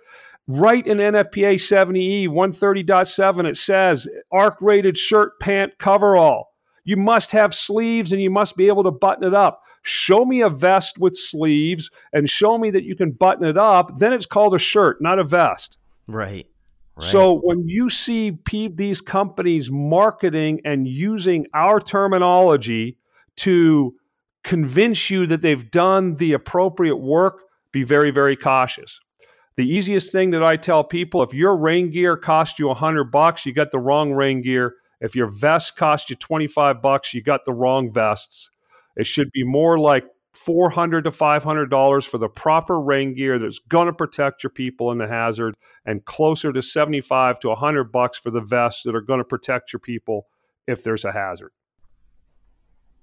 Right 0.47 0.85
in 0.85 0.99
NFPA 0.99 1.55
70E 1.55 2.27
130.7, 2.27 3.47
it 3.47 3.57
says 3.57 4.07
arc 4.31 4.57
rated 4.61 4.97
shirt, 4.97 5.39
pant, 5.39 5.73
coverall. 5.79 6.51
You 6.83 6.97
must 6.97 7.31
have 7.31 7.55
sleeves 7.55 8.11
and 8.11 8.21
you 8.21 8.29
must 8.29 8.55
be 8.55 8.67
able 8.67 8.83
to 8.83 8.91
button 8.91 9.23
it 9.23 9.33
up. 9.33 9.63
Show 9.81 10.23
me 10.23 10.41
a 10.41 10.49
vest 10.49 10.99
with 10.99 11.15
sleeves 11.15 11.89
and 12.13 12.29
show 12.29 12.59
me 12.59 12.69
that 12.69 12.83
you 12.83 12.95
can 12.95 13.11
button 13.11 13.43
it 13.45 13.57
up. 13.57 13.97
Then 13.97 14.13
it's 14.13 14.27
called 14.27 14.53
a 14.53 14.59
shirt, 14.59 15.01
not 15.01 15.17
a 15.17 15.23
vest. 15.23 15.77
Right. 16.07 16.47
Right. 16.95 17.07
So 17.07 17.39
when 17.41 17.67
you 17.67 17.89
see 17.89 18.37
these 18.73 19.01
companies 19.01 19.69
marketing 19.69 20.61
and 20.63 20.87
using 20.87 21.47
our 21.53 21.79
terminology 21.79 22.97
to 23.37 23.95
convince 24.43 25.09
you 25.09 25.25
that 25.27 25.41
they've 25.41 25.69
done 25.71 26.15
the 26.15 26.33
appropriate 26.33 26.97
work, 26.97 27.41
be 27.71 27.83
very, 27.83 28.11
very 28.11 28.37
cautious. 28.37 29.01
The 29.57 29.67
easiest 29.67 30.11
thing 30.11 30.31
that 30.31 30.43
I 30.43 30.57
tell 30.57 30.83
people 30.83 31.23
if 31.23 31.33
your 31.33 31.55
rain 31.55 31.89
gear 31.89 32.17
cost 32.17 32.59
you 32.59 32.67
100 32.67 33.05
bucks, 33.05 33.45
you 33.45 33.53
got 33.53 33.71
the 33.71 33.79
wrong 33.79 34.11
rain 34.11 34.41
gear. 34.41 34.75
If 34.99 35.15
your 35.15 35.27
vest 35.27 35.75
cost 35.77 36.09
you 36.09 36.15
25 36.15 36.81
bucks, 36.81 37.13
you 37.13 37.21
got 37.21 37.45
the 37.45 37.53
wrong 37.53 37.91
vests. 37.91 38.49
It 38.95 39.05
should 39.05 39.31
be 39.31 39.43
more 39.43 39.77
like 39.77 40.05
400 40.33 41.05
to 41.05 41.11
500 41.11 41.69
dollars 41.69 42.05
for 42.05 42.17
the 42.17 42.27
proper 42.27 42.79
rain 42.79 43.13
gear 43.13 43.39
that's 43.39 43.59
going 43.59 43.87
to 43.87 43.93
protect 43.93 44.43
your 44.43 44.49
people 44.49 44.91
in 44.91 44.97
the 44.97 45.07
hazard 45.07 45.55
and 45.85 46.03
closer 46.03 46.51
to 46.51 46.61
75 46.61 47.39
to 47.39 47.49
100 47.49 47.85
bucks 47.91 48.17
for 48.17 48.31
the 48.31 48.41
vests 48.41 48.83
that 48.83 48.95
are 48.95 49.01
going 49.01 49.19
to 49.19 49.25
protect 49.25 49.71
your 49.71 49.79
people 49.79 50.27
if 50.67 50.83
there's 50.83 51.05
a 51.05 51.13
hazard. 51.13 51.51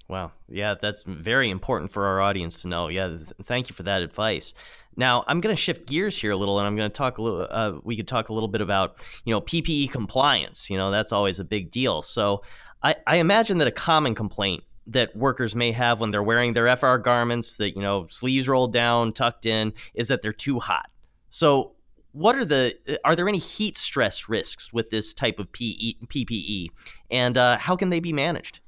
Wow. 0.09 0.32
Yeah, 0.48 0.74
that's 0.80 1.03
very 1.05 1.48
important 1.48 1.90
for 1.90 2.05
our 2.05 2.20
audience 2.20 2.61
to 2.62 2.68
know. 2.68 2.88
Yeah, 2.88 3.09
th- 3.09 3.20
thank 3.44 3.70
you 3.70 3.74
for 3.74 3.84
that 3.84 4.03
advice. 4.03 4.53
Now, 4.97 5.24
I'm 5.26 5.40
going 5.40 5.55
to 5.55 5.61
shift 5.61 5.86
gears 5.86 6.18
here 6.18 6.32
a 6.32 6.36
little, 6.36 6.59
and 6.59 6.66
I'm 6.66 6.76
going 6.76 6.90
to 6.90 6.95
talk 6.97 7.18
a 7.18 7.22
little. 7.22 7.47
Uh, 7.51 7.72
we 7.82 7.97
could 7.97 8.09
talk 8.09 8.28
a 8.28 8.32
little 8.32 8.49
bit 8.49 8.61
about, 8.61 8.99
you 9.24 9.32
know, 9.32 9.40
PPE 9.40 9.90
compliance. 9.90 10.68
You 10.68 10.76
know, 10.76 10.90
that's 10.90 11.12
always 11.12 11.40
a 11.40 11.45
big 11.45 11.70
deal. 11.70 12.03
So, 12.03 12.43
I, 12.82 12.97
I 13.07 13.16
imagine 13.16 13.59
that 13.59 13.68
a 13.68 13.72
common 13.72 14.14
complaint 14.14 14.64
that 14.88 15.14
workers 15.16 15.55
may 15.55 15.72
have 15.72 16.01
when 16.01 16.11
they're 16.11 16.22
wearing 16.22 16.55
their 16.55 16.76
FR 16.76 16.97
garments, 16.97 17.57
that 17.57 17.76
you 17.76 17.82
know, 17.82 18.07
sleeves 18.09 18.49
rolled 18.49 18.72
down, 18.72 19.12
tucked 19.12 19.47
in, 19.47 19.72
is 19.95 20.09
that 20.09 20.22
they're 20.22 20.32
too 20.32 20.59
hot. 20.59 20.90
So, 21.30 21.72
what 22.12 22.36
are 22.36 22.45
the 22.45 22.76
are 23.05 23.16
there 23.16 23.28
any 23.28 23.38
heat 23.38 23.78
stress 23.78 24.28
risks 24.28 24.72
with 24.72 24.90
this 24.90 25.14
type 25.14 25.38
of 25.38 25.51
PE, 25.53 25.95
PPE, 26.07 26.68
and 27.11 27.38
uh, 27.38 27.59
how 27.59 27.76
can 27.76 27.90
they 27.90 28.01
be 28.01 28.12
managed? 28.12 28.61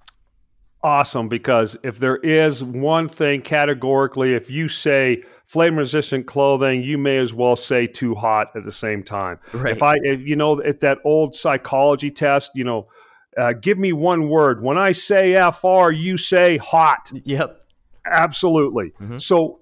Awesome 0.85 1.28
because 1.28 1.76
if 1.82 1.99
there 1.99 2.18
is 2.18 2.62
one 2.62 3.09
thing 3.09 3.41
categorically, 3.41 4.35
if 4.35 4.51
you 4.51 4.68
say 4.68 5.24
flame 5.47 5.76
resistant 5.76 6.26
clothing, 6.26 6.82
you 6.82 6.99
may 6.99 7.18
as 7.18 7.32
well 7.32 7.57
say 7.57 7.87
too 7.87 8.14
hot 8.14 8.49
at 8.55 8.62
the 8.62 8.72
same 8.72 9.03
time. 9.03 9.41
Right. 9.53 9.72
If 9.72 9.82
I, 9.82 9.95
if, 10.03 10.20
you 10.20 10.37
know, 10.37 10.62
at 10.62 10.80
that 10.80 10.99
old 11.05 11.35
psychology 11.35 12.11
test, 12.11 12.51
you 12.55 12.64
know, 12.64 12.89
uh, 13.37 13.55
give 13.55 13.78
me 13.78 13.93
one 13.93 14.28
word. 14.28 14.62
When 14.62 14.78
I 14.78 14.93
say 14.93 15.32
FR, 15.51 15.91
you 15.91 16.16
say 16.16 16.59
hot. 16.59 17.11
Yep. 17.24 17.61
Absolutely. 18.07 18.93
Mm-hmm. 19.01 19.18
So 19.18 19.61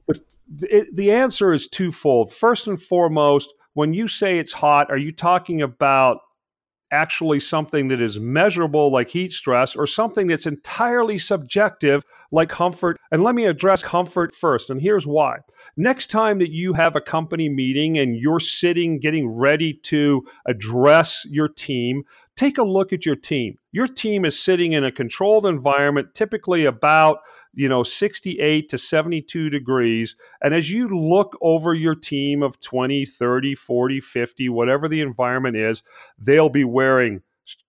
it, 0.60 0.94
the 0.94 1.12
answer 1.12 1.52
is 1.52 1.68
twofold. 1.68 2.32
First 2.32 2.66
and 2.66 2.80
foremost, 2.80 3.54
when 3.74 3.94
you 3.94 4.08
say 4.08 4.38
it's 4.38 4.52
hot, 4.52 4.90
are 4.90 4.98
you 4.98 5.12
talking 5.12 5.62
about 5.62 6.18
actually 6.92 7.40
something 7.40 7.88
that 7.88 8.00
is 8.00 8.20
measurable 8.20 8.92
like 8.92 9.08
heat 9.08 9.32
stress 9.32 9.74
or 9.74 9.86
something 9.86 10.26
that's 10.26 10.46
entirely 10.46 11.18
subjective 11.18 12.04
like 12.30 12.48
comfort. 12.48 12.98
And 13.10 13.22
let 13.22 13.34
me 13.34 13.46
address 13.46 13.82
comfort 13.82 14.34
first. 14.34 14.70
And 14.70 14.80
here's 14.80 15.06
why. 15.06 15.38
Next 15.76 16.08
time 16.10 16.38
that 16.38 16.50
you 16.50 16.74
have 16.74 16.94
a 16.94 17.00
company 17.00 17.48
meeting 17.48 17.98
and 17.98 18.16
you're 18.16 18.40
sitting 18.40 19.00
getting 19.00 19.28
ready 19.28 19.74
to 19.84 20.22
address 20.46 21.26
your 21.30 21.48
team, 21.48 22.02
take 22.36 22.58
a 22.58 22.62
look 22.62 22.92
at 22.92 23.06
your 23.06 23.16
team. 23.16 23.56
Your 23.72 23.86
team 23.86 24.24
is 24.24 24.38
sitting 24.38 24.72
in 24.72 24.84
a 24.84 24.92
controlled 24.92 25.46
environment, 25.46 26.14
typically 26.14 26.64
about 26.66 27.18
you 27.54 27.68
know 27.68 27.82
68 27.82 28.68
to 28.68 28.78
72 28.78 29.50
degrees 29.50 30.16
and 30.42 30.54
as 30.54 30.70
you 30.70 30.88
look 30.88 31.36
over 31.40 31.74
your 31.74 31.94
team 31.94 32.42
of 32.42 32.60
20 32.60 33.04
30 33.04 33.54
40 33.54 34.00
50 34.00 34.48
whatever 34.48 34.88
the 34.88 35.00
environment 35.00 35.56
is 35.56 35.82
they'll 36.18 36.48
be 36.48 36.64
wearing 36.64 37.20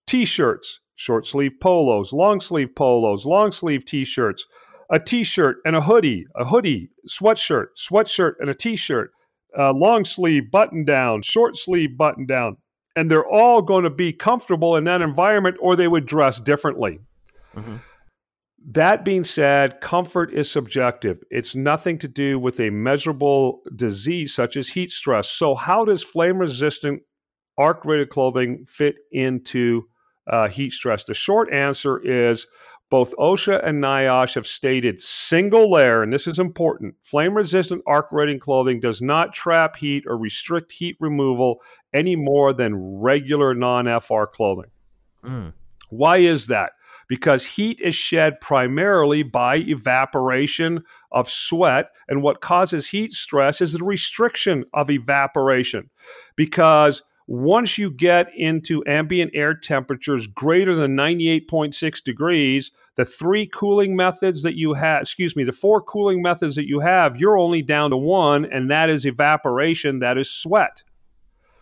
t-shirts 0.06 0.80
short 0.94 1.26
sleeve 1.26 1.52
polos 1.60 2.12
long 2.12 2.40
sleeve 2.40 2.74
polos 2.74 3.26
long 3.26 3.52
sleeve 3.52 3.84
t-shirts 3.84 4.46
a 4.90 4.98
t-shirt 4.98 5.58
and 5.64 5.76
a 5.76 5.80
hoodie 5.80 6.26
a 6.36 6.44
hoodie 6.44 6.90
sweatshirt 7.08 7.66
sweatshirt 7.76 8.34
and 8.40 8.48
a 8.48 8.54
t-shirt 8.54 9.12
uh, 9.58 9.72
long 9.72 10.04
sleeve 10.04 10.50
button 10.50 10.84
down 10.84 11.20
short 11.22 11.56
sleeve 11.56 11.96
button 11.96 12.26
down 12.26 12.56
and 12.96 13.10
they're 13.10 13.26
all 13.26 13.60
going 13.60 13.84
to 13.84 13.90
be 13.90 14.12
comfortable 14.12 14.76
in 14.76 14.84
that 14.84 15.02
environment 15.02 15.56
or 15.60 15.76
they 15.76 15.88
would 15.88 16.06
dress 16.06 16.40
differently 16.40 17.00
mm-hmm. 17.54 17.76
That 18.66 19.04
being 19.04 19.24
said, 19.24 19.80
comfort 19.82 20.32
is 20.32 20.50
subjective. 20.50 21.22
It's 21.30 21.54
nothing 21.54 21.98
to 21.98 22.08
do 22.08 22.38
with 22.38 22.60
a 22.60 22.70
measurable 22.70 23.60
disease 23.76 24.34
such 24.34 24.56
as 24.56 24.68
heat 24.68 24.90
stress. 24.90 25.30
So, 25.30 25.54
how 25.54 25.84
does 25.84 26.02
flame 26.02 26.38
resistant 26.38 27.02
arc 27.58 27.84
rated 27.84 28.08
clothing 28.08 28.64
fit 28.66 28.96
into 29.12 29.82
uh, 30.26 30.48
heat 30.48 30.72
stress? 30.72 31.04
The 31.04 31.12
short 31.12 31.52
answer 31.52 31.98
is 31.98 32.46
both 32.90 33.14
OSHA 33.16 33.66
and 33.66 33.82
NIOSH 33.82 34.34
have 34.36 34.46
stated 34.46 35.00
single 35.00 35.70
layer, 35.70 36.02
and 36.02 36.12
this 36.12 36.26
is 36.26 36.38
important 36.38 36.94
flame 37.02 37.34
resistant 37.34 37.82
arc 37.86 38.06
rating 38.12 38.38
clothing 38.38 38.80
does 38.80 39.02
not 39.02 39.34
trap 39.34 39.76
heat 39.76 40.04
or 40.06 40.16
restrict 40.16 40.72
heat 40.72 40.96
removal 41.00 41.60
any 41.92 42.16
more 42.16 42.54
than 42.54 42.74
regular 42.74 43.54
non 43.54 44.00
FR 44.00 44.24
clothing. 44.24 44.70
Mm. 45.22 45.52
Why 45.90 46.18
is 46.18 46.46
that? 46.46 46.72
Because 47.08 47.44
heat 47.44 47.80
is 47.80 47.94
shed 47.94 48.40
primarily 48.40 49.22
by 49.22 49.56
evaporation 49.56 50.82
of 51.12 51.30
sweat, 51.30 51.90
and 52.08 52.22
what 52.22 52.40
causes 52.40 52.88
heat 52.88 53.12
stress 53.12 53.60
is 53.60 53.72
the 53.72 53.84
restriction 53.84 54.64
of 54.72 54.90
evaporation. 54.90 55.90
Because 56.36 57.02
once 57.26 57.78
you 57.78 57.90
get 57.90 58.28
into 58.36 58.84
ambient 58.86 59.30
air 59.34 59.54
temperatures 59.54 60.26
greater 60.26 60.74
than 60.74 60.96
98.6 60.96 62.02
degrees, 62.04 62.70
the 62.96 63.04
three 63.04 63.46
cooling 63.46 63.96
methods 63.96 64.42
that 64.42 64.56
you 64.56 64.74
have, 64.74 65.02
excuse 65.02 65.34
me, 65.34 65.44
the 65.44 65.52
four 65.52 65.80
cooling 65.80 66.20
methods 66.20 66.54
that 66.56 66.68
you 66.68 66.80
have, 66.80 67.16
you're 67.16 67.38
only 67.38 67.62
down 67.62 67.90
to 67.90 67.96
one, 67.96 68.44
and 68.44 68.70
that 68.70 68.90
is 68.90 69.06
evaporation, 69.06 70.00
that 70.00 70.18
is 70.18 70.30
sweat. 70.30 70.82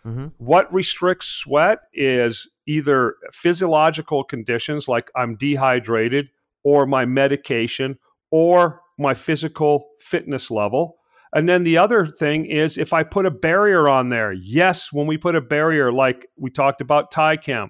Mm-hmm. 0.05 0.27
What 0.37 0.73
restricts 0.73 1.27
sweat 1.27 1.79
is 1.93 2.49
either 2.67 3.15
physiological 3.31 4.23
conditions 4.23 4.87
like 4.87 5.09
I'm 5.15 5.35
dehydrated, 5.35 6.29
or 6.63 6.85
my 6.85 7.05
medication, 7.05 7.97
or 8.31 8.81
my 8.97 9.13
physical 9.13 9.89
fitness 9.99 10.49
level. 10.49 10.97
And 11.33 11.49
then 11.49 11.63
the 11.63 11.77
other 11.77 12.05
thing 12.05 12.45
is 12.45 12.77
if 12.77 12.93
I 12.93 13.03
put 13.03 13.25
a 13.25 13.31
barrier 13.31 13.87
on 13.87 14.09
there, 14.09 14.31
yes, 14.33 14.93
when 14.93 15.07
we 15.07 15.17
put 15.17 15.35
a 15.35 15.41
barrier, 15.41 15.91
like 15.91 16.27
we 16.37 16.49
talked 16.49 16.79
about 16.79 17.11
Tychem, 17.11 17.69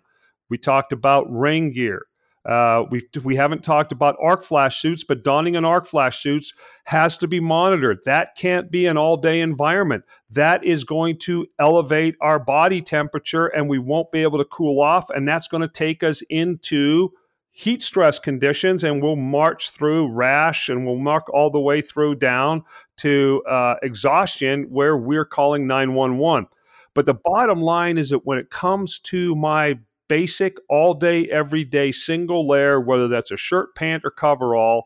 we 0.50 0.58
talked 0.58 0.92
about 0.92 1.26
rain 1.30 1.72
gear. 1.72 2.06
Uh, 2.46 2.84
we 2.92 3.08
we 3.24 3.36
haven't 3.36 3.64
talked 3.64 3.92
about 3.92 4.18
arc 4.22 4.44
flash 4.44 4.82
suits, 4.82 5.04
but 5.04 5.24
donning 5.24 5.56
an 5.56 5.64
arc 5.64 5.86
flash 5.86 6.22
suits 6.22 6.54
has 6.84 7.18
to 7.18 7.28
be 7.28 7.40
monitored. 7.40 8.00
That 8.06 8.36
can't 8.36 8.70
be 8.70 8.86
an 8.86 8.98
all 8.98 9.16
day 9.16 9.40
environment. 9.40 10.04
That 10.30 10.64
is 10.64 10.84
going 10.84 11.20
to 11.20 11.48
elevate 11.60 12.16
our 12.20 12.40
body 12.40 12.82
temperature, 12.82 13.48
and 13.48 13.70
we 13.70 13.80
won't 13.80 14.12
be 14.12 14.24
able 14.24 14.40
to 14.40 14.46
cool 14.46 14.82
off, 14.82 15.10
and 15.10 15.28
that's 15.28 15.48
going 15.48 15.62
to 15.62 15.70
take 15.70 16.04
us 16.04 16.22
into 16.30 17.12
heat 17.54 17.84
stress 17.84 18.18
conditions 18.18 18.84
and 18.84 19.02
we'll 19.02 19.16
march 19.16 19.70
through 19.70 20.12
rash 20.12 20.70
and 20.70 20.86
we'll 20.86 20.98
mark 20.98 21.32
all 21.32 21.52
the 21.52 21.60
way 21.60 21.82
through 21.82 22.16
down 22.16 22.64
to 22.98 23.44
uh, 23.48 23.76
exhaustion 23.84 24.64
where 24.72 24.98
we're 24.98 25.24
calling 25.24 25.68
911 25.68 26.48
but 26.96 27.06
the 27.06 27.14
bottom 27.14 27.62
line 27.62 28.00
is 28.00 28.10
that 28.10 28.26
when 28.26 28.40
it 28.40 28.50
comes 28.50 28.98
to 28.98 29.36
my 29.36 29.78
basic 30.14 30.58
all 30.70 30.94
day 30.94 31.26
everyday 31.30 31.92
single 31.92 32.48
layer 32.48 32.80
whether 32.80 33.08
that's 33.08 33.32
a 33.32 33.38
shirt 33.38 33.74
pant 33.76 34.04
or 34.06 34.12
coverall 34.12 34.84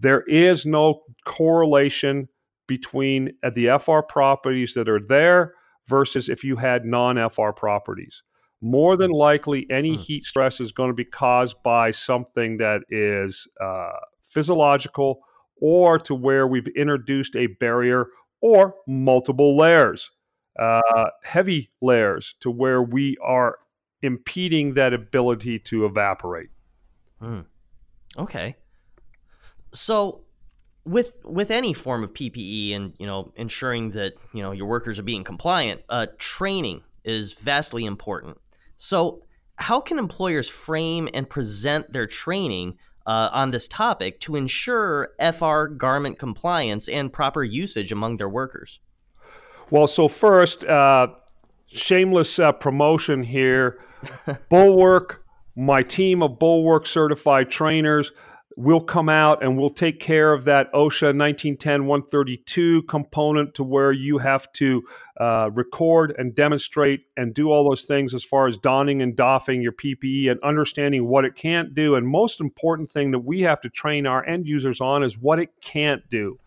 there 0.00 0.22
is 0.22 0.66
no 0.66 1.02
correlation 1.24 2.28
between 2.66 3.30
uh, 3.44 3.50
the 3.50 3.68
fr 3.80 4.00
properties 4.00 4.74
that 4.74 4.88
are 4.88 4.98
there 5.08 5.54
versus 5.86 6.28
if 6.28 6.42
you 6.42 6.56
had 6.56 6.84
non-fr 6.84 7.50
properties 7.50 8.24
more 8.60 8.96
than 8.96 9.12
likely 9.12 9.68
any 9.70 9.92
mm. 9.92 10.00
heat 10.00 10.24
stress 10.24 10.60
is 10.60 10.72
going 10.72 10.90
to 10.90 10.94
be 10.94 11.04
caused 11.04 11.62
by 11.62 11.92
something 11.92 12.56
that 12.56 12.80
is 12.90 13.46
uh, 13.60 13.92
physiological 14.28 15.20
or 15.60 15.96
to 15.96 16.12
where 16.12 16.44
we've 16.48 16.66
introduced 16.68 17.36
a 17.36 17.46
barrier 17.46 18.06
or 18.40 18.74
multiple 18.86 19.56
layers, 19.56 20.10
uh, 20.58 20.80
heavy 21.22 21.70
layers, 21.80 22.34
to 22.40 22.50
where 22.50 22.82
we 22.82 23.16
are 23.22 23.58
impeding 24.02 24.74
that 24.74 24.92
ability 24.92 25.58
to 25.58 25.84
evaporate. 25.84 26.50
Mm. 27.20 27.46
Okay. 28.18 28.56
So 29.72 30.24
with 30.84 31.16
with 31.24 31.50
any 31.50 31.72
form 31.72 32.04
of 32.04 32.14
PPE 32.14 32.74
and 32.74 32.94
you 32.98 33.06
know 33.06 33.32
ensuring 33.36 33.90
that 33.90 34.14
you 34.32 34.42
know 34.42 34.52
your 34.52 34.66
workers 34.66 34.98
are 34.98 35.02
being 35.02 35.24
compliant, 35.24 35.82
uh, 35.88 36.06
training 36.18 36.82
is 37.04 37.32
vastly 37.34 37.84
important. 37.84 38.38
So, 38.76 39.22
how 39.56 39.80
can 39.80 39.98
employers 39.98 40.48
frame 40.48 41.08
and 41.14 41.28
present 41.28 41.92
their 41.92 42.06
training 42.06 42.78
uh, 43.06 43.30
on 43.32 43.50
this 43.50 43.68
topic 43.68 44.20
to 44.20 44.36
ensure 44.36 45.10
FR 45.20 45.64
garment 45.66 46.18
compliance 46.18 46.88
and 46.88 47.12
proper 47.12 47.42
usage 47.42 47.92
among 47.92 48.18
their 48.18 48.28
workers? 48.28 48.80
Well, 49.70 49.86
so 49.86 50.08
first, 50.08 50.64
uh, 50.64 51.08
shameless 51.76 52.38
uh, 52.38 52.52
promotion 52.52 53.22
here 53.22 53.78
Bulwark, 54.48 55.24
my 55.56 55.82
team 55.82 56.22
of 56.22 56.38
Bulwark 56.38 56.86
certified 56.86 57.50
trainers 57.50 58.12
we'll 58.56 58.80
come 58.80 59.10
out 59.10 59.42
and 59.42 59.58
we'll 59.58 59.70
take 59.70 60.00
care 60.00 60.32
of 60.32 60.44
that 60.44 60.72
OSHA 60.72 61.14
1910 61.16 61.86
132 61.86 62.82
component 62.84 63.54
to 63.54 63.62
where 63.62 63.92
you 63.92 64.16
have 64.18 64.50
to 64.52 64.82
uh, 65.20 65.50
record 65.52 66.14
and 66.16 66.34
demonstrate 66.34 67.02
and 67.18 67.34
do 67.34 67.50
all 67.50 67.68
those 67.68 67.84
things 67.84 68.14
as 68.14 68.24
far 68.24 68.46
as 68.46 68.56
donning 68.56 69.02
and 69.02 69.14
doffing 69.14 69.60
your 69.60 69.72
PPE 69.72 70.30
and 70.30 70.40
understanding 70.42 71.06
what 71.06 71.26
it 71.26 71.34
can't 71.34 71.74
do. 71.74 71.94
And 71.94 72.08
most 72.08 72.40
important 72.40 72.90
thing 72.90 73.10
that 73.10 73.20
we 73.20 73.42
have 73.42 73.60
to 73.60 73.68
train 73.68 74.06
our 74.06 74.26
end 74.26 74.46
users 74.46 74.80
on 74.80 75.02
is 75.04 75.18
what 75.18 75.38
it 75.38 75.50
can't 75.60 76.08
do. 76.08 76.38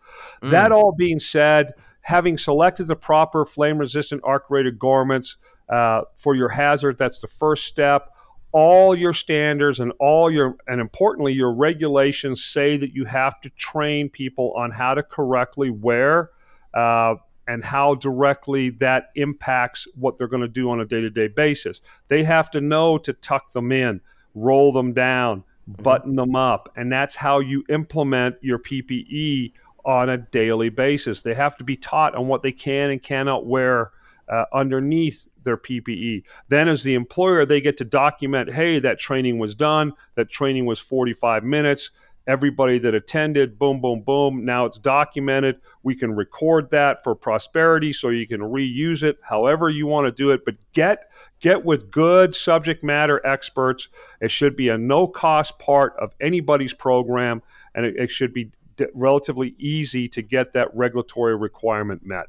Mm. 0.42 0.50
That 0.50 0.72
all 0.72 0.92
being 0.92 1.20
said, 1.20 1.74
having 2.02 2.38
selected 2.38 2.88
the 2.88 2.96
proper 2.96 3.44
flame 3.44 3.78
resistant 3.78 4.22
arc 4.24 4.50
rated 4.50 4.78
garments 4.78 5.36
uh, 5.68 6.02
for 6.16 6.34
your 6.34 6.48
hazard, 6.48 6.98
that's 6.98 7.18
the 7.18 7.28
first 7.28 7.64
step 7.66 8.10
all 8.52 8.96
your 8.96 9.14
standards 9.14 9.78
and 9.80 9.92
all 10.00 10.30
your 10.30 10.56
and 10.66 10.80
importantly 10.80 11.32
your 11.32 11.52
regulations 11.52 12.44
say 12.44 12.76
that 12.76 12.92
you 12.92 13.04
have 13.04 13.40
to 13.40 13.50
train 13.50 14.08
people 14.08 14.52
on 14.56 14.70
how 14.70 14.94
to 14.94 15.02
correctly 15.02 15.70
wear 15.70 16.30
uh, 16.74 17.14
and 17.46 17.64
how 17.64 17.94
directly 17.94 18.70
that 18.70 19.10
impacts 19.14 19.86
what 19.94 20.18
they're 20.18 20.28
going 20.28 20.42
to 20.42 20.48
do 20.48 20.70
on 20.70 20.80
a 20.80 20.84
day-to-day 20.84 21.28
basis 21.28 21.80
they 22.08 22.24
have 22.24 22.50
to 22.50 22.60
know 22.60 22.98
to 22.98 23.12
tuck 23.12 23.52
them 23.52 23.70
in 23.70 24.00
roll 24.34 24.72
them 24.72 24.92
down 24.92 25.44
mm-hmm. 25.68 25.82
button 25.82 26.16
them 26.16 26.34
up 26.34 26.72
and 26.76 26.92
that's 26.92 27.14
how 27.14 27.38
you 27.38 27.64
implement 27.68 28.34
your 28.40 28.58
ppe 28.58 29.52
on 29.84 30.08
a 30.08 30.18
daily 30.18 30.68
basis 30.68 31.20
they 31.20 31.34
have 31.34 31.56
to 31.56 31.64
be 31.64 31.76
taught 31.76 32.14
on 32.14 32.28
what 32.28 32.42
they 32.42 32.52
can 32.52 32.90
and 32.90 33.02
cannot 33.02 33.46
wear 33.46 33.90
uh, 34.28 34.44
underneath 34.52 35.26
their 35.44 35.56
PPE. 35.56 36.22
Then, 36.48 36.68
as 36.68 36.82
the 36.82 36.94
employer, 36.94 37.44
they 37.44 37.60
get 37.60 37.76
to 37.78 37.84
document 37.84 38.52
hey, 38.52 38.78
that 38.78 38.98
training 38.98 39.38
was 39.38 39.54
done, 39.54 39.92
that 40.14 40.30
training 40.30 40.66
was 40.66 40.78
45 40.78 41.44
minutes. 41.44 41.90
Everybody 42.26 42.78
that 42.80 42.94
attended, 42.94 43.58
boom, 43.58 43.80
boom, 43.80 44.02
boom. 44.02 44.44
Now 44.44 44.66
it's 44.66 44.78
documented. 44.78 45.58
We 45.82 45.96
can 45.96 46.14
record 46.14 46.70
that 46.70 47.02
for 47.02 47.14
prosperity 47.14 47.92
so 47.92 48.10
you 48.10 48.28
can 48.28 48.40
reuse 48.40 49.02
it 49.02 49.18
however 49.22 49.68
you 49.68 49.86
want 49.86 50.06
to 50.06 50.12
do 50.12 50.30
it. 50.30 50.44
But 50.44 50.56
get 50.72 51.10
get 51.40 51.64
with 51.64 51.90
good 51.90 52.34
subject 52.34 52.84
matter 52.84 53.24
experts. 53.26 53.88
It 54.20 54.30
should 54.30 54.54
be 54.54 54.68
a 54.68 54.78
no 54.78 55.08
cost 55.08 55.58
part 55.58 55.94
of 55.98 56.14
anybody's 56.20 56.74
program, 56.74 57.42
and 57.74 57.86
it, 57.86 57.96
it 57.96 58.10
should 58.10 58.32
be 58.32 58.52
relatively 58.94 59.54
easy 59.58 60.08
to 60.08 60.22
get 60.22 60.52
that 60.54 60.68
regulatory 60.74 61.36
requirement 61.36 62.02
met. 62.04 62.26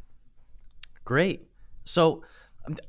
Great. 1.04 1.48
So, 1.84 2.24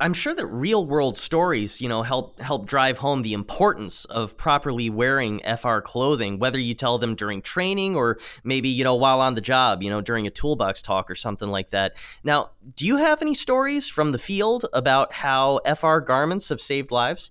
I'm 0.01 0.13
sure 0.13 0.35
that 0.35 0.47
real 0.47 0.85
world 0.85 1.17
stories, 1.17 1.81
you 1.81 1.89
know, 1.89 2.03
help 2.03 2.39
help 2.41 2.67
drive 2.67 2.99
home 2.99 3.23
the 3.23 3.33
importance 3.33 4.05
of 4.05 4.37
properly 4.37 4.91
wearing 4.91 5.41
FR 5.57 5.79
clothing, 5.79 6.39
whether 6.39 6.59
you 6.59 6.75
tell 6.75 6.99
them 6.99 7.15
during 7.15 7.41
training 7.41 7.97
or 7.97 8.19
maybe, 8.45 8.69
you 8.69 8.85
know, 8.85 8.95
while 8.95 9.21
on 9.21 9.35
the 9.35 9.41
job, 9.41 9.83
you 9.83 9.89
know, 9.89 10.03
during 10.03 10.27
a 10.27 10.31
toolbox 10.31 10.83
talk 10.83 11.11
or 11.11 11.15
something 11.15 11.49
like 11.49 11.71
that. 11.71 11.97
Now, 12.23 12.51
do 12.77 12.87
you 12.87 12.99
have 12.99 13.23
any 13.23 13.35
stories 13.35 13.89
from 13.89 14.13
the 14.13 14.19
field 14.19 14.67
about 14.75 15.15
how 15.15 15.61
FR 15.75 15.99
garments 15.99 16.51
have 16.51 16.61
saved 16.61 16.91
lives? 16.91 17.31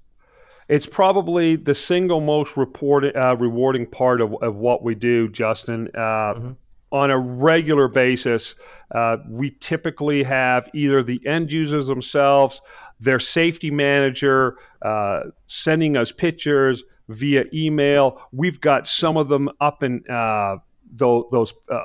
It's 0.72 0.86
probably 0.86 1.57
the 1.57 1.76
single 1.76 2.22
most 2.22 2.57
reported, 2.57 3.15
uh, 3.15 3.36
rewarding 3.38 3.86
part 3.86 4.22
of, 4.22 4.34
of 4.41 4.55
what 4.55 4.84
we 4.84 4.95
do, 4.95 5.30
Justin. 5.30 5.89
Uh, 5.93 5.99
mm-hmm 5.99 6.51
on 6.91 7.09
a 7.09 7.17
regular 7.17 7.88
basis. 7.88 8.55
Uh, 8.93 9.17
we 9.30 9.51
typically 9.59 10.24
have 10.24 10.69
either 10.74 11.01
the 11.01 11.26
end 11.26 11.51
users 11.51 11.88
themselves, 11.88 12.61
their 12.99 13.19
safety 13.19 13.72
manager, 13.72 14.57
uh, 14.82 15.22
sending 15.47 15.95
us 15.95 16.11
pictures 16.11 16.84
via 17.07 17.45
email. 17.53 18.22
We've 18.32 18.59
got 18.59 18.88
some 18.88 19.17
of 19.17 19.30
them 19.30 19.49
up 19.59 19.84
in 19.84 20.03
uh, 20.09 20.57
those. 20.91 21.26
those 21.32 21.53
uh, 21.69 21.82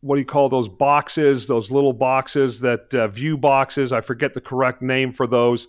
what 0.00 0.16
do 0.16 0.20
you 0.20 0.26
call 0.26 0.50
those 0.50 0.68
boxes? 0.68 1.46
Those 1.46 1.70
little 1.70 1.94
boxes 1.94 2.60
that 2.60 2.94
uh, 2.94 3.08
view 3.08 3.38
boxes. 3.38 3.90
I 3.90 4.02
forget 4.02 4.34
the 4.34 4.40
correct 4.40 4.82
name 4.82 5.14
for 5.14 5.26
those. 5.26 5.66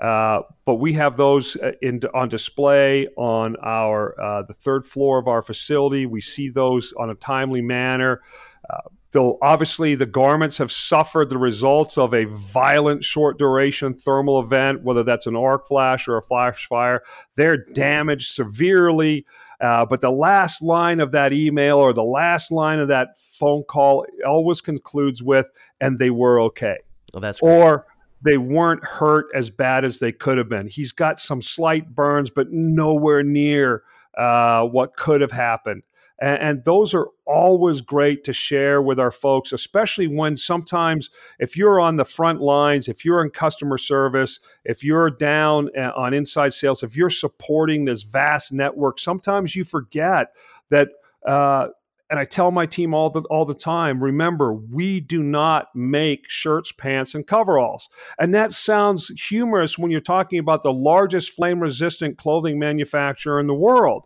Uh, 0.00 0.42
but 0.64 0.76
we 0.76 0.92
have 0.92 1.16
those 1.16 1.56
uh, 1.56 1.72
in, 1.82 2.00
on 2.14 2.28
display 2.28 3.06
on 3.16 3.56
our 3.62 4.20
uh, 4.20 4.42
the 4.42 4.54
third 4.54 4.86
floor 4.86 5.18
of 5.18 5.26
our 5.26 5.42
facility. 5.42 6.06
We 6.06 6.20
see 6.20 6.50
those 6.50 6.92
on 6.98 7.10
a 7.10 7.14
timely 7.14 7.62
manner. 7.62 8.22
Uh, 8.68 8.78
Though 9.10 9.38
obviously 9.40 9.94
the 9.94 10.04
garments 10.04 10.58
have 10.58 10.70
suffered 10.70 11.30
the 11.30 11.38
results 11.38 11.96
of 11.96 12.12
a 12.12 12.24
violent 12.24 13.02
short 13.04 13.38
duration 13.38 13.94
thermal 13.94 14.38
event, 14.38 14.82
whether 14.82 15.02
that's 15.02 15.26
an 15.26 15.34
arc 15.34 15.66
flash 15.66 16.06
or 16.08 16.18
a 16.18 16.22
flash 16.22 16.66
fire, 16.66 17.02
they're 17.34 17.64
damaged 17.72 18.34
severely. 18.34 19.24
Uh, 19.62 19.86
but 19.86 20.02
the 20.02 20.10
last 20.10 20.62
line 20.62 21.00
of 21.00 21.12
that 21.12 21.32
email 21.32 21.78
or 21.78 21.94
the 21.94 22.04
last 22.04 22.52
line 22.52 22.80
of 22.80 22.88
that 22.88 23.18
phone 23.18 23.62
call 23.64 24.04
always 24.26 24.60
concludes 24.60 25.22
with, 25.22 25.50
and 25.80 25.98
they 25.98 26.10
were 26.10 26.38
okay. 26.42 26.76
Well, 27.14 27.22
that's 27.22 27.40
great. 27.40 27.50
Or 27.50 27.86
they 28.22 28.36
weren't 28.36 28.84
hurt 28.84 29.26
as 29.34 29.50
bad 29.50 29.84
as 29.84 29.98
they 29.98 30.12
could 30.12 30.38
have 30.38 30.48
been. 30.48 30.68
He's 30.68 30.92
got 30.92 31.20
some 31.20 31.42
slight 31.42 31.94
burns, 31.94 32.30
but 32.30 32.50
nowhere 32.50 33.22
near 33.22 33.82
uh, 34.16 34.64
what 34.64 34.96
could 34.96 35.20
have 35.20 35.32
happened. 35.32 35.82
And, 36.20 36.42
and, 36.42 36.64
those 36.64 36.94
are 36.94 37.06
always 37.26 37.80
great 37.80 38.24
to 38.24 38.32
share 38.32 38.82
with 38.82 38.98
our 38.98 39.12
folks, 39.12 39.52
especially 39.52 40.08
when 40.08 40.36
sometimes 40.36 41.10
if 41.38 41.56
you're 41.56 41.78
on 41.78 41.94
the 41.94 42.04
front 42.04 42.40
lines, 42.40 42.88
if 42.88 43.04
you're 43.04 43.22
in 43.22 43.30
customer 43.30 43.78
service, 43.78 44.40
if 44.64 44.82
you're 44.82 45.10
down 45.10 45.70
uh, 45.78 45.92
on 45.94 46.14
inside 46.14 46.52
sales, 46.54 46.82
if 46.82 46.96
you're 46.96 47.10
supporting 47.10 47.84
this 47.84 48.02
vast 48.02 48.52
network, 48.52 48.98
sometimes 48.98 49.54
you 49.54 49.62
forget 49.64 50.34
that. 50.70 50.88
Uh, 51.26 51.68
and 52.10 52.18
I 52.18 52.24
tell 52.24 52.50
my 52.50 52.66
team 52.66 52.94
all 52.94 53.10
the 53.10 53.20
all 53.22 53.44
the 53.44 53.54
time, 53.54 54.02
remember, 54.02 54.54
we 54.54 55.00
do 55.00 55.22
not 55.22 55.68
make 55.74 56.28
shirts, 56.28 56.72
pants, 56.72 57.14
and 57.14 57.26
coveralls. 57.26 57.88
And 58.18 58.34
that 58.34 58.52
sounds 58.52 59.08
humorous 59.28 59.76
when 59.76 59.90
you're 59.90 60.00
talking 60.00 60.38
about 60.38 60.62
the 60.62 60.72
largest 60.72 61.30
flame 61.30 61.60
resistant 61.60 62.16
clothing 62.16 62.58
manufacturer 62.58 63.40
in 63.40 63.46
the 63.46 63.54
world. 63.54 64.04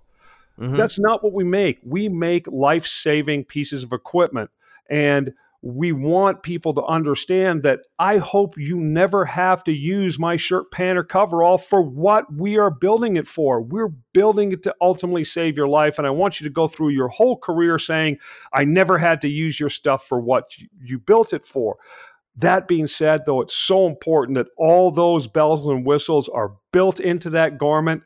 Mm-hmm. 0.59 0.76
That's 0.76 0.98
not 0.98 1.22
what 1.22 1.32
we 1.32 1.44
make. 1.44 1.78
We 1.84 2.09
make 2.09 2.46
life 2.48 2.86
saving 2.86 3.44
pieces 3.44 3.84
of 3.84 3.92
equipment. 3.92 4.50
And 4.90 5.32
we 5.62 5.92
want 5.92 6.42
people 6.42 6.74
to 6.74 6.82
understand 6.82 7.62
that 7.62 7.86
I 7.96 8.18
hope 8.18 8.58
you 8.58 8.80
never 8.80 9.24
have 9.24 9.62
to 9.64 9.72
use 9.72 10.18
my 10.18 10.36
shirt, 10.36 10.72
pant, 10.72 10.98
or 10.98 11.04
coverall 11.04 11.56
for 11.56 11.80
what 11.80 12.32
we 12.34 12.58
are 12.58 12.70
building 12.70 13.14
it 13.14 13.28
for. 13.28 13.62
We're 13.62 13.92
building 14.12 14.50
it 14.50 14.64
to 14.64 14.74
ultimately 14.80 15.22
save 15.22 15.56
your 15.56 15.68
life. 15.68 15.98
And 15.98 16.06
I 16.06 16.10
want 16.10 16.40
you 16.40 16.44
to 16.44 16.52
go 16.52 16.66
through 16.66 16.88
your 16.88 17.08
whole 17.08 17.36
career 17.36 17.78
saying, 17.78 18.18
I 18.52 18.64
never 18.64 18.98
had 18.98 19.20
to 19.20 19.28
use 19.28 19.60
your 19.60 19.70
stuff 19.70 20.04
for 20.04 20.18
what 20.18 20.50
you 20.80 20.98
built 20.98 21.32
it 21.32 21.46
for. 21.46 21.76
That 22.36 22.66
being 22.66 22.88
said, 22.88 23.20
though, 23.24 23.40
it's 23.40 23.54
so 23.54 23.86
important 23.86 24.36
that 24.36 24.48
all 24.56 24.90
those 24.90 25.28
bells 25.28 25.64
and 25.66 25.86
whistles 25.86 26.28
are 26.28 26.56
built 26.72 26.98
into 26.98 27.30
that 27.30 27.58
garment 27.58 28.02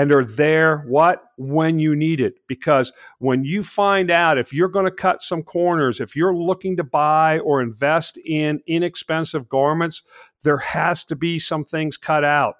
and 0.00 0.12
are 0.12 0.24
there 0.24 0.78
what? 0.88 1.24
When 1.36 1.78
you 1.78 1.94
need 1.94 2.22
it. 2.22 2.36
Because 2.48 2.90
when 3.18 3.44
you 3.44 3.62
find 3.62 4.10
out 4.10 4.38
if 4.38 4.50
you're 4.50 4.68
going 4.68 4.86
to 4.86 4.90
cut 4.90 5.20
some 5.20 5.42
corners 5.42 6.00
if 6.00 6.16
you're 6.16 6.34
looking 6.34 6.78
to 6.78 6.84
buy 6.84 7.38
or 7.40 7.60
invest 7.60 8.16
in 8.24 8.60
inexpensive 8.66 9.46
garments 9.48 10.02
there 10.42 10.56
has 10.56 11.04
to 11.04 11.14
be 11.14 11.38
some 11.38 11.66
things 11.66 11.98
cut 11.98 12.24
out. 12.24 12.54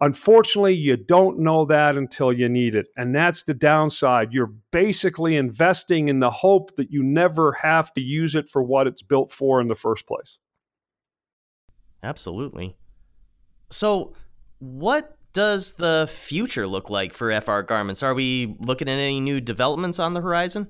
Unfortunately 0.00 0.74
you 0.74 0.96
don't 0.96 1.38
know 1.38 1.64
that 1.66 1.96
until 1.96 2.32
you 2.32 2.48
need 2.48 2.74
it 2.74 2.86
and 2.96 3.14
that's 3.14 3.44
the 3.44 3.54
downside. 3.54 4.32
You're 4.32 4.52
basically 4.72 5.36
investing 5.36 6.08
in 6.08 6.18
the 6.18 6.30
hope 6.30 6.74
that 6.74 6.90
you 6.90 7.04
never 7.04 7.52
have 7.52 7.94
to 7.94 8.00
use 8.00 8.34
it 8.34 8.48
for 8.48 8.60
what 8.60 8.88
it's 8.88 9.02
built 9.02 9.30
for 9.30 9.60
in 9.60 9.68
the 9.68 9.76
first 9.76 10.08
place. 10.08 10.38
Absolutely. 12.02 12.76
So 13.70 14.14
what 14.58 15.16
does 15.32 15.74
the 15.74 16.08
future 16.10 16.66
look 16.66 16.90
like 16.90 17.14
for 17.14 17.40
FR 17.40 17.60
Garments? 17.60 18.02
Are 18.02 18.14
we 18.14 18.56
looking 18.60 18.88
at 18.88 18.92
any 18.92 19.20
new 19.20 19.40
developments 19.40 19.98
on 19.98 20.14
the 20.14 20.20
horizon? 20.20 20.68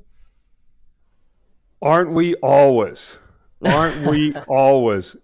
Aren't 1.81 2.13
we 2.13 2.35
always? 2.37 3.19
Aren't 3.65 4.07
we 4.07 4.35
always? 4.49 5.17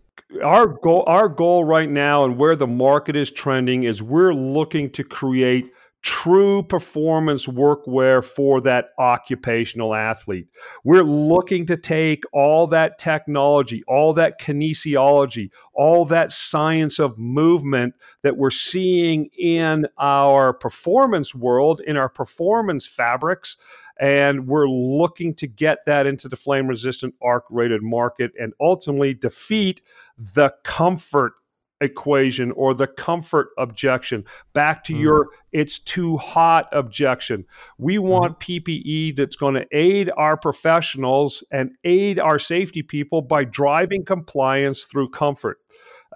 Our 0.42 0.66
goal 0.66 1.04
our 1.06 1.28
goal 1.28 1.64
right 1.64 1.88
now 1.88 2.24
and 2.24 2.36
where 2.36 2.56
the 2.56 2.66
market 2.66 3.16
is 3.16 3.30
trending 3.30 3.84
is 3.84 4.02
we're 4.02 4.34
looking 4.34 4.90
to 4.90 5.04
create 5.04 5.72
true 6.02 6.62
performance 6.62 7.46
workwear 7.46 8.24
for 8.24 8.60
that 8.60 8.90
occupational 8.98 9.94
athlete. 9.94 10.46
We're 10.84 11.02
looking 11.02 11.66
to 11.66 11.76
take 11.76 12.24
all 12.32 12.66
that 12.68 12.98
technology, 12.98 13.82
all 13.88 14.14
that 14.14 14.40
kinesiology, 14.40 15.50
all 15.74 16.04
that 16.06 16.30
science 16.30 16.98
of 16.98 17.18
movement 17.18 17.94
that 18.22 18.36
we're 18.36 18.50
seeing 18.50 19.26
in 19.38 19.86
our 19.98 20.52
performance 20.52 21.34
world, 21.34 21.80
in 21.86 21.96
our 21.96 22.08
performance 22.08 22.86
fabrics, 22.86 23.56
and 24.00 24.46
we're 24.46 24.68
looking 24.68 25.34
to 25.34 25.46
get 25.46 25.84
that 25.86 26.06
into 26.06 26.28
the 26.28 26.36
flame 26.36 26.68
resistant 26.68 27.14
arc 27.20 27.44
rated 27.50 27.82
market 27.82 28.30
and 28.40 28.52
ultimately 28.60 29.14
defeat 29.14 29.82
the 30.16 30.54
comfort 30.62 31.32
equation 31.80 32.50
or 32.52 32.74
the 32.74 32.86
comfort 32.86 33.50
objection 33.58 34.24
back 34.52 34.82
to 34.82 34.92
mm. 34.92 35.00
your 35.00 35.28
it's 35.52 35.78
too 35.78 36.16
hot 36.16 36.68
objection 36.72 37.44
we 37.78 37.96
mm-hmm. 37.96 38.08
want 38.08 38.40
mm. 38.40 38.62
ppe 38.62 39.16
that's 39.16 39.36
going 39.36 39.54
to 39.54 39.66
aid 39.72 40.10
our 40.16 40.36
professionals 40.36 41.44
and 41.50 41.70
aid 41.84 42.18
our 42.18 42.38
safety 42.38 42.82
people 42.82 43.22
by 43.22 43.44
driving 43.44 44.04
compliance 44.04 44.82
through 44.82 45.08
comfort 45.08 45.58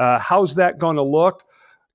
uh, 0.00 0.18
how's 0.18 0.56
that 0.56 0.78
going 0.78 0.96
to 0.96 1.02
look 1.02 1.44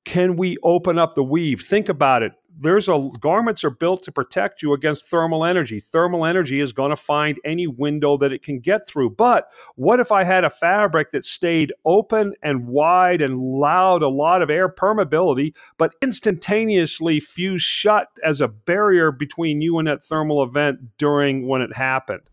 can 0.06 0.38
we 0.38 0.58
open 0.64 0.98
up 0.98 1.16
the 1.16 1.24
weave 1.24 1.62
think 1.62 1.90
about 1.90 2.24
it 2.24 2.32
there's 2.60 2.90
a 2.90 3.10
garments 3.20 3.64
are 3.64 3.70
built 3.70 4.04
to 4.04 4.12
protect 4.12 4.62
you 4.62 4.74
against 4.74 5.08
thermal 5.08 5.46
energy. 5.46 5.80
Thermal 5.80 6.26
energy 6.26 6.60
is 6.60 6.74
going 6.74 6.90
to 6.90 6.96
find 6.96 7.38
any 7.46 7.68
window 7.68 8.18
that 8.18 8.34
it 8.34 8.42
can 8.42 8.60
get 8.60 8.88
through. 8.88 9.12
But 9.12 9.52
what 9.76 10.00
if 10.00 10.12
I 10.12 10.24
had 10.24 10.44
a 10.44 10.50
fabric 10.50 11.12
that 11.12 11.26
stayed 11.26 11.74
open 11.86 12.34
and 12.42 12.68
wide 12.68 13.22
and 13.22 13.36
allowed 13.36 14.04
a 14.04 14.08
lot 14.08 14.42
of 14.42 14.50
air 14.50 14.70
permeability, 14.70 15.54
but 15.78 15.96
instantaneously 16.02 17.20
fused 17.20 17.66
shut 17.66 18.10
as 18.24 18.42
a 18.42 18.48
barrier 18.48 19.12
between 19.12 19.62
you 19.62 19.78
and 19.78 19.88
that 19.88 20.04
thermal 20.04 20.44
event 20.44 20.98
during 20.98 21.48
when 21.48 21.62
it 21.62 21.76
happened? 21.76 22.24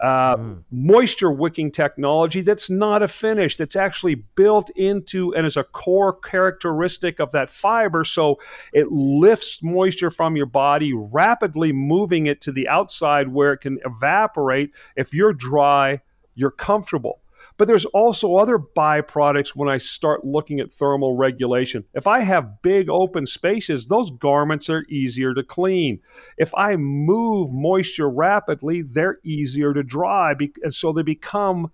Uh, 0.00 0.36
mm. 0.36 0.62
Moisture 0.70 1.30
wicking 1.30 1.70
technology 1.70 2.40
that's 2.40 2.68
not 2.68 3.02
a 3.02 3.08
finish, 3.08 3.56
that's 3.56 3.76
actually 3.76 4.14
built 4.14 4.70
into 4.70 5.34
and 5.34 5.46
is 5.46 5.56
a 5.56 5.64
core 5.64 6.12
characteristic 6.12 7.20
of 7.20 7.30
that 7.32 7.48
fiber. 7.48 8.04
So 8.04 8.38
it 8.72 8.90
lifts 8.90 9.62
moisture 9.74 10.10
from 10.10 10.36
your 10.36 10.46
body, 10.46 10.92
rapidly 10.94 11.72
moving 11.72 12.26
it 12.26 12.40
to 12.42 12.52
the 12.52 12.68
outside 12.68 13.28
where 13.28 13.52
it 13.52 13.58
can 13.58 13.78
evaporate. 13.84 14.70
If 14.96 15.12
you're 15.12 15.32
dry, 15.32 16.00
you're 16.34 16.50
comfortable. 16.50 17.20
But 17.56 17.68
there's 17.68 17.84
also 17.84 18.36
other 18.36 18.58
byproducts 18.58 19.50
when 19.50 19.68
I 19.68 19.78
start 19.78 20.24
looking 20.24 20.58
at 20.58 20.72
thermal 20.72 21.16
regulation. 21.16 21.84
If 21.94 22.06
I 22.06 22.20
have 22.20 22.62
big 22.62 22.88
open 22.88 23.26
spaces, 23.26 23.86
those 23.86 24.10
garments 24.10 24.68
are 24.68 24.84
easier 24.88 25.34
to 25.34 25.44
clean. 25.44 26.00
If 26.36 26.52
I 26.56 26.74
move 26.76 27.52
moisture 27.52 28.10
rapidly, 28.10 28.82
they're 28.82 29.18
easier 29.24 29.72
to 29.72 29.84
dry. 29.84 30.34
And 30.62 30.74
so 30.74 30.92
they 30.92 31.02
become 31.02 31.70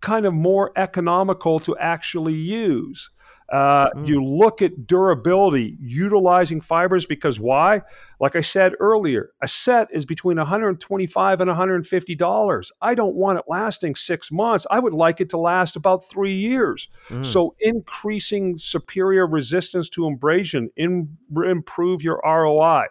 kind 0.00 0.24
of 0.26 0.32
more 0.32 0.72
economical 0.76 1.58
to 1.60 1.76
actually 1.78 2.34
use. 2.34 3.10
Uh, 3.50 3.90
mm. 3.90 4.08
You 4.08 4.24
look 4.24 4.62
at 4.62 4.86
durability, 4.86 5.76
utilizing 5.80 6.60
fibers 6.60 7.04
because 7.04 7.38
why? 7.38 7.82
Like 8.18 8.36
I 8.36 8.40
said 8.40 8.74
earlier, 8.80 9.30
a 9.42 9.48
set 9.48 9.88
is 9.92 10.06
between 10.06 10.38
125 10.38 11.40
and 11.40 11.48
150 11.48 12.14
dollars. 12.14 12.72
I 12.80 12.94
don't 12.94 13.14
want 13.14 13.38
it 13.38 13.44
lasting 13.46 13.96
six 13.96 14.32
months. 14.32 14.66
I 14.70 14.78
would 14.78 14.94
like 14.94 15.20
it 15.20 15.30
to 15.30 15.38
last 15.38 15.76
about 15.76 16.08
three 16.08 16.34
years. 16.34 16.88
Mm. 17.08 17.26
So 17.26 17.54
increasing 17.60 18.56
superior 18.58 19.26
resistance 19.26 19.90
to 19.90 20.06
abrasion, 20.06 20.70
in, 20.76 21.16
improve 21.44 22.02
your 22.02 22.20
ROI. 22.24 22.86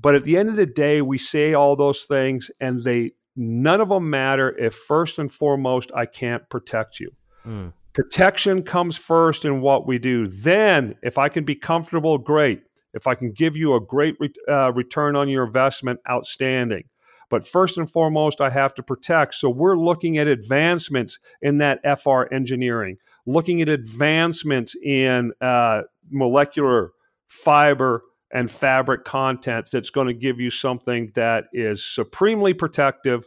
But 0.00 0.14
at 0.14 0.24
the 0.24 0.36
end 0.36 0.48
of 0.48 0.56
the 0.56 0.66
day, 0.66 1.02
we 1.02 1.18
say 1.18 1.54
all 1.54 1.76
those 1.76 2.04
things, 2.04 2.50
and 2.60 2.82
they 2.82 3.12
none 3.36 3.80
of 3.80 3.88
them 3.88 4.10
matter 4.10 4.56
if 4.58 4.74
first 4.74 5.18
and 5.18 5.32
foremost 5.32 5.92
I 5.94 6.06
can't 6.06 6.48
protect 6.48 6.98
you. 6.98 7.12
Mm. 7.46 7.72
Protection 7.98 8.62
comes 8.62 8.96
first 8.96 9.44
in 9.44 9.60
what 9.60 9.88
we 9.88 9.98
do. 9.98 10.28
Then, 10.28 10.94
if 11.02 11.18
I 11.18 11.28
can 11.28 11.42
be 11.42 11.56
comfortable, 11.56 12.16
great. 12.16 12.62
If 12.94 13.08
I 13.08 13.16
can 13.16 13.32
give 13.32 13.56
you 13.56 13.74
a 13.74 13.80
great 13.80 14.14
re- 14.20 14.32
uh, 14.48 14.72
return 14.72 15.16
on 15.16 15.28
your 15.28 15.44
investment, 15.44 15.98
outstanding. 16.08 16.84
But 17.28 17.44
first 17.44 17.76
and 17.76 17.90
foremost, 17.90 18.40
I 18.40 18.50
have 18.50 18.72
to 18.74 18.84
protect. 18.84 19.34
So 19.34 19.50
we're 19.50 19.76
looking 19.76 20.16
at 20.16 20.28
advancements 20.28 21.18
in 21.42 21.58
that 21.58 21.80
FR 22.00 22.32
engineering, 22.32 22.98
looking 23.26 23.62
at 23.62 23.68
advancements 23.68 24.76
in 24.76 25.32
uh, 25.40 25.82
molecular 26.08 26.92
fiber 27.26 28.04
and 28.32 28.48
fabric 28.48 29.06
content 29.06 29.70
that's 29.72 29.90
going 29.90 30.06
to 30.06 30.14
give 30.14 30.38
you 30.38 30.50
something 30.50 31.10
that 31.16 31.46
is 31.52 31.84
supremely 31.84 32.54
protective, 32.54 33.26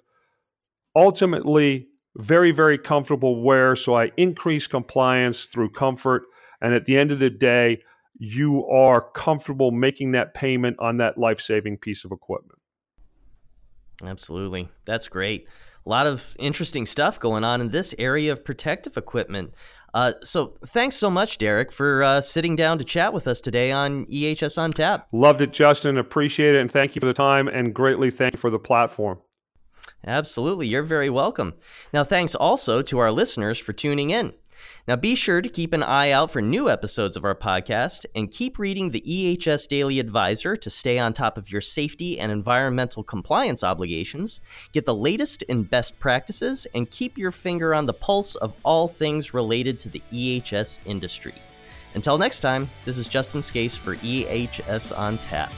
ultimately 0.95 1.89
very, 2.17 2.51
very 2.51 2.77
comfortable 2.77 3.41
wear. 3.41 3.75
So 3.75 3.95
I 3.95 4.11
increase 4.17 4.67
compliance 4.67 5.45
through 5.45 5.71
comfort. 5.71 6.23
And 6.61 6.73
at 6.73 6.85
the 6.85 6.97
end 6.97 7.11
of 7.11 7.19
the 7.19 7.29
day, 7.29 7.79
you 8.17 8.65
are 8.67 9.01
comfortable 9.01 9.71
making 9.71 10.11
that 10.11 10.33
payment 10.33 10.77
on 10.79 10.97
that 10.97 11.17
life 11.17 11.41
saving 11.41 11.77
piece 11.77 12.05
of 12.05 12.11
equipment. 12.11 12.59
Absolutely. 14.03 14.69
That's 14.85 15.07
great. 15.07 15.47
a 15.85 15.89
lot 15.89 16.07
of 16.07 16.35
interesting 16.37 16.85
stuff 16.85 17.19
going 17.19 17.43
on 17.43 17.61
in 17.61 17.69
this 17.69 17.95
area 17.97 18.31
of 18.31 18.45
protective 18.45 18.97
equipment. 18.97 19.53
Uh, 19.93 20.13
so 20.23 20.57
thanks 20.67 20.95
so 20.95 21.09
much, 21.09 21.37
Derek, 21.37 21.71
for 21.71 22.03
uh, 22.03 22.21
sitting 22.21 22.55
down 22.55 22.77
to 22.77 22.83
chat 22.83 23.13
with 23.13 23.27
us 23.27 23.41
today 23.41 23.71
on 23.71 24.05
EHS 24.05 24.57
on 24.57 24.71
Tap. 24.71 25.07
Loved 25.11 25.41
it, 25.41 25.51
Justin. 25.51 25.97
Appreciate 25.97 26.55
it, 26.55 26.61
and 26.61 26.71
thank 26.71 26.95
you 26.95 26.99
for 26.99 27.07
the 27.07 27.13
time, 27.13 27.47
and 27.47 27.73
greatly 27.73 28.09
thank 28.09 28.33
you 28.33 28.39
for 28.39 28.49
the 28.49 28.59
platform. 28.59 29.19
Absolutely, 30.05 30.67
you're 30.67 30.83
very 30.83 31.09
welcome. 31.09 31.53
Now, 31.93 32.03
thanks 32.03 32.35
also 32.35 32.81
to 32.81 32.99
our 32.99 33.11
listeners 33.11 33.59
for 33.59 33.73
tuning 33.73 34.09
in. 34.09 34.33
Now, 34.87 34.95
be 34.95 35.15
sure 35.15 35.41
to 35.41 35.49
keep 35.49 35.73
an 35.73 35.83
eye 35.83 36.11
out 36.11 36.31
for 36.31 36.41
new 36.41 36.69
episodes 36.69 37.15
of 37.15 37.23
our 37.23 37.35
podcast 37.35 38.05
and 38.15 38.31
keep 38.31 38.57
reading 38.57 38.89
the 38.89 39.01
EHS 39.01 39.67
Daily 39.67 39.99
Advisor 39.99 40.55
to 40.55 40.69
stay 40.69 40.97
on 40.97 41.13
top 41.13 41.37
of 41.37 41.51
your 41.51 41.61
safety 41.61 42.19
and 42.19 42.31
environmental 42.31 43.03
compliance 43.03 43.63
obligations, 43.63 44.41
get 44.71 44.85
the 44.85 44.95
latest 44.95 45.43
and 45.49 45.69
best 45.69 45.99
practices, 45.99 46.65
and 46.73 46.89
keep 46.89 47.17
your 47.17 47.31
finger 47.31 47.73
on 47.75 47.85
the 47.85 47.93
pulse 47.93 48.35
of 48.35 48.53
all 48.63 48.87
things 48.87 49.33
related 49.33 49.79
to 49.79 49.89
the 49.89 50.01
EHS 50.11 50.79
industry. 50.85 51.35
Until 51.93 52.17
next 52.17 52.39
time, 52.39 52.69
this 52.85 52.97
is 52.97 53.07
Justin 53.07 53.41
Scace 53.41 53.75
for 53.75 53.95
EHS 53.97 54.97
on 54.97 55.17
Tap. 55.19 55.51